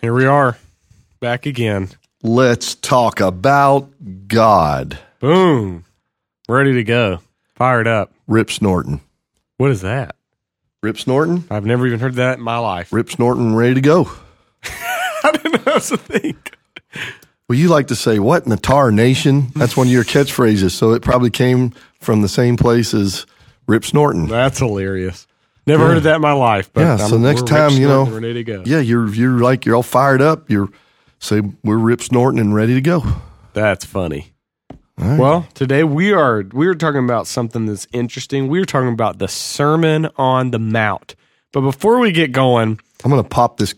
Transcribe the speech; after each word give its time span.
Here 0.00 0.14
we 0.14 0.26
are, 0.26 0.56
back 1.18 1.44
again. 1.44 1.88
Let's 2.22 2.76
talk 2.76 3.18
about 3.18 3.90
God. 4.28 4.96
Boom. 5.18 5.84
Ready 6.48 6.74
to 6.74 6.84
go. 6.84 7.18
Fired 7.56 7.88
up. 7.88 8.12
Rip 8.28 8.46
Snorton. 8.46 9.00
What 9.56 9.72
is 9.72 9.80
that? 9.80 10.14
Rip 10.84 10.98
Snorton? 10.98 11.42
I've 11.50 11.66
never 11.66 11.84
even 11.84 11.98
heard 11.98 12.14
that 12.14 12.38
in 12.38 12.44
my 12.44 12.58
life. 12.58 12.92
Rip 12.92 13.08
Snorton 13.08 13.56
ready 13.56 13.74
to 13.74 13.80
go. 13.80 14.08
I 14.62 15.32
didn't 15.32 15.52
know 15.52 15.72
that's 15.72 15.90
a 15.90 15.96
thing. 15.96 16.36
Well, 17.48 17.58
you 17.58 17.68
like 17.68 17.88
to 17.88 17.96
say, 17.96 18.20
what 18.20 18.44
in 18.44 18.50
the 18.50 18.56
tar 18.56 18.92
nation? 18.92 19.48
That's 19.56 19.76
one 19.76 19.88
of 19.88 19.92
your 19.92 20.04
catchphrases. 20.04 20.70
So 20.70 20.92
it 20.92 21.02
probably 21.02 21.30
came 21.30 21.72
from 21.98 22.22
the 22.22 22.28
same 22.28 22.56
place 22.56 22.94
as 22.94 23.26
Rip 23.66 23.82
Snorton. 23.82 24.28
That's 24.28 24.60
hilarious. 24.60 25.26
Never 25.68 25.86
heard 25.86 25.96
of 25.98 26.02
that 26.04 26.16
in 26.16 26.22
my 26.22 26.32
life. 26.32 26.70
But 26.72 26.80
Yeah, 26.82 26.96
I'm- 26.96 27.08
so 27.10 27.18
next 27.18 27.46
time, 27.46 27.72
you 27.72 27.86
know, 27.86 28.06
ready 28.06 28.34
to 28.34 28.44
go. 28.44 28.62
Yeah, 28.66 28.80
you're 28.80 29.08
you're 29.14 29.38
like 29.38 29.64
you're 29.66 29.76
all 29.76 29.82
fired 29.82 30.20
up. 30.22 30.50
You're 30.50 30.68
say 31.20 31.42
we're 31.62 31.76
Rip 31.78 32.00
Snorton 32.00 32.40
and 32.40 32.54
ready 32.54 32.74
to 32.74 32.80
go. 32.80 33.04
That's 33.52 33.84
funny. 33.84 34.32
Right. 34.96 35.18
Well, 35.18 35.46
today 35.54 35.84
we 35.84 36.12
are 36.12 36.44
we 36.52 36.66
are 36.66 36.74
talking 36.74 37.04
about 37.04 37.26
something 37.28 37.66
that's 37.66 37.86
interesting. 37.92 38.48
We 38.48 38.58
are 38.60 38.64
talking 38.64 38.88
about 38.92 39.18
the 39.18 39.28
Sermon 39.28 40.08
on 40.16 40.50
the 40.50 40.58
Mount. 40.58 41.14
But 41.52 41.60
before 41.62 41.98
we 42.00 42.10
get 42.12 42.32
going, 42.32 42.80
I'm 43.04 43.10
gonna 43.10 43.22
pop 43.24 43.58
this. 43.58 43.74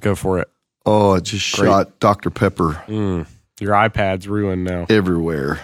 go 0.00 0.14
for 0.14 0.38
it. 0.40 0.48
Oh, 0.86 1.14
it 1.14 1.24
just 1.24 1.54
Great. 1.56 1.66
shot 1.68 1.98
Dr 2.00 2.30
Pepper 2.30 2.82
Mm, 2.88 3.26
your 3.60 3.72
iPad's 3.72 4.26
ruined 4.28 4.64
now. 4.64 4.86
everywhere. 4.88 5.60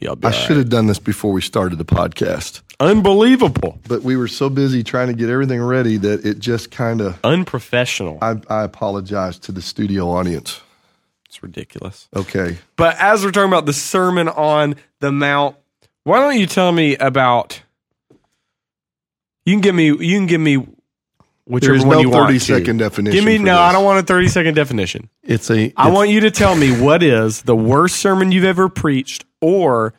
You'll 0.00 0.16
I 0.22 0.28
right. 0.28 0.34
should 0.34 0.56
have 0.56 0.68
done 0.68 0.86
this 0.86 0.98
before 1.00 1.32
we 1.32 1.40
started 1.40 1.76
the 1.78 1.84
podcast, 1.84 2.62
Unbelievable. 2.80 3.78
but 3.88 4.02
we 4.02 4.16
were 4.16 4.28
so 4.28 4.48
busy 4.48 4.84
trying 4.84 5.08
to 5.08 5.12
get 5.14 5.28
everything 5.28 5.60
ready 5.60 5.96
that 5.96 6.24
it 6.24 6.38
just 6.38 6.70
kind 6.70 7.00
of. 7.00 7.18
Unprofessional. 7.24 8.18
I, 8.22 8.36
I 8.48 8.62
apologize 8.62 9.38
to 9.40 9.52
the 9.52 9.60
studio 9.62 10.08
audience. 10.10 10.60
It's 11.26 11.42
ridiculous. 11.42 12.08
Okay, 12.14 12.56
But 12.76 12.96
as 12.98 13.24
we're 13.24 13.32
talking 13.32 13.50
about 13.50 13.66
the 13.66 13.72
Sermon 13.72 14.28
on 14.28 14.76
the 15.00 15.12
Mount, 15.12 15.56
why 16.04 16.20
don't 16.20 16.38
you 16.38 16.46
tell 16.46 16.72
me 16.72 16.96
about? 16.96 17.60
You 19.44 19.54
can 19.54 19.60
give 19.60 19.74
me. 19.74 19.86
You 19.86 20.16
can 20.18 20.26
give 20.26 20.40
me 20.40 20.56
whichever 21.44 21.72
there's 21.74 21.84
one 21.84 21.96
no 21.96 22.00
you 22.00 22.10
want. 22.10 22.28
thirty 22.42 22.62
to. 22.64 22.72
definition. 22.78 23.14
Give 23.14 23.24
me 23.24 23.38
no. 23.38 23.44
this. 23.52 23.58
I 23.58 23.72
don't 23.72 23.84
want 23.84 23.98
a 23.98 24.02
thirty 24.04 24.28
second 24.28 24.54
definition. 24.54 25.10
It's 25.22 25.50
a. 25.50 25.54
I 25.54 25.64
it's- 25.64 25.94
want 25.94 26.08
you 26.10 26.20
to 26.20 26.30
tell 26.30 26.54
me 26.54 26.78
what 26.80 27.02
is 27.02 27.42
the 27.42 27.56
worst 27.56 27.96
sermon 27.96 28.32
you've 28.32 28.44
ever 28.44 28.68
preached, 28.70 29.24
or 29.42 29.92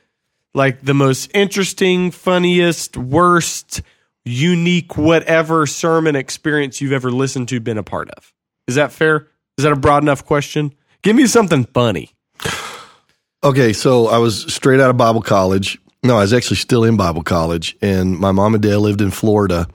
like 0.53 0.81
the 0.81 0.93
most 0.93 1.31
interesting, 1.33 2.11
funniest, 2.11 2.97
worst, 2.97 3.81
unique, 4.25 4.97
whatever 4.97 5.65
sermon 5.65 6.15
experience 6.15 6.81
you've 6.81 6.93
ever 6.93 7.11
listened 7.11 7.49
to, 7.49 7.59
been 7.59 7.77
a 7.77 7.83
part 7.83 8.09
of. 8.11 8.33
Is 8.67 8.75
that 8.75 8.91
fair? 8.91 9.27
Is 9.57 9.63
that 9.63 9.73
a 9.73 9.75
broad 9.75 10.03
enough 10.03 10.25
question? 10.25 10.73
Give 11.01 11.15
me 11.15 11.27
something 11.27 11.65
funny. 11.65 12.11
Okay, 13.43 13.73
so 13.73 14.07
I 14.07 14.17
was 14.17 14.53
straight 14.53 14.79
out 14.79 14.89
of 14.89 14.97
Bible 14.97 15.21
college. 15.21 15.79
No, 16.03 16.17
I 16.17 16.21
was 16.21 16.33
actually 16.33 16.57
still 16.57 16.83
in 16.83 16.97
Bible 16.97 17.23
college, 17.23 17.77
and 17.81 18.17
my 18.17 18.31
mom 18.31 18.53
and 18.53 18.63
dad 18.63 18.77
lived 18.77 19.01
in 19.01 19.11
Florida, 19.11 19.67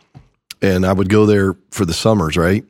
and 0.60 0.84
I 0.84 0.92
would 0.92 1.08
go 1.08 1.26
there 1.26 1.54
for 1.70 1.84
the 1.84 1.94
summers, 1.94 2.36
right? 2.36 2.64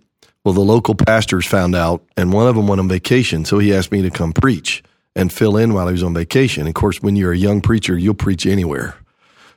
Well, 0.44 0.54
the 0.54 0.60
local 0.60 0.94
pastors 0.94 1.46
found 1.46 1.74
out, 1.74 2.04
and 2.16 2.32
one 2.32 2.46
of 2.46 2.54
them 2.54 2.66
went 2.68 2.80
on 2.80 2.88
vacation, 2.88 3.44
so 3.44 3.58
he 3.58 3.74
asked 3.74 3.92
me 3.92 4.02
to 4.02 4.10
come 4.10 4.32
preach 4.32 4.82
and 5.16 5.32
fill 5.32 5.56
in 5.56 5.74
while 5.74 5.86
he 5.86 5.92
was 5.92 6.02
on 6.02 6.14
vacation. 6.14 6.66
Of 6.66 6.74
course, 6.74 7.02
when 7.02 7.16
you're 7.16 7.32
a 7.32 7.36
young 7.38 7.60
preacher, 7.60 7.96
you'll 7.96 8.14
preach 8.14 8.46
anywhere. 8.46 8.96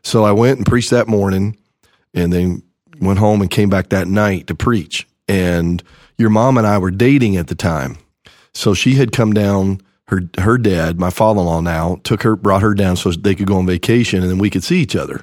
So 0.04 0.24
I 0.24 0.32
went 0.32 0.58
and 0.58 0.66
preached 0.66 0.92
that 0.92 1.08
morning, 1.08 1.58
and 2.14 2.32
then 2.32 2.64
went 3.00 3.20
home 3.20 3.42
and 3.42 3.50
came 3.50 3.70
back 3.70 3.90
that 3.90 4.08
night 4.08 4.48
to 4.48 4.56
preach. 4.56 5.08
And 5.28 5.84
your 6.18 6.30
mom 6.30 6.58
and 6.58 6.66
I 6.66 6.78
were 6.78 6.92
dating 6.92 7.38
at 7.38 7.48
the 7.48 7.56
time. 7.56 7.98
So 8.54 8.74
she 8.74 8.96
had 8.96 9.12
come 9.12 9.34
down. 9.34 9.82
Her 10.10 10.22
her 10.38 10.58
dad, 10.58 10.98
my 10.98 11.10
father 11.10 11.42
in 11.42 11.46
law 11.46 11.60
now, 11.60 12.00
took 12.06 12.24
her, 12.24 12.38
brought 12.38 12.62
her 12.62 12.74
down 12.74 12.96
so 12.96 13.12
they 13.12 13.36
could 13.36 13.46
go 13.46 13.58
on 13.58 13.66
vacation, 13.66 14.22
and 14.22 14.32
then 14.32 14.38
we 14.38 14.50
could 14.50 14.64
see 14.64 14.82
each 14.82 14.96
other. 14.96 15.22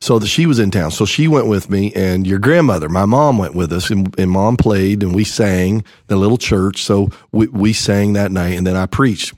So 0.00 0.18
that 0.18 0.26
she 0.26 0.44
was 0.44 0.58
in 0.58 0.72
town. 0.72 0.90
So 0.90 1.04
she 1.04 1.28
went 1.28 1.46
with 1.46 1.70
me, 1.70 1.92
and 1.94 2.26
your 2.26 2.40
grandmother, 2.40 2.88
my 2.88 3.04
mom, 3.04 3.38
went 3.38 3.54
with 3.54 3.72
us, 3.72 3.90
and, 3.90 4.12
and 4.18 4.30
mom 4.30 4.56
played, 4.56 5.04
and 5.04 5.14
we 5.14 5.22
sang 5.22 5.84
the 6.08 6.16
little 6.16 6.36
church. 6.36 6.82
So 6.82 7.10
we, 7.30 7.46
we 7.46 7.72
sang 7.72 8.14
that 8.14 8.32
night, 8.32 8.58
and 8.58 8.66
then 8.66 8.74
I 8.74 8.86
preached. 8.86 9.34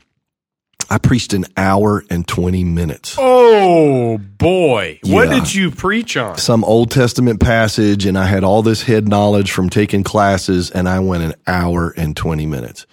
I 0.89 0.99
preached 0.99 1.33
an 1.33 1.45
hour 1.57 2.05
and 2.11 2.27
twenty 2.27 2.65
minutes. 2.65 3.17
Oh 3.19 4.19
boy. 4.19 5.01
What 5.05 5.31
did 5.31 5.53
you 5.55 5.71
preach 5.71 6.17
on? 6.17 6.39
Some 6.39 6.65
Old 6.65 6.91
Testament 6.91 7.41
passage, 7.41 8.07
and 8.07 8.19
I 8.19 8.27
had 8.27 8.45
all 8.45 8.63
this 8.63 8.83
head 8.83 9.09
knowledge 9.09 9.51
from 9.51 9.69
taking 9.69 10.05
classes, 10.05 10.71
and 10.71 10.89
I 10.89 11.01
went 11.01 11.25
an 11.25 11.35
hour 11.47 11.93
and 11.97 12.17
20 12.17 12.47
minutes. 12.47 12.87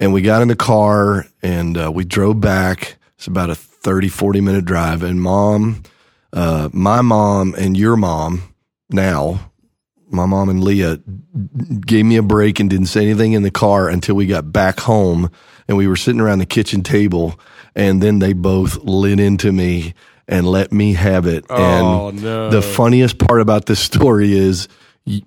And 0.00 0.12
we 0.12 0.22
got 0.22 0.42
in 0.42 0.48
the 0.48 0.56
car 0.56 1.26
and 1.42 1.76
uh, 1.78 1.90
we 1.92 2.04
drove 2.04 2.40
back. 2.40 2.96
It's 3.16 3.26
about 3.26 3.50
a 3.50 3.54
30, 3.54 4.08
40 4.08 4.40
minute 4.40 4.64
drive. 4.64 5.02
And 5.02 5.20
mom, 5.20 5.82
uh, 6.32 6.68
my 6.72 7.00
mom 7.00 7.54
and 7.56 7.76
your 7.76 7.96
mom 7.96 8.54
now, 8.90 9.50
my 10.10 10.26
mom 10.26 10.48
and 10.48 10.62
Leah 10.62 10.98
gave 11.86 12.04
me 12.04 12.16
a 12.16 12.22
break 12.22 12.60
and 12.60 12.68
didn't 12.68 12.86
say 12.86 13.02
anything 13.02 13.32
in 13.32 13.42
the 13.42 13.50
car 13.50 13.88
until 13.88 14.14
we 14.14 14.26
got 14.26 14.52
back 14.52 14.80
home 14.80 15.30
and 15.68 15.76
we 15.76 15.86
were 15.86 15.96
sitting 15.96 16.20
around 16.20 16.38
the 16.38 16.46
kitchen 16.46 16.82
table 16.82 17.38
and 17.74 18.02
then 18.02 18.18
they 18.18 18.32
both 18.32 18.76
lit 18.84 19.18
into 19.20 19.52
me 19.52 19.94
and 20.28 20.46
let 20.46 20.72
me 20.72 20.94
have 20.94 21.26
it. 21.26 21.44
Oh, 21.50 22.08
and 22.08 22.22
no. 22.22 22.50
the 22.50 22.62
funniest 22.62 23.18
part 23.18 23.40
about 23.40 23.66
this 23.66 23.80
story 23.80 24.32
is 24.32 24.68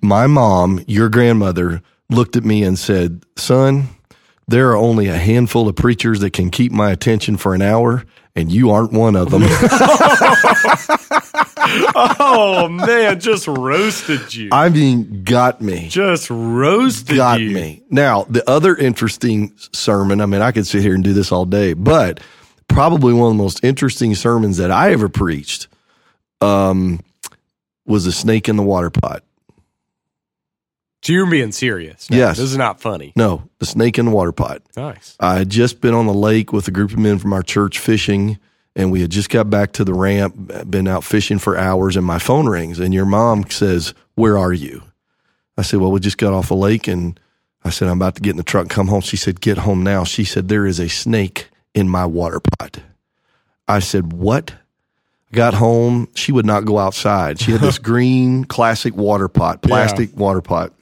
my 0.02 0.28
mom, 0.28 0.84
your 0.88 1.09
grandmother, 1.09 1.81
looked 2.09 2.36
at 2.36 2.44
me 2.44 2.64
and 2.64 2.80
said, 2.80 3.24
Son, 3.36 3.90
there 4.47 4.72
are 4.72 4.78
only 4.78 5.08
a 5.08 5.18
handful 5.18 5.68
of 5.68 5.75
preachers 5.75 6.22
that 6.22 6.31
can 6.31 6.50
keep 6.50 6.72
my 6.72 6.91
attention 6.91 7.38
for 7.38 7.53
an 7.53 7.62
hour, 7.62 8.06
and 8.35 8.52
you 8.52 8.72
aren't 8.72 8.94
one 8.94 9.16
of 9.16 9.30
them. 9.30 9.41
oh 11.96 12.69
man, 12.69 13.19
just 13.19 13.47
roasted 13.47 14.34
you. 14.34 14.50
I 14.52 14.69
mean, 14.69 15.24
got 15.24 15.59
me. 15.62 15.90
just 15.90 16.30
roasted 16.30 17.18
got 17.18 17.41
you. 17.41 17.52
me. 17.52 17.84
Now, 17.90 18.24
the 18.24 18.50
other 18.50 18.75
interesting 18.75 19.53
sermon, 19.74 20.22
I 20.22 20.25
mean, 20.28 20.41
I 20.41 20.52
could 20.52 20.66
sit 20.66 20.81
here 20.81 20.96
and 20.96 21.03
do 21.03 21.13
this 21.13 21.31
all 21.31 21.46
day, 21.46 21.74
but 21.74 22.22
probably 22.68 23.13
one 23.13 23.31
of 23.31 23.38
the 23.38 23.44
most 23.44 23.63
interesting 23.63 24.16
sermons 24.16 24.57
that 24.57 24.72
I 24.72 24.91
ever 24.91 25.09
preached 25.09 25.68
um, 26.40 27.02
was 27.86 28.06
a 28.06 28.12
snake 28.12 28.47
in 28.47 28.56
the 28.56 28.63
water 28.63 28.90
pot. 28.90 29.24
So 31.03 31.13
you're 31.13 31.30
being 31.30 31.52
serious. 31.52 32.09
No, 32.09 32.18
Yes. 32.18 32.38
This 32.38 32.52
is 32.52 32.58
not 32.58 32.81
funny. 32.81 33.13
No, 33.16 33.44
the 33.59 33.66
snake 33.66 33.97
in 34.00 34.06
the 34.06 34.12
water 34.12 34.31
pot. 34.31 34.62
Nice. 34.75 35.16
I 35.19 35.35
had 35.38 35.50
just 35.50 35.80
been 35.80 35.94
on 35.94 36.06
the 36.08 36.13
lake 36.13 36.52
with 36.52 36.68
a 36.68 36.72
group 36.72 36.91
of 36.91 36.97
men 37.00 37.19
from 37.19 37.34
our 37.34 37.44
church 37.44 37.80
fishing, 37.80 38.40
and 38.75 38.91
we 38.91 39.02
had 39.02 39.12
just 39.12 39.30
got 39.30 39.50
back 39.50 39.74
to 39.74 39.84
the 39.84 39.94
ramp, 39.94 40.69
been 40.69 40.88
out 40.88 41.03
fishing 41.03 41.40
for 41.40 41.57
hours, 41.57 41.96
and 41.96 42.06
my 42.06 42.19
phone 42.19 42.47
rings, 42.47 42.80
and 42.80 42.94
your 42.94 43.06
mom 43.06 43.50
says, 43.50 43.94
Where 44.16 44.38
are 44.38 44.53
you? 44.53 44.84
I 45.57 45.62
said, 45.62 45.80
Well, 45.80 45.91
we 45.91 46.00
just 46.00 46.18
got 46.18 46.34
off 46.34 46.52
a 46.52 46.56
lake, 46.56 46.88
and 46.88 47.19
I 47.63 47.69
said, 47.69 47.88
I'm 47.88 47.97
about 47.97 48.16
to 48.16 48.22
get 48.22 48.31
in 48.31 48.38
the 48.38 48.44
truck 48.44 48.63
and 48.63 48.69
come 48.72 48.88
home. 48.88 49.02
She 49.02 49.18
said, 49.18 49.40
Get 49.40 49.59
home 49.59 49.84
now. 49.84 50.03
She 50.03 50.24
said, 50.24 50.47
There 50.50 50.66
is 50.66 50.80
a 50.80 50.90
snake 50.90 51.50
in 51.74 51.88
my 51.90 52.06
water 52.06 52.40
pot. 52.40 52.80
I 53.68 53.80
said, 53.80 54.13
What? 54.13 54.53
Got 55.34 55.53
home. 55.56 56.07
She 56.16 56.31
would 56.31 56.46
not 56.46 56.66
go 56.66 56.78
outside. 56.80 57.40
She 57.40 57.52
had 57.52 57.62
this 57.62 57.78
green 57.80 58.46
classic 58.46 58.96
water 58.96 59.28
pot, 59.28 59.62
plastic 59.62 60.16
water 60.16 60.41
pot. 60.41 60.74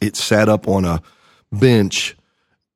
It 0.00 0.16
sat 0.16 0.48
up 0.48 0.68
on 0.68 0.84
a 0.84 1.02
bench 1.52 2.16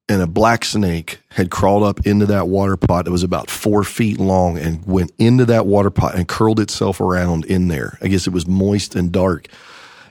and 0.08 0.20
a 0.20 0.26
black 0.26 0.64
snake 0.64 1.20
had 1.30 1.50
crawled 1.50 1.82
up 1.82 2.06
into 2.06 2.26
that 2.26 2.48
water 2.48 2.76
pot 2.76 3.04
that 3.04 3.10
was 3.10 3.22
about 3.22 3.48
four 3.50 3.84
feet 3.84 4.18
long 4.18 4.58
and 4.58 4.84
went 4.84 5.12
into 5.18 5.44
that 5.46 5.66
water 5.66 5.90
pot 5.90 6.14
and 6.14 6.26
curled 6.28 6.60
itself 6.60 7.00
around 7.00 7.44
in 7.46 7.68
there. 7.68 7.98
I 8.02 8.08
guess 8.08 8.26
it 8.26 8.32
was 8.32 8.46
moist 8.46 8.94
and 8.94 9.12
dark. 9.12 9.46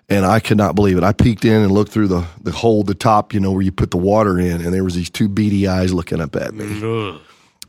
And 0.09 0.25
I 0.25 0.39
could 0.39 0.57
not 0.57 0.75
believe 0.75 0.97
it. 0.97 1.03
I 1.03 1.13
peeked 1.13 1.45
in 1.45 1.61
and 1.61 1.71
looked 1.71 1.91
through 1.91 2.07
the, 2.07 2.25
the 2.41 2.51
hole, 2.51 2.83
the 2.83 2.95
top, 2.95 3.33
you 3.33 3.39
know, 3.39 3.51
where 3.51 3.61
you 3.61 3.71
put 3.71 3.91
the 3.91 3.97
water 3.97 4.39
in, 4.39 4.59
and 4.59 4.73
there 4.73 4.83
was 4.83 4.95
these 4.95 5.09
two 5.09 5.29
beady 5.29 5.67
eyes 5.67 5.93
looking 5.93 6.19
up 6.19 6.35
at 6.35 6.53
me. 6.53 6.65
Ugh. 6.83 7.21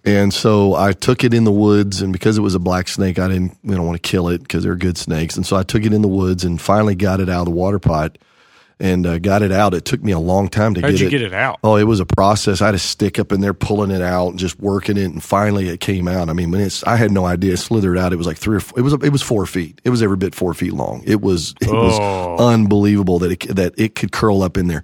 And 0.04 0.34
so 0.34 0.74
I 0.74 0.92
took 0.92 1.22
it 1.22 1.32
in 1.32 1.44
the 1.44 1.52
woods, 1.52 2.02
and 2.02 2.12
because 2.12 2.36
it 2.36 2.40
was 2.40 2.56
a 2.56 2.58
black 2.58 2.88
snake, 2.88 3.20
I 3.20 3.28
didn't, 3.28 3.56
you 3.62 3.76
know, 3.76 3.84
want 3.84 4.02
to 4.02 4.08
kill 4.08 4.28
it 4.28 4.42
because 4.42 4.64
they're 4.64 4.74
good 4.74 4.98
snakes. 4.98 5.36
And 5.36 5.46
so 5.46 5.56
I 5.56 5.62
took 5.62 5.84
it 5.84 5.92
in 5.92 6.02
the 6.02 6.08
woods 6.08 6.42
and 6.42 6.60
finally 6.60 6.96
got 6.96 7.20
it 7.20 7.28
out 7.28 7.42
of 7.42 7.44
the 7.44 7.52
water 7.52 7.78
pot 7.78 8.18
and 8.82 9.06
uh, 9.06 9.18
got 9.18 9.40
it 9.42 9.52
out. 9.52 9.72
It 9.72 9.84
took 9.86 10.02
me 10.02 10.12
a 10.12 10.18
long 10.18 10.48
time 10.48 10.74
to 10.74 10.80
How'd 10.82 10.90
get 10.90 11.00
you 11.00 11.06
it. 11.06 11.10
get 11.10 11.22
it 11.22 11.32
out? 11.32 11.60
Oh, 11.64 11.76
it 11.76 11.84
was 11.84 12.00
a 12.00 12.04
process. 12.04 12.60
I 12.60 12.66
had 12.66 12.74
a 12.74 12.78
stick 12.78 13.18
up 13.18 13.30
in 13.32 13.40
there 13.40 13.54
pulling 13.54 13.90
it 13.92 14.02
out 14.02 14.28
and 14.30 14.38
just 14.38 14.58
working 14.58 14.96
it, 14.98 15.04
and 15.04 15.22
finally 15.22 15.68
it 15.68 15.80
came 15.80 16.08
out. 16.08 16.28
I 16.28 16.32
mean, 16.34 16.50
when 16.50 16.60
it's, 16.60 16.82
I 16.84 16.96
had 16.96 17.10
no 17.12 17.24
idea. 17.24 17.52
It 17.54 17.58
slithered 17.58 17.96
out. 17.96 18.12
It 18.12 18.16
was 18.16 18.26
like 18.26 18.36
three 18.38 18.56
or 18.56 18.60
four, 18.60 18.78
it 18.78 18.82
was 18.82 18.92
it 18.92 19.10
was 19.10 19.22
four 19.22 19.46
feet. 19.46 19.80
It 19.84 19.90
was 19.90 20.02
every 20.02 20.16
bit 20.16 20.34
four 20.34 20.52
feet 20.52 20.72
long. 20.74 21.02
It 21.06 21.20
was 21.22 21.54
it 21.62 21.68
Oh. 21.70 22.34
was 22.34 22.40
unbelievable 22.40 23.20
that 23.20 23.32
it 23.32 23.54
that 23.56 23.74
it 23.78 23.94
could 23.94 24.12
curl 24.12 24.42
up 24.42 24.56
in 24.58 24.66
there. 24.66 24.82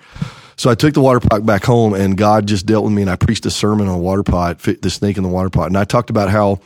So 0.57 0.71
I 0.71 0.75
took 0.75 0.95
the 0.95 1.01
water 1.01 1.21
pot 1.21 1.45
back 1.45 1.65
home, 1.65 1.93
and 1.95 2.17
God 2.17 2.47
just 2.47 2.67
dealt 2.67 2.85
with 2.85 2.93
me, 2.93 3.03
and 3.03 3.11
I 3.11 3.17
preached 3.17 3.47
a 3.47 3.51
sermon 3.51 3.89
on 3.89 3.95
a 3.95 3.99
water 3.99 4.23
pot, 4.23 4.61
fit 4.61 4.83
the 4.83 4.91
snake 4.91 5.17
in 5.17 5.23
the 5.23 5.29
water 5.29 5.51
pot, 5.51 5.67
and 5.67 5.77
I 5.77 5.85
talked 5.85 6.11
about 6.11 6.31
how. 6.31 6.61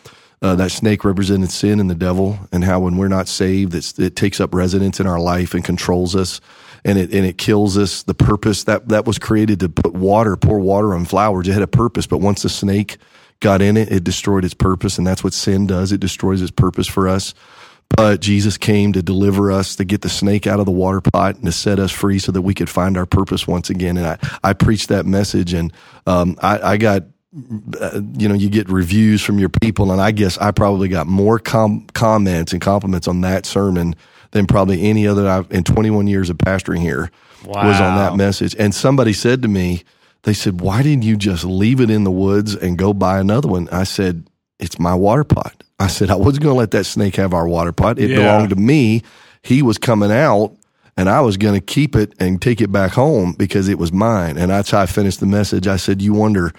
Uh, 0.45 0.57
that 0.57 0.73
snake 0.73 1.05
represented 1.05 1.53
sin 1.53 1.79
and 1.79 1.89
the 1.89 1.95
devil, 1.95 2.37
and 2.51 2.65
how 2.65 2.81
when 2.81 2.97
we're 2.97 3.07
not 3.07 3.29
saved, 3.29 3.73
it's, 3.77 3.97
it 4.01 4.17
takes 4.17 4.41
up 4.41 4.53
residence 4.53 4.99
in 4.99 5.07
our 5.07 5.21
life 5.21 5.55
and 5.55 5.65
controls 5.65 6.17
us. 6.17 6.41
And 6.85 6.99
it 6.99 7.13
and 7.13 7.25
it 7.25 7.39
kills 7.39 7.79
us. 7.79 8.03
The 8.03 8.15
purpose 8.15 8.65
that 8.65 8.89
that 8.89 9.07
was 9.07 9.19
created 9.19 9.61
to 9.61 9.69
put 9.69 9.93
water, 9.95 10.37
pour 10.37 10.59
water 10.59 10.95
on 10.95 11.05
flowers. 11.05 11.49
It 11.49 11.53
had 11.53 11.63
a 11.63 11.67
purpose, 11.67 12.07
but 12.07 12.19
once 12.19 12.43
the 12.43 12.49
snake 12.49 12.99
got 13.41 13.63
in 13.63 13.77
it, 13.77 13.91
it 13.91 14.05
destroyed 14.05 14.45
its 14.45 14.55
purpose, 14.55 14.99
and 14.99 15.07
that's 15.07 15.25
what 15.25 15.35
sin 15.35 15.67
does. 15.67 15.93
It 15.93 16.01
destroys 16.01 16.43
its 16.43 16.51
purpose 16.51 16.87
for 16.87 17.09
us. 17.09 17.35
But 17.97 18.23
Jesus 18.23 18.57
came 18.57 18.95
to 18.95 19.03
deliver 19.03 19.53
us, 19.53 19.77
to 19.77 19.85
get 19.85 20.01
the 20.01 20.09
snake 20.09 20.47
out 20.47 20.61
of 20.61 20.65
the 20.65 20.73
water 20.73 21.03
pot, 21.03 21.37
and 21.37 21.45
to 21.45 21.53
set 21.53 21.79
us 21.79 21.91
free, 21.91 22.19
so 22.19 22.33
that 22.33 22.43
we 22.43 22.55
could 22.55 22.71
find 22.71 22.97
our 22.97 23.07
purpose 23.07 23.47
once 23.47 23.69
again. 23.71 23.97
And 23.97 24.07
I 24.07 24.19
I 24.43 24.53
preached 24.55 24.89
that 24.89 25.07
message, 25.07 25.53
and 25.53 25.73
um, 26.07 26.37
I, 26.43 26.73
I 26.73 26.77
got 26.79 27.05
uh, 27.81 28.01
you 28.19 28.29
know, 28.29 28.35
you 28.35 28.51
get 28.51 28.69
reviews 28.69 29.23
from 29.23 29.39
your 29.39 29.49
people, 29.49 29.91
and 29.91 30.03
I 30.03 30.11
guess 30.11 30.37
I 30.37 30.51
probably 30.51 30.89
got 30.89 31.07
more 31.07 31.39
com- 31.39 31.87
comments 31.95 32.53
and 32.53 32.61
compliments 32.61 33.09
on 33.09 33.23
that 33.23 33.47
sermon 33.47 33.95
than 34.33 34.47
probably 34.47 34.83
any 34.83 35.07
other 35.07 35.29
I've, 35.29 35.51
in 35.51 35.63
21 35.65 36.07
years 36.09 36.29
of 36.31 36.37
pastoring 36.39 36.81
here 36.81 37.11
Wow. 37.47 37.67
was 37.69 37.81
on 37.81 37.97
that 37.97 38.17
message. 38.17 38.55
And 38.59 38.75
somebody 38.75 39.13
said 39.13 39.43
to 39.43 39.49
me, 39.49 39.83
they 40.25 40.33
said, 40.33 40.61
"Why 40.61 40.83
didn't 40.83 41.03
you 41.05 41.17
just 41.17 41.45
leave 41.45 41.81
it 41.81 41.91
in 41.91 42.05
the 42.05 42.11
woods 42.11 42.55
and 42.55 42.77
go 42.79 42.93
buy 42.95 43.19
another 43.19 43.49
one?" 43.49 43.69
I 43.73 43.83
said, 43.85 44.25
"It's 44.61 44.79
my 44.79 44.95
water 44.95 45.25
pot." 45.25 45.63
I 45.81 45.89
said, 45.89 46.11
"I 46.11 46.15
wasn't 46.15 46.45
going 46.45 46.55
to 46.55 46.59
let 46.59 46.71
that 46.73 46.85
snake 46.85 47.17
have 47.17 47.35
our 47.35 47.49
water 47.49 47.73
pot. 47.73 47.99
It 47.99 48.11
Yeah. 48.11 48.17
belonged 48.19 48.51
to 48.51 48.57
me. 48.57 49.03
He 49.43 49.63
was 49.63 49.79
coming 49.79 50.13
out." 50.13 50.53
And 50.97 51.09
I 51.09 51.21
was 51.23 51.37
going 51.39 51.55
to 51.55 51.61
keep 51.61 51.97
it 51.97 52.13
and 52.21 52.41
take 52.41 52.61
it 52.61 52.71
back 52.71 52.93
home 52.93 53.35
because 53.37 53.67
it 53.69 53.79
was 53.79 53.93
mine. 53.93 54.37
And 54.37 54.51
that's 54.51 54.71
how 54.71 54.81
I 54.83 54.87
finished 54.87 55.21
the 55.21 55.27
message. 55.27 55.67
I 55.67 55.77
said, 55.77 56.03
You 56.03 56.13
wonder 56.13 56.53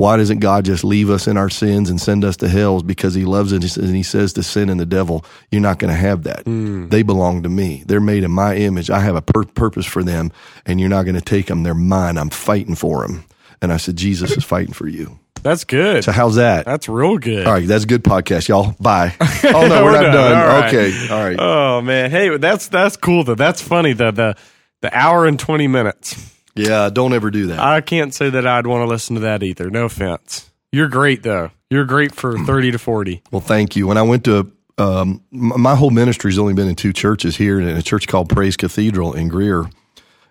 why 0.00 0.16
doesn't 0.16 0.38
God 0.38 0.64
just 0.64 0.82
leave 0.82 1.10
us 1.10 1.26
in 1.28 1.36
our 1.36 1.50
sins 1.50 1.90
and 1.90 2.00
send 2.00 2.24
us 2.24 2.38
to 2.38 2.48
hell? 2.48 2.80
Because 2.82 3.14
He 3.14 3.26
loves 3.26 3.52
us 3.52 3.76
and 3.76 3.94
He 3.94 4.02
says 4.02 4.32
to 4.32 4.42
sin 4.42 4.70
and 4.70 4.80
the 4.80 4.86
devil, 4.86 5.24
You're 5.50 5.60
not 5.60 5.78
going 5.78 5.92
to 5.92 6.00
have 6.00 6.22
that. 6.22 6.44
Hmm. 6.44 6.88
They 6.88 7.02
belong 7.02 7.42
to 7.42 7.50
me. 7.50 7.84
They're 7.86 8.00
made 8.00 8.24
in 8.24 8.30
my 8.30 8.56
image. 8.56 8.88
I 8.88 9.00
have 9.00 9.14
a 9.16 9.20
pur- 9.22 9.44
purpose 9.44 9.84
for 9.84 10.02
them, 10.02 10.32
and 10.64 10.80
you're 10.80 10.88
not 10.88 11.02
going 11.02 11.16
to 11.16 11.20
take 11.20 11.46
them. 11.46 11.62
They're 11.62 11.74
mine. 11.74 12.16
I'm 12.16 12.30
fighting 12.30 12.74
for 12.76 13.06
them. 13.06 13.24
And 13.60 13.72
I 13.72 13.76
said, 13.76 13.96
Jesus 13.96 14.30
is 14.36 14.42
fighting 14.42 14.72
for 14.72 14.88
you. 14.88 15.18
That's 15.42 15.64
good. 15.64 16.04
So, 16.04 16.12
how's 16.12 16.36
that? 16.36 16.64
That's 16.64 16.88
real 16.88 17.18
good. 17.18 17.46
All 17.46 17.52
right, 17.52 17.66
that's 17.66 17.84
a 17.84 17.86
good 17.86 18.02
podcast, 18.02 18.48
y'all. 18.48 18.74
Bye. 18.80 19.14
Oh, 19.42 19.66
no, 19.66 19.84
we're, 19.84 19.92
We're 19.92 19.92
not 19.92 20.02
done. 20.02 20.12
done. 20.12 20.38
All 20.50 20.60
right. 20.60 20.68
Okay. 20.74 21.08
All 21.10 21.24
right. 21.24 21.36
Oh 21.38 21.80
man, 21.80 22.10
hey, 22.10 22.36
that's 22.36 22.68
that's 22.68 22.96
cool 22.96 23.24
though. 23.24 23.34
That's 23.34 23.60
funny. 23.62 23.94
The 23.94 24.10
the 24.10 24.36
the 24.82 24.96
hour 24.96 25.26
and 25.26 25.38
twenty 25.38 25.66
minutes. 25.66 26.14
Yeah, 26.54 26.90
don't 26.90 27.12
ever 27.12 27.30
do 27.30 27.48
that. 27.48 27.60
I 27.60 27.80
can't 27.80 28.14
say 28.14 28.30
that 28.30 28.46
I'd 28.46 28.66
want 28.66 28.82
to 28.82 28.88
listen 28.88 29.14
to 29.14 29.20
that 29.22 29.42
either. 29.42 29.70
No 29.70 29.84
offense. 29.84 30.50
You're 30.72 30.88
great 30.88 31.22
though. 31.22 31.50
You're 31.70 31.84
great 31.84 32.14
for 32.14 32.38
thirty 32.44 32.70
to 32.70 32.78
forty. 32.78 33.22
Well, 33.30 33.40
thank 33.40 33.76
you. 33.76 33.86
When 33.86 33.96
I 33.96 34.02
went 34.02 34.24
to 34.24 34.50
um, 34.78 35.22
my 35.30 35.74
whole 35.74 35.90
ministry's 35.90 36.38
only 36.38 36.54
been 36.54 36.68
in 36.68 36.76
two 36.76 36.92
churches 36.92 37.36
here, 37.36 37.60
in 37.60 37.68
a 37.68 37.82
church 37.82 38.08
called 38.08 38.28
Praise 38.28 38.56
Cathedral 38.56 39.12
in 39.12 39.28
Greer, 39.28 39.64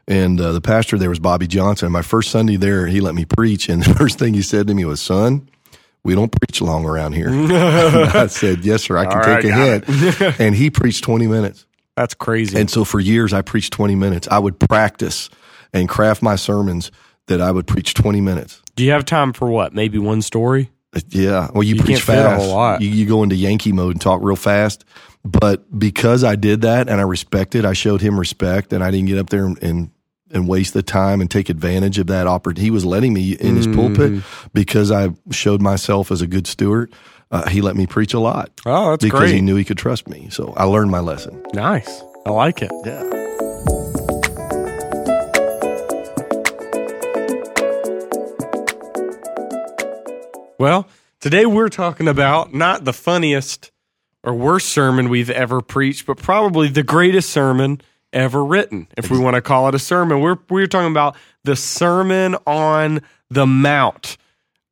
and 0.07 0.39
uh, 0.39 0.51
the 0.51 0.61
pastor 0.61 0.97
there 0.97 1.09
was 1.09 1.19
Bobby 1.19 1.47
Johnson. 1.47 1.91
My 1.91 2.01
first 2.01 2.31
Sunday 2.31 2.55
there, 2.55 2.87
he 2.87 2.99
let 2.99 3.15
me 3.15 3.25
preach, 3.25 3.69
and 3.69 3.83
the 3.83 3.93
first 3.93 4.19
thing 4.19 4.33
he 4.33 4.41
said 4.41 4.67
to 4.67 4.73
me 4.73 4.85
was, 4.85 5.01
"Son." 5.01 5.49
We 6.01 6.15
don't 6.15 6.31
preach 6.31 6.61
long 6.61 6.85
around 6.85 7.11
here. 7.11 7.27
I 7.29 8.27
said, 8.27 8.63
"Yes, 8.63 8.83
sir. 8.83 8.97
I 8.97 9.05
can 9.05 9.17
All 9.17 9.23
take 9.23 9.43
right, 9.43 9.83
a 9.83 9.91
hint." 9.91 10.39
and 10.39 10.55
he 10.55 10.69
preached 10.69 11.03
twenty 11.03 11.27
minutes. 11.27 11.65
That's 11.99 12.13
crazy. 12.13 12.57
And 12.57 12.69
so 12.71 12.85
for 12.85 13.01
years, 13.01 13.33
I 13.33 13.41
preached 13.41 13.73
20 13.73 13.95
minutes. 13.95 14.25
I 14.31 14.39
would 14.39 14.57
practice 14.57 15.29
and 15.73 15.87
craft 15.89 16.21
my 16.21 16.35
sermons 16.35 16.91
that 17.27 17.41
I 17.41 17.51
would 17.51 17.67
preach 17.67 17.93
20 17.93 18.21
minutes. 18.21 18.61
Do 18.75 18.83
you 18.83 18.91
have 18.91 19.05
time 19.05 19.33
for 19.33 19.49
what? 19.49 19.73
Maybe 19.73 19.97
one 19.99 20.21
story? 20.21 20.71
Yeah. 21.09 21.49
Well, 21.53 21.61
you, 21.63 21.75
You 21.75 21.83
preach 21.83 22.01
fit 22.01 22.25
a 22.25 22.35
whole 22.35 22.49
lot. 22.55 22.81
You, 22.81 22.89
you 22.89 23.05
go 23.05 23.21
into 23.23 23.35
Yankee 23.35 23.71
mode 23.71 23.91
and 23.95 24.01
talk 24.01 24.21
real 24.23 24.35
fast. 24.35 24.85
But 25.23 25.77
because 25.77 26.23
I 26.23 26.35
did 26.35 26.61
that 26.61 26.89
and 26.89 26.99
I 26.99 27.03
respected, 27.03 27.65
I 27.65 27.73
showed 27.73 28.01
him 28.01 28.19
respect 28.19 28.73
and 28.73 28.83
I 28.83 28.89
didn't 28.89 29.07
get 29.07 29.17
up 29.19 29.29
there 29.29 29.45
and, 29.45 29.61
and, 29.61 29.91
and 30.31 30.47
waste 30.47 30.73
the 30.73 30.81
time 30.81 31.21
and 31.21 31.29
take 31.29 31.49
advantage 31.49 31.99
of 31.99 32.07
that 32.07 32.25
opportunity. 32.25 32.63
He 32.63 32.71
was 32.71 32.85
letting 32.85 33.13
me 33.13 33.33
in 33.33 33.55
his 33.55 33.67
pulpit 33.67 34.13
Mm-hmm. 34.13 34.47
because 34.53 34.91
I 34.91 35.09
showed 35.29 35.61
myself 35.61 36.11
as 36.11 36.21
a 36.21 36.27
good 36.27 36.47
steward. 36.47 36.91
Uh, 37.31 37.47
he 37.49 37.61
let 37.61 37.75
me 37.75 37.85
preach 37.85 38.15
a 38.15 38.19
lot 38.19 38.49
Oh, 38.65 38.91
that's 38.91 39.03
because 39.03 39.19
great. 39.19 39.35
he 39.35 39.41
knew 39.41 39.55
he 39.55 39.63
could 39.65 39.77
trust 39.77 40.07
me. 40.07 40.29
So 40.31 40.53
I 40.57 40.63
learned 40.63 40.89
my 40.89 40.99
lesson. 40.99 41.43
nice. 41.53 42.01
I 42.25 42.31
like 42.31 42.61
it. 42.63 42.71
Yeah. 42.85 43.03
Well, 50.59 50.89
today 51.21 51.45
we're 51.45 51.69
talking 51.69 52.09
about 52.09 52.53
not 52.53 52.83
the 52.83 52.91
funniest 52.91 53.71
or 54.25 54.33
worst 54.33 54.67
sermon 54.67 55.07
we've 55.07 55.29
ever 55.29 55.61
preached, 55.61 56.05
but 56.05 56.17
probably 56.17 56.67
the 56.67 56.83
greatest 56.83 57.29
sermon 57.29 57.79
ever 58.11 58.43
written. 58.43 58.89
If 58.97 59.09
we 59.09 59.17
want 59.17 59.35
to 59.35 59.41
call 59.41 59.69
it 59.69 59.75
a 59.75 59.79
sermon, 59.79 60.19
we're 60.19 60.35
we're 60.49 60.67
talking 60.67 60.91
about 60.91 61.15
the 61.45 61.55
Sermon 61.55 62.35
on 62.45 63.01
the 63.29 63.47
Mount. 63.47 64.17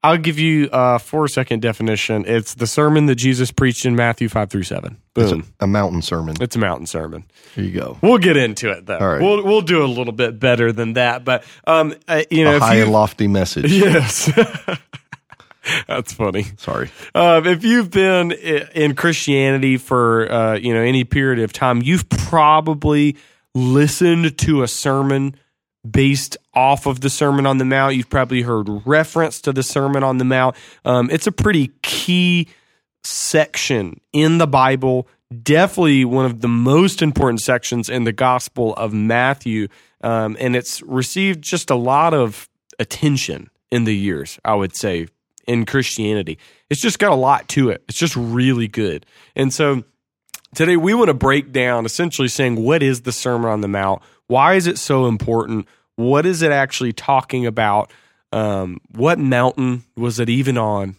I'll 0.04 0.18
give 0.18 0.38
you 0.40 0.68
a 0.74 1.00
four 1.00 1.30
second 1.30 1.62
definition. 1.62 2.26
It's 2.28 2.56
the 2.56 2.68
sermon 2.68 3.06
that 3.06 3.16
Jesus 3.16 3.52
preached 3.52 3.86
in 3.86 3.96
Matthew 3.96 4.28
five 4.28 4.50
through 4.50 4.64
seven. 4.64 4.98
It's 5.16 5.32
Boom. 5.32 5.46
a, 5.62 5.64
a 5.64 5.68
mountain 5.68 6.02
sermon. 6.02 6.36
It's 6.42 6.58
a 6.58 6.60
mountain 6.60 6.86
sermon. 6.86 7.24
Here 7.56 7.64
you 7.64 7.72
go. 7.72 7.98
We'll 8.02 8.18
get 8.18 8.36
into 8.36 8.72
it 8.72 8.88
though. 8.88 8.98
All 8.98 9.08
right. 9.08 9.22
We'll 9.22 9.42
we'll 9.42 9.62
do 9.62 9.86
a 9.86 9.88
little 9.88 10.14
bit 10.14 10.38
better 10.38 10.74
than 10.74 10.94
that. 10.94 11.24
But 11.24 11.46
um, 11.66 11.96
uh, 12.10 12.24
you 12.30 12.44
know, 12.44 12.52
A 12.52 12.56
if 12.58 12.62
high 12.62 12.76
you, 12.76 12.84
and 12.84 12.92
lofty 12.92 13.28
message. 13.28 13.72
yes, 13.72 14.30
that's 15.88 16.14
funny. 16.14 16.46
Sorry. 16.58 16.90
Um, 17.14 17.46
if 17.46 17.64
you've 17.64 17.92
been 17.92 18.32
in 18.32 18.96
Christianity 18.96 19.78
for 19.78 20.32
uh, 20.32 20.56
you 20.56 20.74
know 20.74 20.82
any 20.82 21.04
period 21.04 21.40
of 21.40 21.54
time, 21.54 21.82
you've 21.82 22.08
probably 22.10 23.16
listened 23.54 24.38
to 24.40 24.64
a 24.64 24.68
sermon 24.68 25.36
based 25.90 26.38
off 26.54 26.86
of 26.86 27.02
the 27.02 27.10
Sermon 27.10 27.46
on 27.46 27.58
the 27.58 27.66
Mount. 27.66 27.96
You've 27.96 28.10
probably 28.10 28.42
heard 28.42 28.68
reference 28.86 29.42
to 29.42 29.54
the 29.54 29.64
Sermon 29.64 30.04
on 30.04 30.18
the 30.18 30.26
Mount. 30.26 30.56
Um, 30.86 31.10
it's 31.10 31.28
a 31.28 31.32
pretty 31.32 31.72
key 31.82 32.48
section 33.04 34.00
in 34.12 34.38
the 34.38 34.48
Bible. 34.48 35.08
Definitely 35.44 36.06
one 36.06 36.26
of 36.26 36.42
the 36.42 36.48
most 36.48 37.02
important 37.02 37.42
sections 37.42 37.90
in 37.90 38.04
the 38.04 38.12
Gospel 38.12 38.74
of 38.76 38.94
Matthew, 38.94 39.68
um, 40.02 40.38
and 40.40 40.56
it's 40.56 40.82
received 40.84 41.42
just 41.42 41.70
a 41.70 41.76
lot 41.76 42.14
of 42.14 42.50
attention 42.80 43.50
in 43.72 43.84
the 43.84 43.96
years. 43.96 44.40
I 44.46 44.56
would 44.56 44.76
say 44.76 45.08
in 45.48 45.66
Christianity, 45.66 46.38
it's 46.70 46.82
just 46.82 47.00
got 47.00 47.12
a 47.12 47.16
lot 47.16 47.48
to 47.50 47.70
it. 47.70 47.84
It's 47.88 47.98
just 47.98 48.16
really 48.16 48.68
good, 48.68 49.06
and 49.36 49.54
so 49.54 49.84
today 50.56 50.78
we 50.78 50.94
want 50.94 51.08
to 51.08 51.14
break 51.14 51.52
down 51.52 51.86
essentially 51.86 52.28
saying 52.28 52.56
what 52.56 52.84
is 52.84 53.02
the 53.02 53.12
Sermon 53.12 53.50
on 53.50 53.62
the 53.62 53.68
Mount, 53.68 54.02
why 54.28 54.54
is 54.56 54.68
it 54.68 54.78
so 54.78 55.08
important, 55.08 55.68
what 55.96 56.26
is 56.26 56.42
it 56.42 56.52
actually 56.52 56.94
talking 56.94 57.46
about, 57.46 57.92
um, 58.32 58.80
what 58.92 59.20
mountain 59.20 59.84
was 59.96 60.20
it 60.20 60.30
even 60.30 60.58
on, 60.58 60.96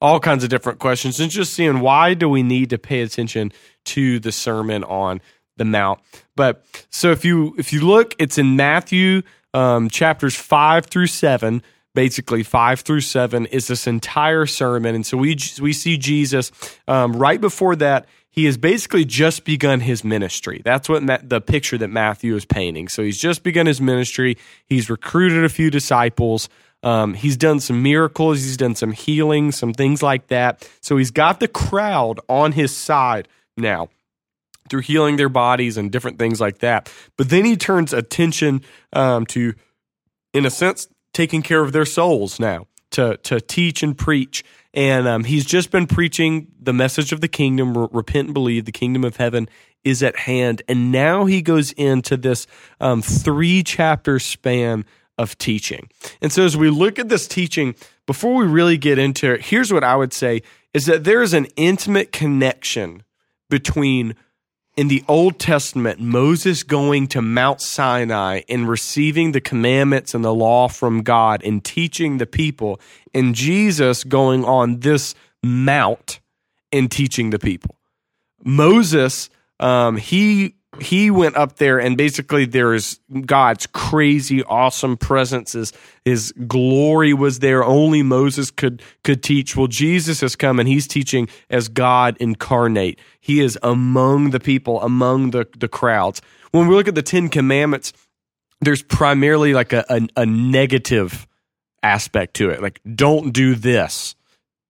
all 0.00 0.20
kinds 0.20 0.44
of 0.44 0.50
different 0.50 0.78
questions, 0.80 1.20
and 1.20 1.30
just 1.30 1.54
seeing 1.54 1.80
why 1.80 2.14
do 2.14 2.28
we 2.28 2.42
need 2.42 2.70
to 2.70 2.78
pay 2.78 3.00
attention 3.00 3.52
to 3.84 4.18
the 4.20 4.32
Sermon 4.32 4.84
on 4.84 5.20
the 5.56 5.64
Mount. 5.64 6.00
But 6.36 6.64
so 6.90 7.10
if 7.10 7.24
you 7.24 7.54
if 7.58 7.72
you 7.72 7.86
look, 7.86 8.14
it's 8.18 8.38
in 8.38 8.56
Matthew 8.56 9.22
um, 9.52 9.88
chapters 9.88 10.34
five 10.34 10.86
through 10.86 11.06
seven. 11.06 11.62
Basically, 11.94 12.42
five 12.42 12.80
through 12.80 13.02
seven 13.02 13.46
is 13.46 13.68
this 13.68 13.86
entire 13.86 14.46
sermon, 14.46 14.94
and 14.94 15.06
so 15.06 15.16
we 15.16 15.36
we 15.60 15.72
see 15.72 15.96
Jesus 15.96 16.50
um, 16.88 17.12
right 17.12 17.40
before 17.40 17.76
that. 17.76 18.06
He 18.30 18.46
has 18.46 18.56
basically 18.56 19.04
just 19.04 19.44
begun 19.44 19.78
his 19.78 20.02
ministry. 20.02 20.60
That's 20.64 20.88
what 20.88 21.04
Ma- 21.04 21.18
the 21.22 21.40
picture 21.40 21.78
that 21.78 21.86
Matthew 21.86 22.34
is 22.34 22.44
painting. 22.44 22.88
So 22.88 23.04
he's 23.04 23.18
just 23.18 23.44
begun 23.44 23.66
his 23.66 23.80
ministry. 23.80 24.36
He's 24.66 24.90
recruited 24.90 25.44
a 25.44 25.48
few 25.48 25.70
disciples. 25.70 26.48
Um, 26.82 27.14
he's 27.14 27.36
done 27.36 27.60
some 27.60 27.80
miracles. 27.80 28.42
He's 28.42 28.56
done 28.56 28.74
some 28.74 28.90
healing, 28.90 29.52
some 29.52 29.72
things 29.72 30.02
like 30.02 30.26
that. 30.28 30.68
So 30.80 30.96
he's 30.96 31.12
got 31.12 31.38
the 31.38 31.46
crowd 31.46 32.18
on 32.28 32.52
his 32.52 32.76
side 32.76 33.28
now 33.56 33.88
through 34.68 34.80
healing 34.80 35.16
their 35.16 35.28
bodies 35.28 35.76
and 35.76 35.92
different 35.92 36.18
things 36.18 36.40
like 36.40 36.58
that. 36.58 36.92
But 37.16 37.30
then 37.30 37.44
he 37.44 37.56
turns 37.56 37.92
attention 37.92 38.62
um, 38.92 39.26
to, 39.26 39.54
in 40.32 40.44
a 40.44 40.50
sense, 40.50 40.88
taking 41.14 41.40
care 41.40 41.62
of 41.62 41.72
their 41.72 41.86
souls 41.86 42.38
now 42.38 42.66
to 42.90 43.16
to 43.18 43.40
teach 43.40 43.82
and 43.82 43.96
preach. 43.96 44.44
And 44.74 45.06
um, 45.06 45.24
he's 45.24 45.46
just 45.46 45.70
been 45.70 45.86
preaching 45.86 46.48
the 46.60 46.72
message 46.72 47.12
of 47.12 47.22
the 47.22 47.28
kingdom: 47.28 47.74
repent 47.74 48.28
and 48.28 48.34
believe. 48.34 48.66
The 48.66 48.72
kingdom 48.72 49.04
of 49.04 49.16
heaven 49.16 49.48
is 49.84 50.02
at 50.02 50.16
hand. 50.16 50.62
And 50.68 50.90
now 50.90 51.26
he 51.26 51.42
goes 51.42 51.72
into 51.72 52.16
this 52.16 52.46
um, 52.80 53.02
three 53.02 53.62
chapter 53.62 54.18
span 54.18 54.84
of 55.18 55.38
teaching. 55.38 55.88
And 56.20 56.32
so 56.32 56.44
as 56.44 56.56
we 56.56 56.70
look 56.70 56.98
at 56.98 57.08
this 57.08 57.28
teaching, 57.28 57.74
before 58.06 58.34
we 58.34 58.46
really 58.46 58.78
get 58.78 58.98
into 58.98 59.32
it, 59.32 59.42
here's 59.42 59.72
what 59.72 59.84
I 59.84 59.94
would 59.94 60.12
say 60.12 60.42
is 60.72 60.86
that 60.86 61.04
there 61.04 61.22
is 61.22 61.34
an 61.34 61.46
intimate 61.56 62.10
connection 62.10 63.04
between 63.48 64.16
in 64.76 64.88
the 64.88 65.04
Old 65.06 65.38
Testament, 65.38 66.00
Moses 66.00 66.62
going 66.62 67.06
to 67.08 67.22
Mount 67.22 67.60
Sinai 67.60 68.42
and 68.48 68.68
receiving 68.68 69.32
the 69.32 69.40
commandments 69.40 70.14
and 70.14 70.24
the 70.24 70.34
law 70.34 70.68
from 70.68 71.02
God 71.02 71.42
and 71.44 71.64
teaching 71.64 72.18
the 72.18 72.26
people, 72.26 72.80
and 73.14 73.34
Jesus 73.34 74.02
going 74.04 74.44
on 74.44 74.80
this 74.80 75.14
mount 75.42 76.20
and 76.72 76.90
teaching 76.90 77.30
the 77.30 77.38
people. 77.38 77.76
Moses, 78.42 79.30
um, 79.60 79.96
he 79.96 80.56
he 80.80 81.10
went 81.10 81.36
up 81.36 81.56
there 81.56 81.78
and 81.78 81.96
basically 81.96 82.44
there 82.44 82.74
is 82.74 83.00
God's 83.26 83.66
crazy 83.66 84.42
awesome 84.44 84.96
presence 84.96 85.52
his, 86.04 86.32
glory 86.46 87.14
was 87.14 87.38
there. 87.38 87.64
Only 87.64 88.02
Moses 88.02 88.50
could 88.50 88.82
could 89.02 89.22
teach. 89.22 89.56
Well 89.56 89.66
Jesus 89.66 90.20
has 90.20 90.36
come 90.36 90.58
and 90.58 90.68
he's 90.68 90.86
teaching 90.86 91.28
as 91.50 91.68
God 91.68 92.16
incarnate. 92.20 92.98
He 93.20 93.40
is 93.40 93.58
among 93.62 94.30
the 94.30 94.40
people 94.40 94.80
among 94.82 95.30
the 95.30 95.46
the 95.56 95.68
crowds. 95.68 96.20
When 96.50 96.68
we 96.68 96.74
look 96.74 96.88
at 96.88 96.94
the 96.94 97.02
10 97.02 97.28
commandments 97.28 97.92
there's 98.60 98.82
primarily 98.82 99.52
like 99.52 99.72
a, 99.72 99.84
a, 99.88 100.06
a 100.16 100.26
negative 100.26 101.26
aspect 101.82 102.34
to 102.34 102.50
it. 102.50 102.62
Like 102.62 102.80
don't 102.94 103.32
do 103.32 103.54
this 103.54 104.14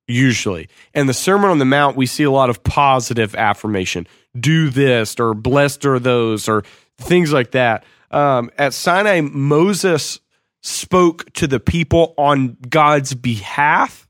usually. 0.07 0.69
And 0.93 1.09
the 1.09 1.15
Sermon 1.15 1.51
on 1.51 1.59
the 1.59 1.65
Mount, 1.65 1.97
we 1.97 2.07
see 2.07 2.25
a 2.25 2.31
lot 2.31 2.51
of 2.51 2.63
positive 2.63 3.35
affirmation. 3.35 4.07
Do 4.38 4.71
this, 4.71 5.19
or 5.19 5.35
blessed 5.35 5.87
are 5.87 5.99
those, 5.99 6.49
or 6.49 6.64
things 6.99 7.33
like 7.33 7.53
that. 7.53 7.85
Um, 8.11 8.50
at 8.59 8.75
Sinai, 8.75 9.21
Moses 9.21 10.21
spoke 10.62 11.31
to 11.35 11.47
the 11.47 11.61
people 11.61 12.14
on 12.17 12.57
God's 12.69 13.14
behalf. 13.14 14.09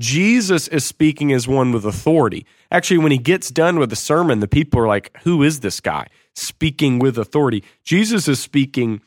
Jesus 0.00 0.68
is 0.68 0.84
speaking 0.84 1.32
as 1.32 1.48
one 1.48 1.72
with 1.72 1.84
authority. 1.84 2.46
Actually, 2.70 2.98
when 2.98 3.12
he 3.12 3.18
gets 3.18 3.50
done 3.50 3.78
with 3.78 3.90
the 3.90 3.96
sermon, 3.96 4.40
the 4.40 4.48
people 4.48 4.80
are 4.80 4.86
like, 4.86 5.16
Who 5.22 5.42
is 5.42 5.60
this 5.60 5.80
guy 5.80 6.08
speaking 6.34 6.98
with 6.98 7.18
authority? 7.18 7.64
Jesus 7.84 8.28
is 8.28 8.38
speaking 8.38 9.00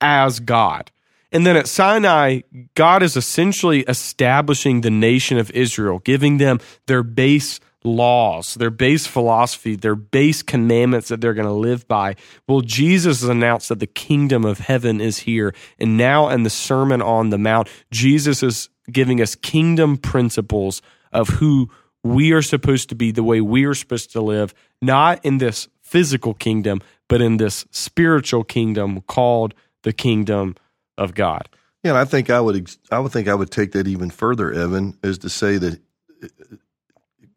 as 0.00 0.40
God. 0.40 0.90
And 1.30 1.44
then 1.44 1.56
at 1.56 1.66
Sinai, 1.66 2.42
God 2.74 3.02
is 3.02 3.16
essentially 3.16 3.80
establishing 3.82 4.80
the 4.80 4.90
nation 4.90 5.36
of 5.36 5.50
Israel, 5.50 5.98
giving 5.98 6.38
them 6.38 6.60
their 6.86 7.02
base 7.02 7.58
laws, 7.84 8.54
their 8.54 8.70
base 8.70 9.06
philosophy, 9.06 9.76
their 9.76 9.94
base 9.94 10.42
commandments 10.42 11.08
that 11.08 11.20
they're 11.20 11.34
going 11.34 11.46
to 11.46 11.52
live 11.52 11.86
by. 11.86 12.16
Well, 12.48 12.62
Jesus 12.62 13.20
has 13.20 13.28
announced 13.28 13.68
that 13.68 13.78
the 13.78 13.86
kingdom 13.86 14.44
of 14.44 14.58
heaven 14.58 15.00
is 15.00 15.18
here. 15.18 15.54
And 15.78 15.96
now 15.96 16.28
in 16.30 16.42
the 16.42 16.50
Sermon 16.50 17.02
on 17.02 17.30
the 17.30 17.38
Mount, 17.38 17.68
Jesus 17.90 18.42
is 18.42 18.70
giving 18.90 19.20
us 19.20 19.34
kingdom 19.34 19.96
principles 19.96 20.82
of 21.12 21.28
who 21.28 21.70
we 22.02 22.32
are 22.32 22.42
supposed 22.42 22.88
to 22.88 22.94
be, 22.94 23.10
the 23.10 23.22
way 23.22 23.40
we 23.40 23.64
are 23.64 23.74
supposed 23.74 24.12
to 24.12 24.20
live, 24.20 24.54
not 24.82 25.24
in 25.24 25.38
this 25.38 25.68
physical 25.82 26.34
kingdom, 26.34 26.80
but 27.08 27.20
in 27.20 27.36
this 27.36 27.66
spiritual 27.70 28.44
kingdom 28.44 29.00
called 29.02 29.54
the 29.82 29.92
kingdom 29.92 30.56
of 30.98 31.14
God. 31.14 31.48
Yeah, 31.82 31.90
and 31.90 31.98
I 31.98 32.04
think 32.06 32.30
I 32.30 32.40
would 32.40 32.70
I 32.90 32.98
would 32.98 33.12
think 33.12 33.28
I 33.28 33.34
would 33.34 33.50
take 33.50 33.72
that 33.72 33.86
even 33.86 34.08
further, 34.08 34.50
Evan, 34.52 34.98
is 35.02 35.18
to 35.18 35.28
say 35.28 35.58
that 35.58 35.80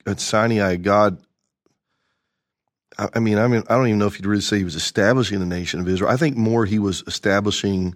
at 0.07 0.19
Sinai, 0.19 0.77
God. 0.77 1.21
I 2.97 3.19
mean, 3.19 3.37
I 3.37 3.47
mean, 3.47 3.61
I 3.69 3.75
don't 3.75 3.87
even 3.87 3.99
know 3.99 4.07
if 4.07 4.17
you'd 4.17 4.25
really 4.25 4.41
say 4.41 4.57
he 4.57 4.63
was 4.63 4.73
establishing 4.73 5.39
the 5.39 5.45
nation 5.45 5.79
of 5.79 5.87
Israel. 5.87 6.09
I 6.09 6.17
think 6.17 6.35
more 6.35 6.65
he 6.65 6.79
was 6.79 7.03
establishing 7.05 7.93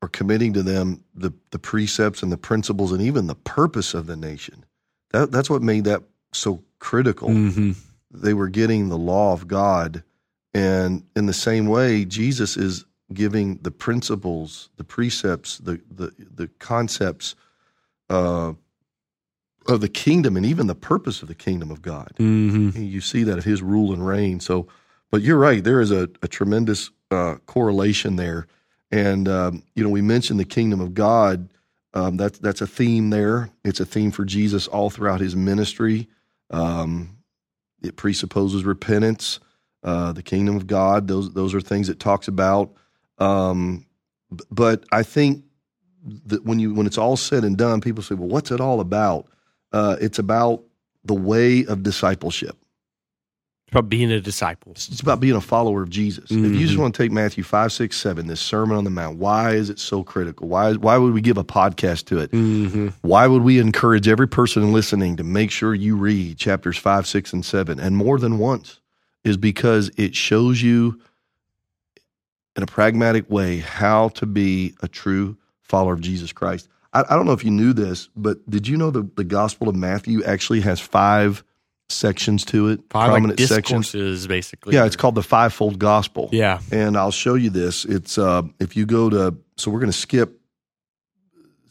or 0.00 0.08
committing 0.08 0.52
to 0.54 0.64
them 0.64 1.04
the 1.14 1.32
the 1.52 1.60
precepts 1.60 2.24
and 2.24 2.32
the 2.32 2.36
principles 2.36 2.90
and 2.90 3.00
even 3.00 3.28
the 3.28 3.36
purpose 3.36 3.94
of 3.94 4.06
the 4.06 4.16
nation. 4.16 4.64
That 5.12 5.30
that's 5.30 5.48
what 5.48 5.62
made 5.62 5.84
that 5.84 6.02
so 6.32 6.64
critical. 6.80 7.28
Mm-hmm. 7.28 7.72
They 8.10 8.34
were 8.34 8.48
getting 8.48 8.88
the 8.88 8.98
law 8.98 9.32
of 9.32 9.46
God, 9.46 10.02
and 10.52 11.04
in 11.14 11.26
the 11.26 11.32
same 11.32 11.66
way, 11.66 12.04
Jesus 12.04 12.56
is 12.56 12.84
giving 13.12 13.58
the 13.58 13.70
principles, 13.70 14.70
the 14.76 14.84
precepts, 14.84 15.58
the 15.58 15.80
the, 15.88 16.12
the 16.18 16.48
concepts 16.58 17.36
uh, 18.10 18.54
of 19.68 19.80
the 19.80 19.88
kingdom, 19.88 20.36
and 20.36 20.44
even 20.44 20.66
the 20.66 20.74
purpose 20.74 21.22
of 21.22 21.28
the 21.28 21.34
kingdom 21.34 21.70
of 21.70 21.82
God. 21.82 22.12
Mm-hmm. 22.18 22.82
You 22.82 23.00
see 23.00 23.22
that 23.24 23.38
of 23.38 23.44
His 23.44 23.62
rule 23.62 23.92
and 23.92 24.06
reign. 24.06 24.40
So, 24.40 24.68
but 25.10 25.22
you're 25.22 25.38
right. 25.38 25.62
There 25.62 25.80
is 25.80 25.90
a, 25.90 26.08
a 26.22 26.28
tremendous 26.28 26.90
uh, 27.10 27.36
correlation 27.46 28.16
there, 28.16 28.46
and 28.90 29.28
um, 29.28 29.62
you 29.74 29.84
know 29.84 29.90
we 29.90 30.02
mentioned 30.02 30.40
the 30.40 30.44
kingdom 30.44 30.80
of 30.80 30.94
God. 30.94 31.48
Um, 31.94 32.16
that's 32.16 32.38
that's 32.38 32.60
a 32.60 32.66
theme 32.66 33.10
there. 33.10 33.50
It's 33.64 33.80
a 33.80 33.84
theme 33.84 34.10
for 34.10 34.24
Jesus 34.24 34.66
all 34.66 34.90
throughout 34.90 35.20
His 35.20 35.36
ministry. 35.36 36.08
Um, 36.50 37.18
it 37.82 37.96
presupposes 37.96 38.64
repentance, 38.64 39.40
uh, 39.82 40.12
the 40.12 40.22
kingdom 40.22 40.56
of 40.56 40.66
God. 40.66 41.08
Those 41.08 41.32
those 41.32 41.54
are 41.54 41.60
things 41.60 41.88
it 41.88 42.00
talks 42.00 42.28
about. 42.28 42.72
Um, 43.18 43.86
but 44.50 44.84
I 44.90 45.02
think 45.02 45.44
that 46.26 46.44
when 46.44 46.58
you 46.58 46.74
when 46.74 46.86
it's 46.86 46.98
all 46.98 47.16
said 47.16 47.44
and 47.44 47.56
done, 47.56 47.80
people 47.80 48.02
say, 48.02 48.14
"Well, 48.14 48.28
what's 48.28 48.50
it 48.50 48.60
all 48.60 48.80
about?" 48.80 49.28
Uh, 49.72 49.96
it's 50.00 50.18
about 50.18 50.62
the 51.04 51.14
way 51.14 51.64
of 51.66 51.82
discipleship. 51.82 52.56
It's 53.66 53.78
about 53.78 53.88
being 53.88 54.12
a 54.12 54.20
disciple. 54.20 54.72
It's 54.72 55.00
about 55.00 55.18
being 55.20 55.34
a 55.34 55.40
follower 55.40 55.82
of 55.82 55.88
Jesus. 55.88 56.30
Mm-hmm. 56.30 56.44
If 56.44 56.60
you 56.60 56.66
just 56.66 56.78
want 56.78 56.94
to 56.94 57.02
take 57.02 57.10
Matthew 57.10 57.42
five, 57.42 57.72
six, 57.72 57.96
seven, 57.96 58.26
this 58.26 58.40
Sermon 58.40 58.76
on 58.76 58.84
the 58.84 58.90
Mount, 58.90 59.16
why 59.16 59.52
is 59.52 59.70
it 59.70 59.78
so 59.78 60.04
critical? 60.04 60.46
Why 60.46 60.74
why 60.74 60.98
would 60.98 61.14
we 61.14 61.22
give 61.22 61.38
a 61.38 61.44
podcast 61.44 62.04
to 62.06 62.18
it? 62.18 62.30
Mm-hmm. 62.32 62.88
Why 63.00 63.26
would 63.26 63.42
we 63.42 63.58
encourage 63.58 64.08
every 64.08 64.28
person 64.28 64.72
listening 64.72 65.16
to 65.16 65.24
make 65.24 65.50
sure 65.50 65.74
you 65.74 65.96
read 65.96 66.36
chapters 66.36 66.76
five, 66.76 67.06
six, 67.06 67.32
and 67.32 67.44
seven, 67.44 67.80
and 67.80 67.96
more 67.96 68.18
than 68.18 68.38
once? 68.38 68.78
Is 69.24 69.38
because 69.38 69.90
it 69.96 70.14
shows 70.14 70.60
you 70.60 71.00
in 72.56 72.62
a 72.62 72.66
pragmatic 72.66 73.30
way 73.30 73.58
how 73.58 74.08
to 74.10 74.26
be 74.26 74.74
a 74.82 74.88
true 74.88 75.38
follower 75.62 75.94
of 75.94 76.00
Jesus 76.02 76.32
Christ. 76.32 76.68
I, 76.92 77.04
I, 77.08 77.16
don't 77.16 77.26
know 77.26 77.32
if 77.32 77.44
you 77.44 77.50
knew 77.50 77.72
this, 77.72 78.08
but 78.16 78.48
did 78.48 78.68
you 78.68 78.76
know 78.76 78.90
the, 78.90 79.08
the 79.16 79.24
Gospel 79.24 79.68
of 79.68 79.74
Matthew 79.74 80.22
actually 80.24 80.60
has 80.60 80.80
five 80.80 81.44
sections 81.88 82.44
to 82.46 82.68
it? 82.68 82.80
Five 82.90 83.10
prominent 83.10 83.38
like 83.40 83.48
discourses, 83.48 83.90
sections. 83.90 84.26
basically. 84.26 84.74
Yeah, 84.74 84.86
it's 84.86 84.96
called 84.96 85.14
the 85.14 85.22
fivefold 85.22 85.78
gospel. 85.78 86.28
Yeah. 86.32 86.60
And 86.70 86.96
I'll 86.96 87.10
show 87.10 87.34
you 87.34 87.50
this. 87.50 87.84
It's 87.84 88.18
uh, 88.18 88.42
if 88.60 88.76
you 88.76 88.86
go 88.86 89.10
to 89.10 89.36
so 89.56 89.70
we're 89.70 89.80
going 89.80 89.92
to 89.92 89.98
skip 89.98 90.40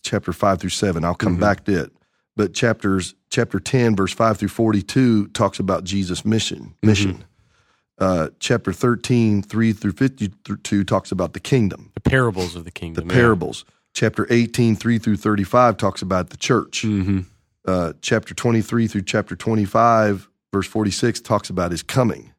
chapter 0.02 0.34
five 0.34 0.60
through 0.60 0.70
seven. 0.70 1.04
I'll 1.04 1.16
come 1.16 1.34
mm-hmm. 1.34 1.42
back 1.42 1.66
to 1.66 1.84
it. 1.84 1.92
But 2.36 2.54
chapters 2.54 3.14
chapter 3.30 3.60
ten, 3.60 3.96
verse 3.96 4.14
five 4.14 4.38
through 4.38 4.50
forty 4.50 4.82
two 4.82 5.28
talks 5.30 5.60
about 5.60 5.84
Jesus' 5.84 6.26
mission. 6.26 6.76
Mission. 6.82 7.14
Mm-hmm 7.14 7.24
uh, 8.02 8.30
chapter 8.40 8.74
13, 8.74 9.44
3 9.44 9.74
through 9.74 9.92
52 9.92 10.84
talks 10.84 11.12
about 11.12 11.34
the 11.34 11.40
kingdom. 11.40 11.92
The 11.94 12.02
parables 12.02 12.56
of 12.56 12.66
the 12.66 12.72
kingdom. 12.72 13.08
The 13.08 13.14
parables. 13.14 13.64
Chapter 13.94 14.26
18, 14.30 14.76
3 14.76 14.98
through 15.00 15.18
35 15.18 15.78
talks 15.78 16.02
about 16.02 16.30
the 16.30 16.38
church. 16.38 16.84
Mm-hmm. 16.84 17.20
Uh, 17.66 17.94
chapter 18.02 18.34
23 18.34 18.88
through 18.88 19.04
chapter 19.04 19.36
25, 19.36 20.30
verse 20.52 20.68
46, 20.68 21.22
talks 21.22 21.50
about 21.50 21.72
his 21.72 21.84
coming. 21.84 22.34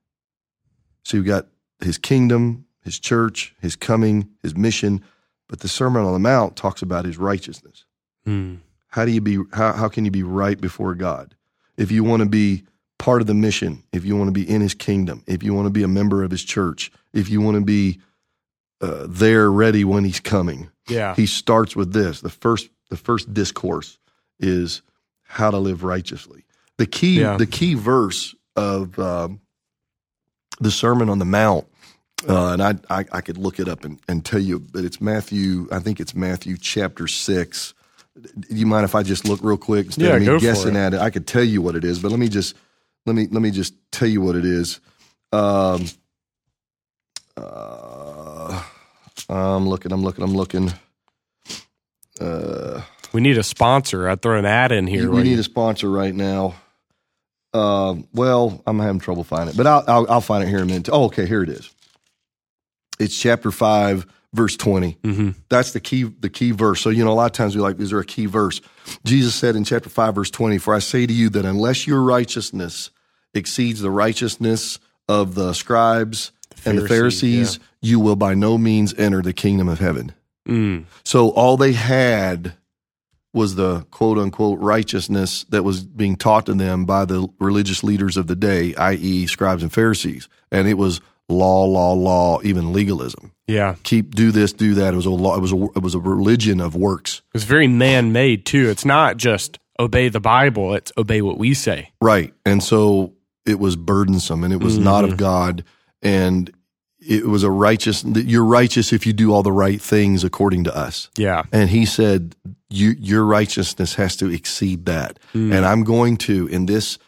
So 1.04 1.16
you've 1.16 1.26
got 1.26 1.46
his 1.80 1.98
kingdom, 1.98 2.66
his 2.82 2.98
church, 2.98 3.54
his 3.60 3.76
coming, 3.76 4.30
his 4.42 4.56
mission, 4.56 5.02
but 5.48 5.60
the 5.60 5.68
Sermon 5.68 6.04
on 6.04 6.12
the 6.12 6.18
Mount 6.18 6.56
talks 6.56 6.82
about 6.82 7.04
his 7.04 7.18
righteousness. 7.18 7.84
Mm. 8.26 8.58
How 8.88 9.04
do 9.04 9.12
you 9.12 9.20
be 9.20 9.38
how, 9.52 9.72
how 9.72 9.88
can 9.88 10.04
you 10.04 10.10
be 10.10 10.22
right 10.22 10.60
before 10.60 10.94
God? 10.94 11.34
If 11.76 11.90
you 11.90 12.04
want 12.04 12.22
to 12.22 12.28
be 12.28 12.64
part 12.98 13.20
of 13.20 13.26
the 13.26 13.34
mission, 13.34 13.82
if 13.92 14.04
you 14.04 14.16
want 14.16 14.28
to 14.28 14.32
be 14.32 14.48
in 14.48 14.60
his 14.60 14.74
kingdom, 14.74 15.24
if 15.26 15.42
you 15.42 15.54
want 15.54 15.66
to 15.66 15.70
be 15.70 15.82
a 15.82 15.88
member 15.88 16.22
of 16.22 16.30
his 16.30 16.44
church, 16.44 16.92
if 17.12 17.28
you 17.28 17.40
want 17.40 17.56
to 17.56 17.64
be 17.64 18.00
uh, 18.82 19.06
there 19.08 19.50
ready 19.50 19.84
when 19.84 20.04
he's 20.04 20.20
coming. 20.20 20.70
Yeah. 20.88 21.14
He 21.14 21.26
starts 21.26 21.76
with 21.76 21.92
this. 21.92 22.20
The 22.20 22.30
first 22.30 22.68
the 22.90 22.96
first 22.96 23.32
discourse 23.32 23.98
is 24.38 24.82
how 25.22 25.50
to 25.50 25.58
live 25.58 25.84
righteously. 25.84 26.44
The 26.78 26.86
key 26.86 27.20
yeah. 27.20 27.36
the 27.36 27.46
key 27.46 27.74
verse 27.74 28.34
of 28.56 28.98
um, 28.98 29.40
the 30.60 30.70
Sermon 30.70 31.08
on 31.08 31.18
the 31.18 31.24
Mount, 31.24 31.66
uh, 32.28 32.48
and 32.48 32.62
I, 32.62 32.74
I, 32.90 33.04
I 33.12 33.20
could 33.20 33.38
look 33.38 33.58
it 33.58 33.68
up 33.68 33.84
and, 33.84 33.98
and 34.08 34.24
tell 34.24 34.40
you, 34.40 34.58
but 34.58 34.84
it's 34.84 35.00
Matthew. 35.00 35.68
I 35.72 35.78
think 35.78 36.00
it's 36.00 36.14
Matthew 36.14 36.56
chapter 36.58 37.06
six. 37.06 37.74
Do 38.20 38.32
you 38.50 38.66
mind 38.66 38.84
if 38.84 38.94
I 38.94 39.02
just 39.02 39.26
look 39.26 39.40
real 39.42 39.56
quick 39.56 39.86
instead 39.86 40.22
yeah, 40.22 40.34
of 40.34 40.42
me 40.42 40.46
guessing 40.46 40.76
it. 40.76 40.78
at 40.78 40.94
it? 40.94 41.00
I 41.00 41.08
could 41.08 41.26
tell 41.26 41.44
you 41.44 41.62
what 41.62 41.76
it 41.76 41.84
is, 41.84 41.98
but 41.98 42.10
let 42.10 42.20
me 42.20 42.28
just 42.28 42.56
let 43.06 43.16
me 43.16 43.26
let 43.30 43.40
me 43.40 43.50
just 43.50 43.74
tell 43.90 44.08
you 44.08 44.20
what 44.20 44.36
it 44.36 44.44
is. 44.44 44.80
Um, 45.32 45.86
uh, 47.36 47.91
I'm 49.28 49.68
looking. 49.68 49.92
I'm 49.92 50.02
looking. 50.02 50.24
I'm 50.24 50.34
looking. 50.34 50.72
Uh, 52.20 52.82
we 53.12 53.20
need 53.20 53.38
a 53.38 53.42
sponsor. 53.42 54.08
I 54.08 54.16
throw 54.16 54.38
an 54.38 54.44
ad 54.44 54.72
in 54.72 54.86
here. 54.86 55.10
We 55.10 55.22
need 55.22 55.38
a 55.38 55.44
sponsor 55.44 55.90
right 55.90 56.14
now. 56.14 56.54
Um, 57.54 58.08
well, 58.14 58.62
I'm 58.66 58.78
having 58.78 59.00
trouble 59.00 59.24
finding 59.24 59.54
it, 59.54 59.56
but 59.56 59.66
I'll, 59.66 59.84
I'll, 59.86 60.10
I'll 60.10 60.20
find 60.22 60.42
it 60.42 60.48
here 60.48 60.58
in 60.58 60.64
a 60.64 60.66
minute. 60.66 60.88
Oh, 60.90 61.04
okay, 61.04 61.26
here 61.26 61.42
it 61.42 61.50
is. 61.50 61.70
It's 62.98 63.18
chapter 63.18 63.50
five, 63.50 64.06
verse 64.32 64.56
20. 64.56 64.94
Mm-hmm. 65.02 65.30
That's 65.48 65.72
the 65.72 65.80
key, 65.80 66.04
the 66.04 66.30
key 66.30 66.52
verse. 66.52 66.80
So, 66.80 66.90
you 66.90 67.04
know, 67.04 67.12
a 67.12 67.14
lot 67.14 67.26
of 67.26 67.32
times 67.32 67.54
we're 67.54 67.62
like, 67.62 67.78
is 67.78 67.90
there 67.90 67.98
a 67.98 68.04
key 68.04 68.26
verse? 68.26 68.60
Jesus 69.04 69.34
said 69.34 69.56
in 69.56 69.64
chapter 69.64 69.90
5, 69.90 70.14
verse 70.14 70.30
20, 70.30 70.58
For 70.58 70.74
I 70.74 70.78
say 70.78 71.06
to 71.06 71.12
you 71.12 71.28
that 71.30 71.44
unless 71.44 71.86
your 71.86 72.02
righteousness 72.02 72.90
exceeds 73.34 73.80
the 73.80 73.90
righteousness 73.90 74.78
of 75.08 75.34
the 75.34 75.52
scribes 75.52 76.32
and 76.64 76.78
the 76.78 76.88
Pharisees, 76.88 77.58
yeah. 77.58 77.90
you 77.90 78.00
will 78.00 78.16
by 78.16 78.34
no 78.34 78.58
means 78.58 78.94
enter 78.94 79.22
the 79.22 79.32
kingdom 79.32 79.68
of 79.68 79.78
heaven. 79.78 80.12
Mm. 80.48 80.84
So 81.04 81.30
all 81.30 81.56
they 81.56 81.72
had 81.72 82.54
was 83.32 83.54
the 83.54 83.80
quote 83.90 84.18
unquote 84.18 84.58
righteousness 84.60 85.44
that 85.48 85.62
was 85.62 85.84
being 85.84 86.16
taught 86.16 86.46
to 86.46 86.54
them 86.54 86.84
by 86.84 87.04
the 87.04 87.28
religious 87.38 87.82
leaders 87.82 88.16
of 88.16 88.26
the 88.26 88.36
day, 88.36 88.74
i.e., 88.74 89.26
scribes 89.26 89.62
and 89.62 89.72
Pharisees. 89.72 90.28
And 90.50 90.68
it 90.68 90.74
was 90.74 91.00
law, 91.28 91.64
law, 91.64 91.92
law, 91.92 92.40
even 92.42 92.72
legalism. 92.72 93.32
Yeah. 93.46 93.76
Keep 93.82 94.14
do 94.14 94.30
this, 94.30 94.52
do 94.52 94.74
that. 94.74 94.92
It 94.92 94.96
was 94.96 95.06
a 95.06 95.10
law. 95.10 95.36
It 95.36 95.40
was 95.40 95.52
a 95.52 95.64
it 95.76 95.82
was 95.82 95.94
a 95.94 96.00
religion 96.00 96.60
of 96.60 96.74
works. 96.74 97.22
It's 97.34 97.44
very 97.44 97.68
man 97.68 98.12
made 98.12 98.44
too. 98.44 98.68
It's 98.68 98.84
not 98.84 99.16
just 99.16 99.58
obey 99.78 100.08
the 100.08 100.20
Bible, 100.20 100.74
it's 100.74 100.92
obey 100.96 101.22
what 101.22 101.38
we 101.38 101.54
say. 101.54 101.90
Right. 102.00 102.32
And 102.44 102.62
so 102.62 103.14
it 103.44 103.58
was 103.58 103.76
burdensome 103.76 104.44
and 104.44 104.52
it 104.52 104.62
was 104.62 104.78
not 104.78 105.04
of 105.04 105.16
God. 105.16 105.64
And 106.02 106.52
it 107.00 107.26
was 107.26 107.42
a 107.42 107.50
righteous, 107.50 108.04
you're 108.04 108.44
righteous 108.44 108.92
if 108.92 109.06
you 109.06 109.12
do 109.12 109.32
all 109.32 109.42
the 109.42 109.52
right 109.52 109.80
things 109.80 110.24
according 110.24 110.64
to 110.64 110.76
us. 110.76 111.10
Yeah. 111.16 111.42
And 111.52 111.70
he 111.70 111.84
said, 111.84 112.36
you, 112.68 112.94
your 112.98 113.24
righteousness 113.24 113.94
has 113.96 114.16
to 114.16 114.30
exceed 114.30 114.86
that. 114.86 115.18
Hmm. 115.32 115.52
And 115.52 115.66
I'm 115.66 115.84
going 115.84 116.16
to, 116.18 116.46
in 116.48 116.66
this 116.66 116.98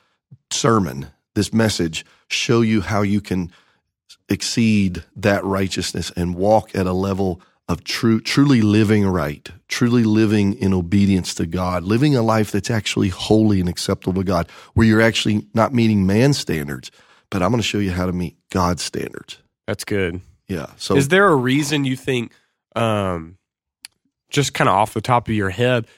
sermon, 0.51 1.09
this 1.35 1.53
message, 1.53 2.05
show 2.29 2.61
you 2.61 2.81
how 2.81 3.03
you 3.03 3.21
can 3.21 3.53
exceed 4.29 5.05
that 5.17 5.45
righteousness 5.45 6.11
and 6.17 6.35
walk 6.35 6.75
at 6.75 6.87
a 6.87 6.93
level 6.93 7.41
of 7.69 7.83
true, 7.85 8.21
truly 8.21 8.61
living 8.61 9.07
right, 9.07 9.49
truly 9.69 10.05
living 10.05 10.55
in 10.55 10.75
obedience 10.75 11.35
to 11.35 11.47
God, 11.47 11.83
living 11.83 12.15
a 12.15 12.23
life 12.23 12.53
that's 12.53 12.71
actually 12.71 13.09
holy 13.09 13.61
and 13.61 13.69
acceptable 13.69 14.23
to 14.23 14.25
God, 14.25 14.51
where 14.75 14.87
you're 14.87 15.01
actually 15.01 15.47
not 15.55 15.73
meeting 15.73 16.07
man's 16.07 16.39
standards, 16.39 16.91
but 17.35 17.43
I'm 17.43 17.50
going 17.50 17.61
to 17.61 17.67
show 17.67 17.79
you 17.79 17.91
how 17.91 18.07
to 18.07 18.12
meet 18.12 18.37
God's 18.53 18.85
standards. 18.85 19.38
That's 19.67 19.85
good. 19.85 20.21
Yeah. 20.47 20.67
So 20.76 20.95
Is 20.95 21.09
there 21.09 21.26
a 21.26 21.35
reason 21.35 21.85
you 21.85 21.97
think, 21.97 22.31
um, 22.76 23.38
just 24.31 24.55
kind 24.55 24.69
of 24.69 24.76
off 24.76 24.95
the 24.95 25.00
top 25.00 25.26
of 25.26 25.35
your 25.35 25.50
head, 25.50 25.88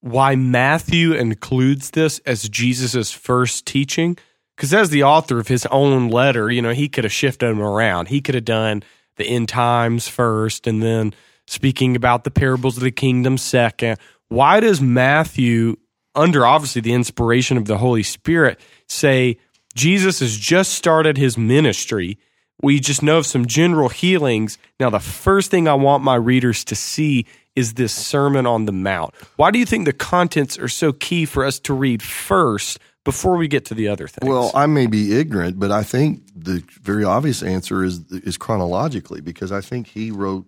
why 0.00 0.36
Matthew 0.36 1.12
includes 1.12 1.90
this 1.90 2.20
as 2.20 2.48
Jesus' 2.48 3.10
first 3.10 3.66
teaching? 3.66 4.16
Because 4.54 4.72
as 4.72 4.90
the 4.90 5.02
author 5.02 5.40
of 5.40 5.48
his 5.48 5.66
own 5.72 6.08
letter, 6.08 6.52
you 6.52 6.62
know, 6.62 6.72
he 6.72 6.88
could 6.88 7.02
have 7.02 7.12
shifted 7.12 7.46
them 7.46 7.60
around. 7.60 8.06
He 8.06 8.20
could 8.20 8.36
have 8.36 8.44
done 8.44 8.84
the 9.16 9.26
end 9.26 9.48
times 9.48 10.06
first 10.06 10.68
and 10.68 10.80
then 10.80 11.14
speaking 11.48 11.96
about 11.96 12.22
the 12.22 12.30
parables 12.30 12.76
of 12.76 12.84
the 12.84 12.92
kingdom 12.92 13.38
second. 13.38 13.98
Why 14.28 14.60
does 14.60 14.80
Matthew, 14.80 15.78
under 16.14 16.46
obviously 16.46 16.80
the 16.80 16.92
inspiration 16.92 17.56
of 17.56 17.64
the 17.64 17.78
Holy 17.78 18.04
Spirit, 18.04 18.60
say 18.86 19.38
Jesus 19.74 20.20
has 20.20 20.36
just 20.36 20.72
started 20.72 21.16
his 21.16 21.36
ministry? 21.36 22.18
We 22.62 22.80
just 22.80 23.02
know 23.02 23.18
of 23.18 23.26
some 23.26 23.46
general 23.46 23.88
healings. 23.88 24.58
Now, 24.78 24.90
the 24.90 25.00
first 25.00 25.50
thing 25.50 25.66
I 25.68 25.74
want 25.74 26.04
my 26.04 26.14
readers 26.14 26.64
to 26.66 26.76
see 26.76 27.26
is 27.56 27.74
this 27.74 27.92
Sermon 27.92 28.46
on 28.46 28.66
the 28.66 28.72
Mount. 28.72 29.14
Why 29.36 29.50
do 29.50 29.58
you 29.58 29.66
think 29.66 29.84
the 29.84 29.92
contents 29.92 30.58
are 30.58 30.68
so 30.68 30.92
key 30.92 31.24
for 31.24 31.44
us 31.44 31.58
to 31.60 31.74
read 31.74 32.02
first 32.02 32.78
before 33.04 33.36
we 33.36 33.48
get 33.48 33.64
to 33.66 33.74
the 33.74 33.88
other 33.88 34.08
things? 34.08 34.28
Well, 34.28 34.50
I 34.54 34.66
may 34.66 34.86
be 34.86 35.16
ignorant, 35.18 35.58
but 35.58 35.70
I 35.70 35.82
think 35.82 36.22
the 36.34 36.64
very 36.82 37.04
obvious 37.04 37.42
answer 37.42 37.84
is 37.84 38.00
is 38.10 38.36
chronologically 38.36 39.20
because 39.20 39.52
I 39.52 39.60
think 39.60 39.88
he 39.88 40.10
wrote 40.10 40.46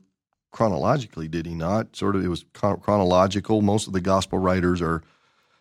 chronologically, 0.53 1.29
did 1.29 1.47
he 1.47 1.55
not? 1.55 1.95
Sort 1.95 2.17
of, 2.17 2.25
it 2.25 2.29
was 2.29 2.45
chronological. 2.55 3.63
Most 3.63 3.87
of 3.87 3.93
the 3.93 4.01
gospel 4.01 4.39
writers 4.39 4.81
are. 4.81 5.03